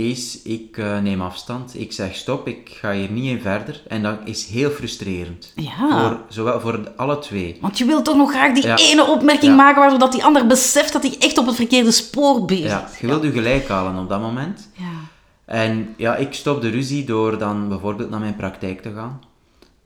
is 0.09 0.41
ik 0.41 0.77
eh, 0.77 0.99
neem 0.99 1.21
afstand. 1.21 1.79
Ik 1.79 1.91
zeg 1.91 2.15
stop, 2.15 2.47
ik 2.47 2.69
ga 2.79 2.91
hier 2.91 3.11
niet 3.11 3.25
in 3.25 3.41
verder. 3.41 3.81
En 3.87 4.01
dat 4.03 4.17
is 4.23 4.45
heel 4.45 4.69
frustrerend. 4.69 5.51
Ja. 5.55 5.99
Voor, 6.07 6.19
zowel 6.29 6.59
voor 6.59 6.91
alle 6.95 7.19
twee. 7.19 7.57
Want 7.61 7.77
je 7.77 7.85
wilt 7.85 8.05
toch 8.05 8.15
nog 8.15 8.31
graag 8.31 8.53
die 8.53 8.65
Ja. 8.65 8.77
ene 8.77 9.05
opmerking 9.05 9.51
Ja. 9.51 9.57
maken 9.57 9.79
waardoor 9.81 9.99
dat 9.99 10.11
die 10.11 10.23
ander 10.23 10.47
beseft 10.47 10.93
dat 10.93 11.03
hij 11.03 11.15
echt 11.19 11.37
op 11.37 11.45
het 11.45 11.55
verkeerde 11.55 11.91
spoor 11.91 12.45
bezig 12.45 12.65
Ja, 12.65 12.89
je 12.99 13.07
wilt 13.07 13.23
je 13.23 13.31
gelijk 13.31 13.67
halen 13.67 13.97
op 14.03 14.09
dat 14.09 14.21
moment. 14.21 14.69
Ja. 14.73 14.85
En 15.45 15.93
ja, 15.97 16.15
ik 16.15 16.33
stop 16.33 16.61
de 16.61 16.69
ruzie 16.69 17.03
door 17.05 17.37
dan 17.37 17.69
bijvoorbeeld 17.69 18.09
naar 18.09 18.19
mijn 18.19 18.35
praktijk 18.35 18.81
te 18.81 18.91
gaan. 18.95 19.21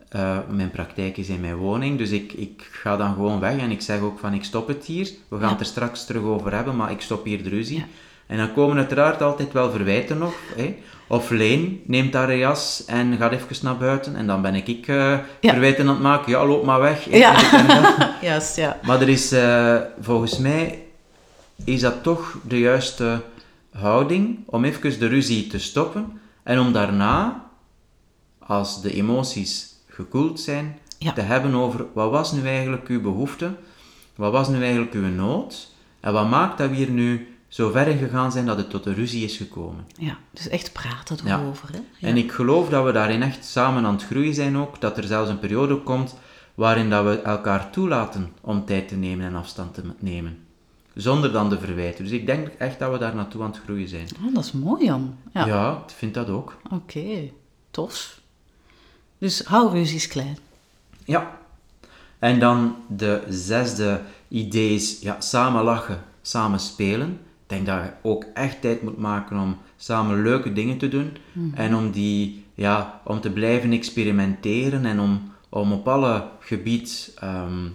Eh, 0.09 0.37
mijn 0.49 0.71
praktijk 0.71 1.17
is 1.17 1.27
in 1.29 1.41
mijn 1.41 1.55
woning, 1.55 1.97
dus 1.97 2.09
ik, 2.09 2.33
ik 2.33 2.69
ga 2.71 2.97
dan 2.97 3.13
gewoon 3.13 3.39
weg 3.39 3.57
en 3.57 3.71
ik 3.71 3.81
zeg 3.81 3.99
ook 3.99 4.19
van 4.19 4.33
ik 4.33 4.43
stop 4.43 4.67
het 4.67 4.85
hier. 4.85 5.11
We 5.27 5.39
gaan 5.39 5.49
het 5.49 5.59
er 5.59 5.65
straks 5.65 6.05
terug 6.05 6.23
over 6.23 6.53
hebben, 6.53 6.75
maar 6.75 6.91
ik 6.91 7.01
stop 7.01 7.25
hier 7.25 7.43
de 7.43 7.49
ruzie. 7.49 7.85
En 8.27 8.37
dan 8.37 8.53
komen 8.53 8.77
uiteraard 8.77 9.21
altijd 9.21 9.51
wel 9.53 9.71
verwijten 9.71 10.17
nog. 10.17 10.33
Hè? 10.55 10.75
Of 11.07 11.29
Leen 11.29 11.81
neemt 11.85 12.13
haar 12.13 12.35
jas 12.35 12.83
en 12.85 13.17
gaat 13.17 13.31
even 13.31 13.55
naar 13.61 13.77
buiten 13.77 14.15
en 14.15 14.27
dan 14.27 14.41
ben 14.41 14.55
ik, 14.55 14.67
ik 14.67 14.87
eh, 14.87 14.95
Ja. 15.39 15.51
verwijten 15.51 15.87
aan 15.87 15.93
het 15.93 16.01
maken. 16.03 16.31
Ja, 16.31 16.45
loop 16.45 16.65
maar 16.65 16.79
weg. 16.79 17.05
hè. 17.09 17.17
Ja. 18.57 18.77
Maar 18.83 19.01
er 19.01 19.09
is, 19.09 19.31
eh, 19.31 19.75
volgens 20.01 20.37
mij, 20.37 20.83
is 21.63 21.81
dat 21.81 22.03
toch 22.03 22.37
de 22.47 22.59
juiste 22.59 23.21
houding 23.71 24.39
om 24.45 24.63
even 24.65 24.99
de 24.99 25.07
ruzie 25.07 25.47
te 25.47 25.59
stoppen 25.59 26.19
en 26.43 26.59
om 26.59 26.71
daarna, 26.73 27.43
als 28.39 28.81
de 28.81 28.93
emoties 28.93 29.67
gekoeld 29.89 30.39
zijn, 30.39 30.79
Ja. 30.97 31.11
te 31.13 31.21
hebben 31.21 31.53
over 31.55 31.85
wat 31.93 32.11
was 32.11 32.31
nu 32.31 32.47
eigenlijk 32.47 32.87
uw 32.87 33.01
behoefte, 33.01 33.51
wat 34.15 34.31
was 34.31 34.47
nu 34.47 34.61
eigenlijk 34.63 34.93
uw 34.93 35.07
nood 35.07 35.71
en 35.99 36.13
wat 36.13 36.29
maakt 36.29 36.57
dat 36.57 36.69
we 36.69 36.75
hier 36.75 36.89
nu 36.89 37.34
zo 37.55 37.69
ver 37.71 37.85
gegaan 37.97 38.31
zijn 38.31 38.45
dat 38.45 38.57
het 38.57 38.69
tot 38.69 38.85
een 38.85 38.93
ruzie 38.93 39.23
is 39.23 39.37
gekomen. 39.37 39.85
Ja, 39.97 40.17
dus 40.33 40.47
echt 40.47 40.73
praten 40.73 41.17
Ja. 41.23 41.39
erover. 41.39 41.69
Hè? 41.71 41.79
Ja. 41.97 42.07
En 42.07 42.17
ik 42.17 42.31
geloof 42.31 42.69
dat 42.69 42.85
we 42.85 42.91
daarin 42.91 43.21
echt 43.23 43.45
samen 43.45 43.85
aan 43.85 43.93
het 43.93 44.03
groeien 44.05 44.33
zijn 44.33 44.57
ook, 44.57 44.81
dat 44.81 44.97
er 44.97 45.03
zelfs 45.03 45.29
een 45.29 45.39
periode 45.39 45.75
komt 45.77 46.15
waarin 46.55 46.89
dat 46.89 47.03
we 47.05 47.21
elkaar 47.21 47.69
toelaten 47.69 48.33
om 48.41 48.65
tijd 48.65 48.87
te 48.87 48.95
nemen 48.95 49.25
en 49.25 49.35
afstand 49.35 49.73
te 49.73 49.81
nemen. 49.99 50.37
Zonder 50.93 51.31
dan 51.31 51.49
de 51.49 51.59
verwijten. 51.59 52.03
Dus 52.03 52.13
ik 52.13 52.25
denk 52.25 52.47
echt 52.47 52.79
dat 52.79 52.91
we 52.91 52.97
daar 52.97 53.15
naartoe 53.15 53.41
aan 53.43 53.51
het 53.51 53.59
groeien 53.63 53.87
zijn. 53.87 54.07
Oh, 54.27 54.33
dat 54.35 54.43
is 54.45 54.51
mooi, 54.51 54.85
Jan. 54.85 55.17
Ja, 55.33 55.45
Ja, 55.45 55.83
ik 55.87 55.93
vind 55.95 56.13
dat 56.13 56.29
ook. 56.29 56.57
oké. 56.71 57.29
Tof. 57.71 58.19
Dus 59.17 59.43
hou 59.43 59.71
ruzies 59.71 60.07
klein. 60.07 60.37
Ja. 61.05 61.37
En 62.19 62.39
dan 62.39 62.75
de 62.87 63.23
zesde 63.29 64.01
idee 64.27 64.73
is 64.73 64.99
ja, 65.01 65.21
samen 65.21 65.63
lachen, 65.63 66.03
samen 66.21 66.59
spelen. 66.59 67.19
Ik 67.47 67.51
denk 67.51 67.65
dat 67.65 67.75
je 67.83 67.91
ook 68.01 68.25
echt 68.33 68.61
tijd 68.61 68.81
moet 68.81 68.97
maken 68.97 69.39
om 69.39 69.57
samen 69.77 70.21
leuke 70.23 70.53
dingen 70.53 70.77
te 70.77 70.87
doen. 70.87 71.17
En 71.53 71.75
om 71.75 71.91
die 71.91 72.45
ja, 72.53 73.01
om 73.03 73.21
te 73.21 73.29
blijven 73.29 73.71
experimenteren 73.71 74.85
en 74.85 74.99
om, 74.99 75.31
om 75.49 75.71
op 75.73 75.87
alle 75.87 76.27
gebied 76.39 77.11
ehm, 77.19 77.65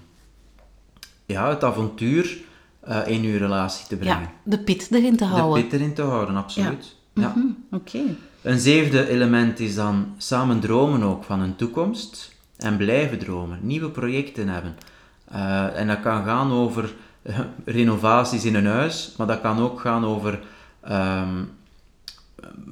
ja, 1.27 1.49
het 1.49 1.65
avontuur 1.65 2.39
eh, 2.81 3.01
in 3.07 3.23
uw 3.25 3.39
relatie 3.39 3.87
te 3.87 3.97
brengen. 3.97 4.21
Ja, 4.21 4.31
de 4.43 4.59
pit 4.59 4.89
erin 4.91 5.17
te 5.17 5.25
De 5.25 5.31
houden. 5.31 5.63
pit 5.63 5.73
erin 5.73 5.95
te 5.95 6.03
houden, 6.03 6.37
absoluut. 6.37 6.97
Ja. 7.15 7.33
Mhm, 7.37 7.47
Oké. 7.71 7.99
Een 8.43 8.59
zevende 8.59 9.09
element 9.09 9.61
is 9.61 9.75
dan 9.75 10.15
samen 10.17 10.61
dromen 10.61 11.03
ook 11.03 11.25
van 11.25 11.41
een 11.41 11.57
toekomst 11.57 12.35
en 12.57 12.77
blijven 12.77 13.19
dromen, 13.19 13.59
nieuwe 13.63 13.91
projecten 13.91 14.49
hebben. 14.49 14.77
Eh, 15.25 15.79
en 15.79 15.87
dat 15.87 16.01
kan 16.01 16.25
gaan 16.25 16.53
over 16.53 16.95
renovaties 17.65 18.45
in 18.45 18.55
een 18.55 18.67
huis, 18.67 19.15
maar 19.17 19.27
dat 19.27 19.41
kan 19.41 19.59
ook 19.59 19.81
gaan 19.81 20.05
over 20.05 20.41
ehm, 20.81 21.43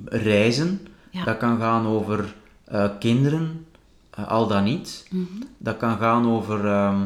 reizen, 0.05 0.87
Ja. 1.11 1.25
dat 1.25 1.37
kan 1.37 1.59
gaan 1.59 1.87
over 1.87 2.35
eh, 2.65 2.89
kinderen, 2.99 3.67
eh, 4.11 4.29
al 4.29 4.47
dan 4.47 4.65
niet. 4.65 5.07
Mhm. 5.11 5.25
Dat 5.59 5.77
kan 5.77 5.99
gaan 5.99 6.27
over 6.31 6.67
ehm, 6.67 7.03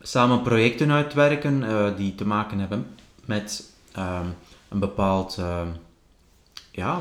samen 0.00 0.42
projecten 0.42 0.90
uitwerken 0.90 1.64
eh, 1.64 1.96
die 1.96 2.14
te 2.14 2.26
maken 2.26 2.58
hebben 2.58 2.86
met 3.24 3.70
ehm, 3.92 4.26
een 4.68 4.78
bepaald 4.78 5.40
ja, 6.70 7.00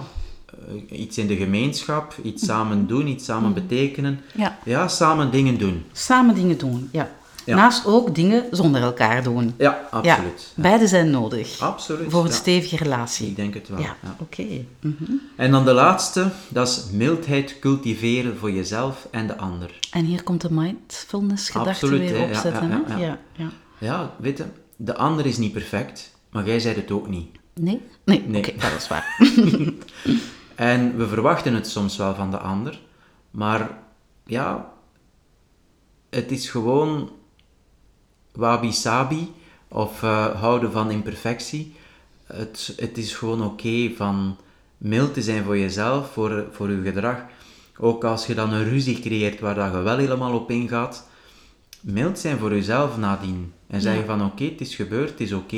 iets 0.90 1.18
in 1.18 1.28
de 1.28 1.36
gemeenschap, 1.36 2.16
iets 2.24 2.46
samen 2.46 2.88
doen, 2.88 3.08
iets 3.08 3.26
samen 3.26 3.54
betekenen. 3.54 4.20
Ja. 4.36 4.58
Ja, 4.66 4.88
samen 4.88 5.32
dingen 5.32 5.58
doen. 5.58 5.86
Samen 5.92 6.36
dingen 6.36 6.58
doen, 6.58 6.90
ja. 6.92 7.10
Ja. 7.46 7.56
Naast 7.56 7.86
ook 7.86 8.16
dingen 8.16 8.44
zonder 8.52 8.82
elkaar 8.82 9.24
doen. 9.24 9.54
Ja, 9.58 9.88
absoluut. 9.92 10.52
Ja, 10.56 10.62
beide 10.62 10.88
zijn 10.88 11.10
nodig. 11.10 11.60
Absoluut. 11.60 12.12
Voor 12.12 12.26
een 12.26 12.32
stevige 12.34 12.76
relatie. 12.78 13.28
Ik 13.28 13.36
denk 13.36 13.54
het 13.54 13.68
wel. 13.70 13.80
Ja, 13.80 13.96
oké. 14.20 14.46
Mhm. 14.80 15.12
En 15.36 15.52
dan 15.52 15.66
de 15.66 15.74
laatste, 15.74 16.30
dat 16.50 16.68
is 16.68 16.86
mildheid 16.92 17.60
cultiveren 17.60 18.38
voor 18.38 18.52
jezelf 18.52 19.08
en 19.12 19.28
de 19.28 19.38
ander. 19.38 19.80
En 19.92 20.06
hier 20.06 20.24
komt 20.24 20.42
de 20.42 20.52
mindfulness-gedachte 20.52 21.88
weer 21.98 22.22
opzetten. 22.22 22.70
ja, 22.88 22.98
ja, 22.98 23.20
ja. 23.36 23.50
Ja, 23.78 24.12
weet 24.18 24.38
je, 24.38 24.44
de 24.76 24.96
ander 24.96 25.26
is 25.26 25.38
niet 25.38 25.52
perfect, 25.54 26.16
maar 26.32 26.46
jij 26.46 26.60
zei 26.60 26.76
het 26.76 26.92
ook 26.92 27.08
niet. 27.08 27.28
Nee? 27.54 27.82
Nee, 28.06 28.24
Nee. 28.28 28.42
oké, 28.42 28.54
dat 28.58 28.76
is 28.78 28.88
waar. 28.88 29.18
En 30.56 30.98
we 30.98 31.08
verwachten 31.08 31.54
het 31.54 31.68
soms 31.68 31.98
wel 31.98 32.16
van 32.16 32.32
de 32.32 32.38
ander, 32.38 32.80
maar 33.32 33.70
ja, 34.26 34.72
het 36.10 36.32
is 36.32 36.50
gewoon 36.50 37.10
wabi-sabi 38.36 39.32
of 39.68 40.04
eh, 40.04 40.26
houden 40.42 40.72
van 40.72 40.92
imperfectie. 40.92 41.76
Het, 42.26 42.74
het 42.78 42.98
is 42.98 43.14
gewoon 43.16 43.44
oké 43.44 43.92
van 43.96 44.38
mild 44.78 45.14
te 45.14 45.22
zijn 45.22 45.44
voor 45.44 45.58
jezelf, 45.58 46.12
voor, 46.12 46.46
voor 46.52 46.72
je 46.72 46.82
gedrag. 46.82 47.18
Ook 47.78 48.04
als 48.04 48.26
je 48.26 48.34
dan 48.36 48.54
een 48.54 48.64
ruzie 48.70 49.00
creëert 49.00 49.40
waar 49.40 49.56
dat 49.56 49.72
je 49.72 49.80
wel 49.80 49.98
helemaal 49.98 50.34
op 50.34 50.52
ingaat, 50.52 51.08
mild 51.82 52.20
zijn 52.20 52.38
voor 52.38 52.50
jezelf 52.54 52.98
nadien. 52.98 53.54
En 53.68 53.82
zeggen 53.82 54.06
van 54.06 54.26
oké, 54.26 54.44
het 54.44 54.62
is 54.62 54.76
gebeurd, 54.76 55.10
het 55.10 55.20
is 55.20 55.32
oké. 55.34 55.58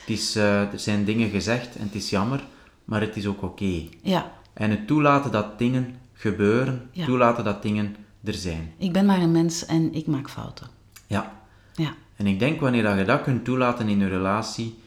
Het 0.00 0.18
is, 0.18 0.36
eh, 0.36 0.60
er 0.60 0.78
zijn 0.78 1.04
dingen 1.04 1.30
gezegd 1.30 1.76
en 1.76 1.84
het 1.84 1.94
is 1.94 2.10
jammer, 2.10 2.44
maar 2.84 3.00
het 3.00 3.16
is 3.16 3.26
ook 3.26 3.42
oké. 3.42 3.82
Ja, 4.02 4.32
En 4.52 4.70
het 4.70 4.86
toelaten 4.86 5.30
dat 5.30 5.58
dingen 5.58 5.94
gebeuren, 6.12 6.88
Ja. 6.92 7.04
toelaten 7.04 7.44
dat 7.44 7.62
dingen 7.62 7.96
er 8.24 8.34
zijn. 8.34 8.72
ik 8.78 8.92
ben 8.92 9.06
maar 9.06 9.20
een 9.20 9.32
mens 9.32 9.66
en 9.66 9.94
ik 9.94 10.06
maak 10.06 10.30
fouten. 10.30 10.66
Ja. 11.06 11.32
Ja, 11.74 11.94
En 12.20 12.26
ik 12.26 12.38
denk 12.38 12.60
wanneer 12.60 12.82
dat 12.82 12.98
je 12.98 13.04
dat 13.04 13.22
kunt 13.22 13.44
toelaten 13.44 13.88
in 13.88 13.98
je 13.98 14.08
relatie, 14.08 14.78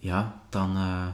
ja, 0.00 0.40
dan, 0.48 0.76
eh, 0.76 1.06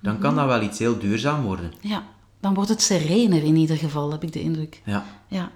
dan 0.00 0.12
Mhm. 0.12 0.22
kan 0.22 0.34
dat 0.34 0.46
wel 0.46 0.62
iets 0.62 0.78
heel 0.78 0.98
duurzaam 0.98 1.42
worden. 1.42 1.72
ja. 1.80 2.04
Dan 2.40 2.54
wordt 2.54 2.68
het 2.70 2.82
serener 2.82 3.42
in 3.42 3.56
ieder 3.56 3.76
geval, 3.76 4.10
heb 4.12 4.22
ik 4.22 4.32
de 4.32 4.40
indruk. 4.40 4.80
Ja. 4.84 5.04
Ja. 5.28 5.50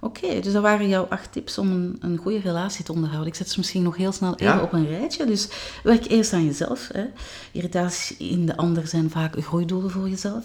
Oké, 0.00 0.40
dus 0.40 0.52
dat 0.52 0.62
waren 0.62 0.88
jouw 0.88 1.04
acht 1.04 1.32
tips 1.32 1.58
om 1.58 1.70
een, 1.70 1.96
een 2.00 2.16
goede 2.16 2.38
relatie 2.40 2.84
te 2.84 2.92
onderhouden. 2.92 3.28
Ik 3.28 3.34
zet 3.34 3.50
ze 3.50 3.58
misschien 3.58 3.82
nog 3.82 3.96
heel 3.96 4.12
snel 4.12 4.34
even 4.36 4.62
op 4.62 4.72
een 4.72 4.86
rijtje. 4.86 5.26
Dus 5.26 5.48
werk 5.82 6.06
eerst 6.06 6.32
aan 6.32 6.44
jezelf. 6.44 6.88
Hè. 6.92 7.04
Irritaties 7.52 8.16
in 8.16 8.46
de 8.46 8.56
ander 8.56 8.86
zijn 8.86 9.10
vaak 9.10 9.42
groeidoelen 9.44 9.90
voor 9.90 10.08
jezelf. 10.08 10.44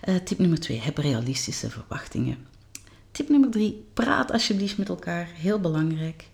Eh, 0.00 0.14
tip 0.16 0.38
nummer 0.38 0.60
twee, 0.60 0.80
heb 0.80 0.98
realistische 0.98 1.70
verwachtingen. 1.70 2.36
Tip 3.10 3.28
nummer 3.28 3.50
drie, 3.50 3.84
praat 3.94 4.32
alsjeblieft 4.32 4.78
met 4.78 4.88
elkaar. 4.88 5.28
Heel 5.34 5.60
belangrijk. 5.60 6.24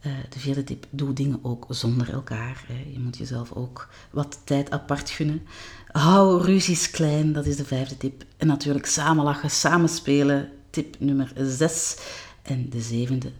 Eh, 0.00 0.12
de 0.30 0.38
vierde 0.38 0.64
tip, 0.64 0.86
doe 0.90 1.12
dingen 1.12 1.38
ook 1.42 1.66
zonder 1.68 2.12
elkaar. 2.12 2.64
Hè. 2.66 2.90
Je 2.92 2.98
moet 2.98 3.16
jezelf 3.18 3.52
ook 3.52 3.88
wat 4.10 4.40
tijd 4.44 4.70
apart 4.70 5.10
gunnen. 5.10 5.46
Hou 5.86 6.42
ruzies 6.42 6.90
klein, 6.90 7.32
dat 7.32 7.46
is 7.46 7.56
de 7.56 7.64
vijfde 7.64 7.96
tip. 7.96 8.24
En 8.36 8.46
natuurlijk 8.46 8.86
samen 8.86 9.24
lachen, 9.24 9.50
samen 9.50 9.88
spelen, 9.88 10.50
tip 10.70 10.96
nummer 10.98 11.32
zes. 11.36 11.96
En 12.42 12.68
de 12.70 12.80
zevende, 12.80 13.32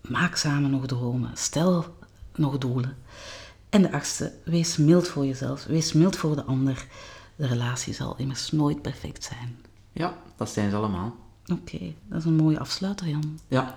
maak 0.00 0.36
samen 0.36 0.70
nog 0.70 0.86
dromen. 0.86 1.30
Stel 1.34 1.96
nog 2.34 2.58
doelen. 2.58 2.96
En 3.68 3.82
de 3.82 3.92
achtste, 3.92 4.32
wees 4.44 4.76
mild 4.76 5.08
voor 5.08 5.26
jezelf. 5.26 5.64
Wees 5.64 5.92
mild 5.92 6.16
voor 6.16 6.34
de 6.34 6.44
ander. 6.44 6.86
De 7.36 7.46
relatie 7.46 7.94
zal 7.94 8.16
immers 8.16 8.52
nooit 8.52 8.82
perfect 8.82 9.24
zijn. 9.24 9.56
ja, 9.92 10.16
dat 10.36 10.50
zijn 10.50 10.70
ze 10.70 10.76
allemaal. 10.76 11.16
Oké, 11.46 11.94
dat 12.08 12.18
is 12.18 12.24
een 12.24 12.36
mooie 12.36 12.58
afsluiter, 12.58 13.08
Jan. 13.08 13.38
Ja. 13.48 13.74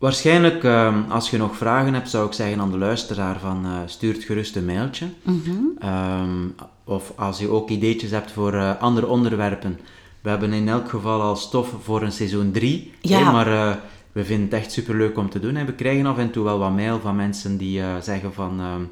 Waarschijnlijk, 0.00 0.64
ehm, 0.64 1.10
als 1.10 1.30
je 1.30 1.36
nog 1.38 1.56
vragen 1.56 1.94
hebt, 1.94 2.10
zou 2.10 2.26
ik 2.26 2.32
zeggen 2.32 2.60
aan 2.60 2.70
de 2.70 2.78
luisteraar 2.78 3.38
van 3.38 3.64
eh 3.64 3.78
stuur 3.86 4.12
het 4.14 4.24
gerust 4.24 4.56
een 4.56 4.64
mailtje. 4.64 5.06
Ehm, 5.78 6.48
of 6.84 7.12
als 7.16 7.38
je 7.38 7.48
ook 7.48 7.68
ideetjes 7.68 8.10
hebt 8.10 8.32
voor 8.32 8.54
eh, 8.54 8.80
andere 8.80 9.06
onderwerpen. 9.06 9.80
We 10.20 10.28
hebben 10.28 10.52
in 10.52 10.68
elk 10.68 10.88
geval 10.88 11.20
al 11.20 11.36
stof 11.36 11.74
voor 11.82 12.02
een 12.02 12.12
seizoen 12.12 12.50
3. 12.52 12.92
Ja. 13.00 13.30
maar 13.32 13.46
eh, 13.46 13.76
we 14.12 14.24
vinden 14.24 14.44
het 14.44 14.54
echt 14.54 14.72
superleuk 14.72 15.18
om 15.18 15.30
te 15.30 15.40
doen. 15.40 15.56
En 15.56 15.66
we 15.66 15.72
krijgen 15.72 16.06
af 16.06 16.18
en 16.18 16.30
toe 16.30 16.44
wel 16.44 16.58
wat 16.58 16.74
mail 16.74 17.00
van 17.00 17.16
mensen 17.16 17.56
die 17.56 17.82
zeggen 18.00 18.32
van... 18.32 18.60
ehm, 18.60 18.82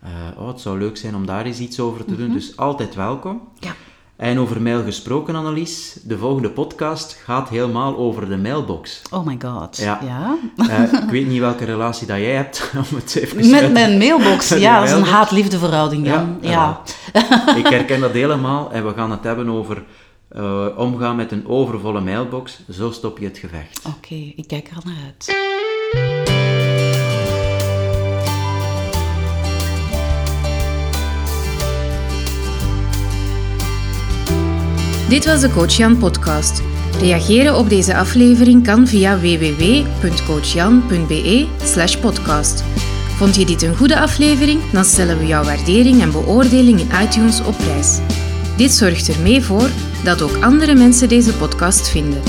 eh, 0.00 0.40
oh, 0.40 0.48
het 0.48 0.60
zou 0.60 0.78
leuk 0.78 0.96
zijn 0.96 1.14
om 1.14 1.26
daar 1.26 1.44
eens 1.44 1.58
iets 1.58 1.80
over 1.80 2.04
te 2.04 2.16
doen. 2.16 2.32
Dus 2.32 2.56
altijd 2.56 2.94
welkom. 2.94 3.40
Ja. 3.58 3.74
En 4.20 4.38
over 4.38 4.62
mail 4.62 4.82
gesproken, 4.82 5.34
Annelies. 5.34 5.96
De 6.02 6.18
volgende 6.18 6.50
podcast 6.50 7.12
gaat 7.24 7.48
helemaal 7.48 7.96
over 7.96 8.28
de 8.28 8.36
mailbox. 8.36 9.02
Oh 9.10 9.26
my 9.26 9.38
god. 9.44 9.76
Ja. 9.76 10.00
ja? 10.04 10.36
Eh, 10.68 10.82
ik 11.02 11.10
weet 11.10 11.26
niet 11.26 11.40
welke 11.40 11.64
relatie 11.64 12.06
dat 12.06 12.16
jij 12.18 12.34
hebt, 12.34 12.70
om 12.90 12.96
het 12.96 13.14
even 13.16 13.50
Met 13.50 13.62
uit- 13.62 13.72
mijn 13.72 13.98
mailbox. 13.98 14.48
Ja, 14.58 14.74
dat 14.78 14.84
is 14.84 14.90
een 14.90 15.00
mailbox. 15.00 15.10
haat-liefde 15.10 15.58
verhouding, 15.58 16.06
Jan. 16.06 16.38
Ja, 16.40 16.82
Ja. 17.12 17.54
Ik 17.60 17.66
herken 17.66 18.00
dat 18.00 18.12
helemaal 18.12 18.72
en 18.72 18.86
we 18.86 18.92
gaan 18.94 19.10
het 19.10 19.24
hebben 19.24 19.48
over 19.48 19.82
eh, 20.28 20.66
omgaan 20.76 21.16
met 21.16 21.32
een 21.32 21.48
overvolle 21.48 22.00
mailbox. 22.00 22.58
Zo 22.70 22.90
stop 22.90 23.18
je 23.18 23.24
het 23.24 23.38
gevecht. 23.38 23.80
Oké, 23.96 24.14
ik 24.14 24.44
kijk 24.46 24.68
er 24.68 24.76
al 24.76 24.82
naar 24.84 25.04
uit. 25.06 25.36
Dit 35.10 35.24
was 35.24 35.40
de 35.40 35.50
Coach 35.50 35.76
Jan 35.76 35.98
podcast. 35.98 36.62
Reageren 37.00 37.56
op 37.56 37.68
deze 37.68 37.96
aflevering 37.96 38.64
kan 38.64 38.86
via 38.86 39.18
www.coachjan.be 39.18 41.46
podcast. 42.00 42.64
Vond 43.16 43.36
je 43.36 43.44
dit 43.44 43.62
een 43.62 43.76
goede 43.76 44.00
aflevering? 44.00 44.60
Dan 44.72 44.84
stellen 44.84 45.18
we 45.18 45.26
jouw 45.26 45.44
waardering 45.44 46.00
en 46.00 46.12
beoordeling 46.12 46.80
in 46.80 46.90
iTunes 47.02 47.44
op 47.44 47.56
prijs. 47.56 47.98
Dit 48.56 48.70
zorgt 48.70 49.08
ermee 49.08 49.42
voor 49.42 49.68
dat 50.04 50.22
ook 50.22 50.36
andere 50.40 50.74
mensen 50.74 51.08
deze 51.08 51.32
podcast 51.32 51.88
vinden. 51.88 52.20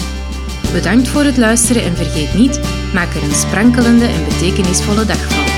Bedankt 0.73 1.07
voor 1.07 1.23
het 1.23 1.38
luisteren 1.38 1.84
en 1.84 1.95
vergeet 1.95 2.34
niet, 2.34 2.59
maak 2.93 3.13
er 3.13 3.23
een 3.23 3.36
sprankelende 3.36 4.05
en 4.05 4.25
betekenisvolle 4.25 5.05
dag 5.05 5.34
van. 5.34 5.51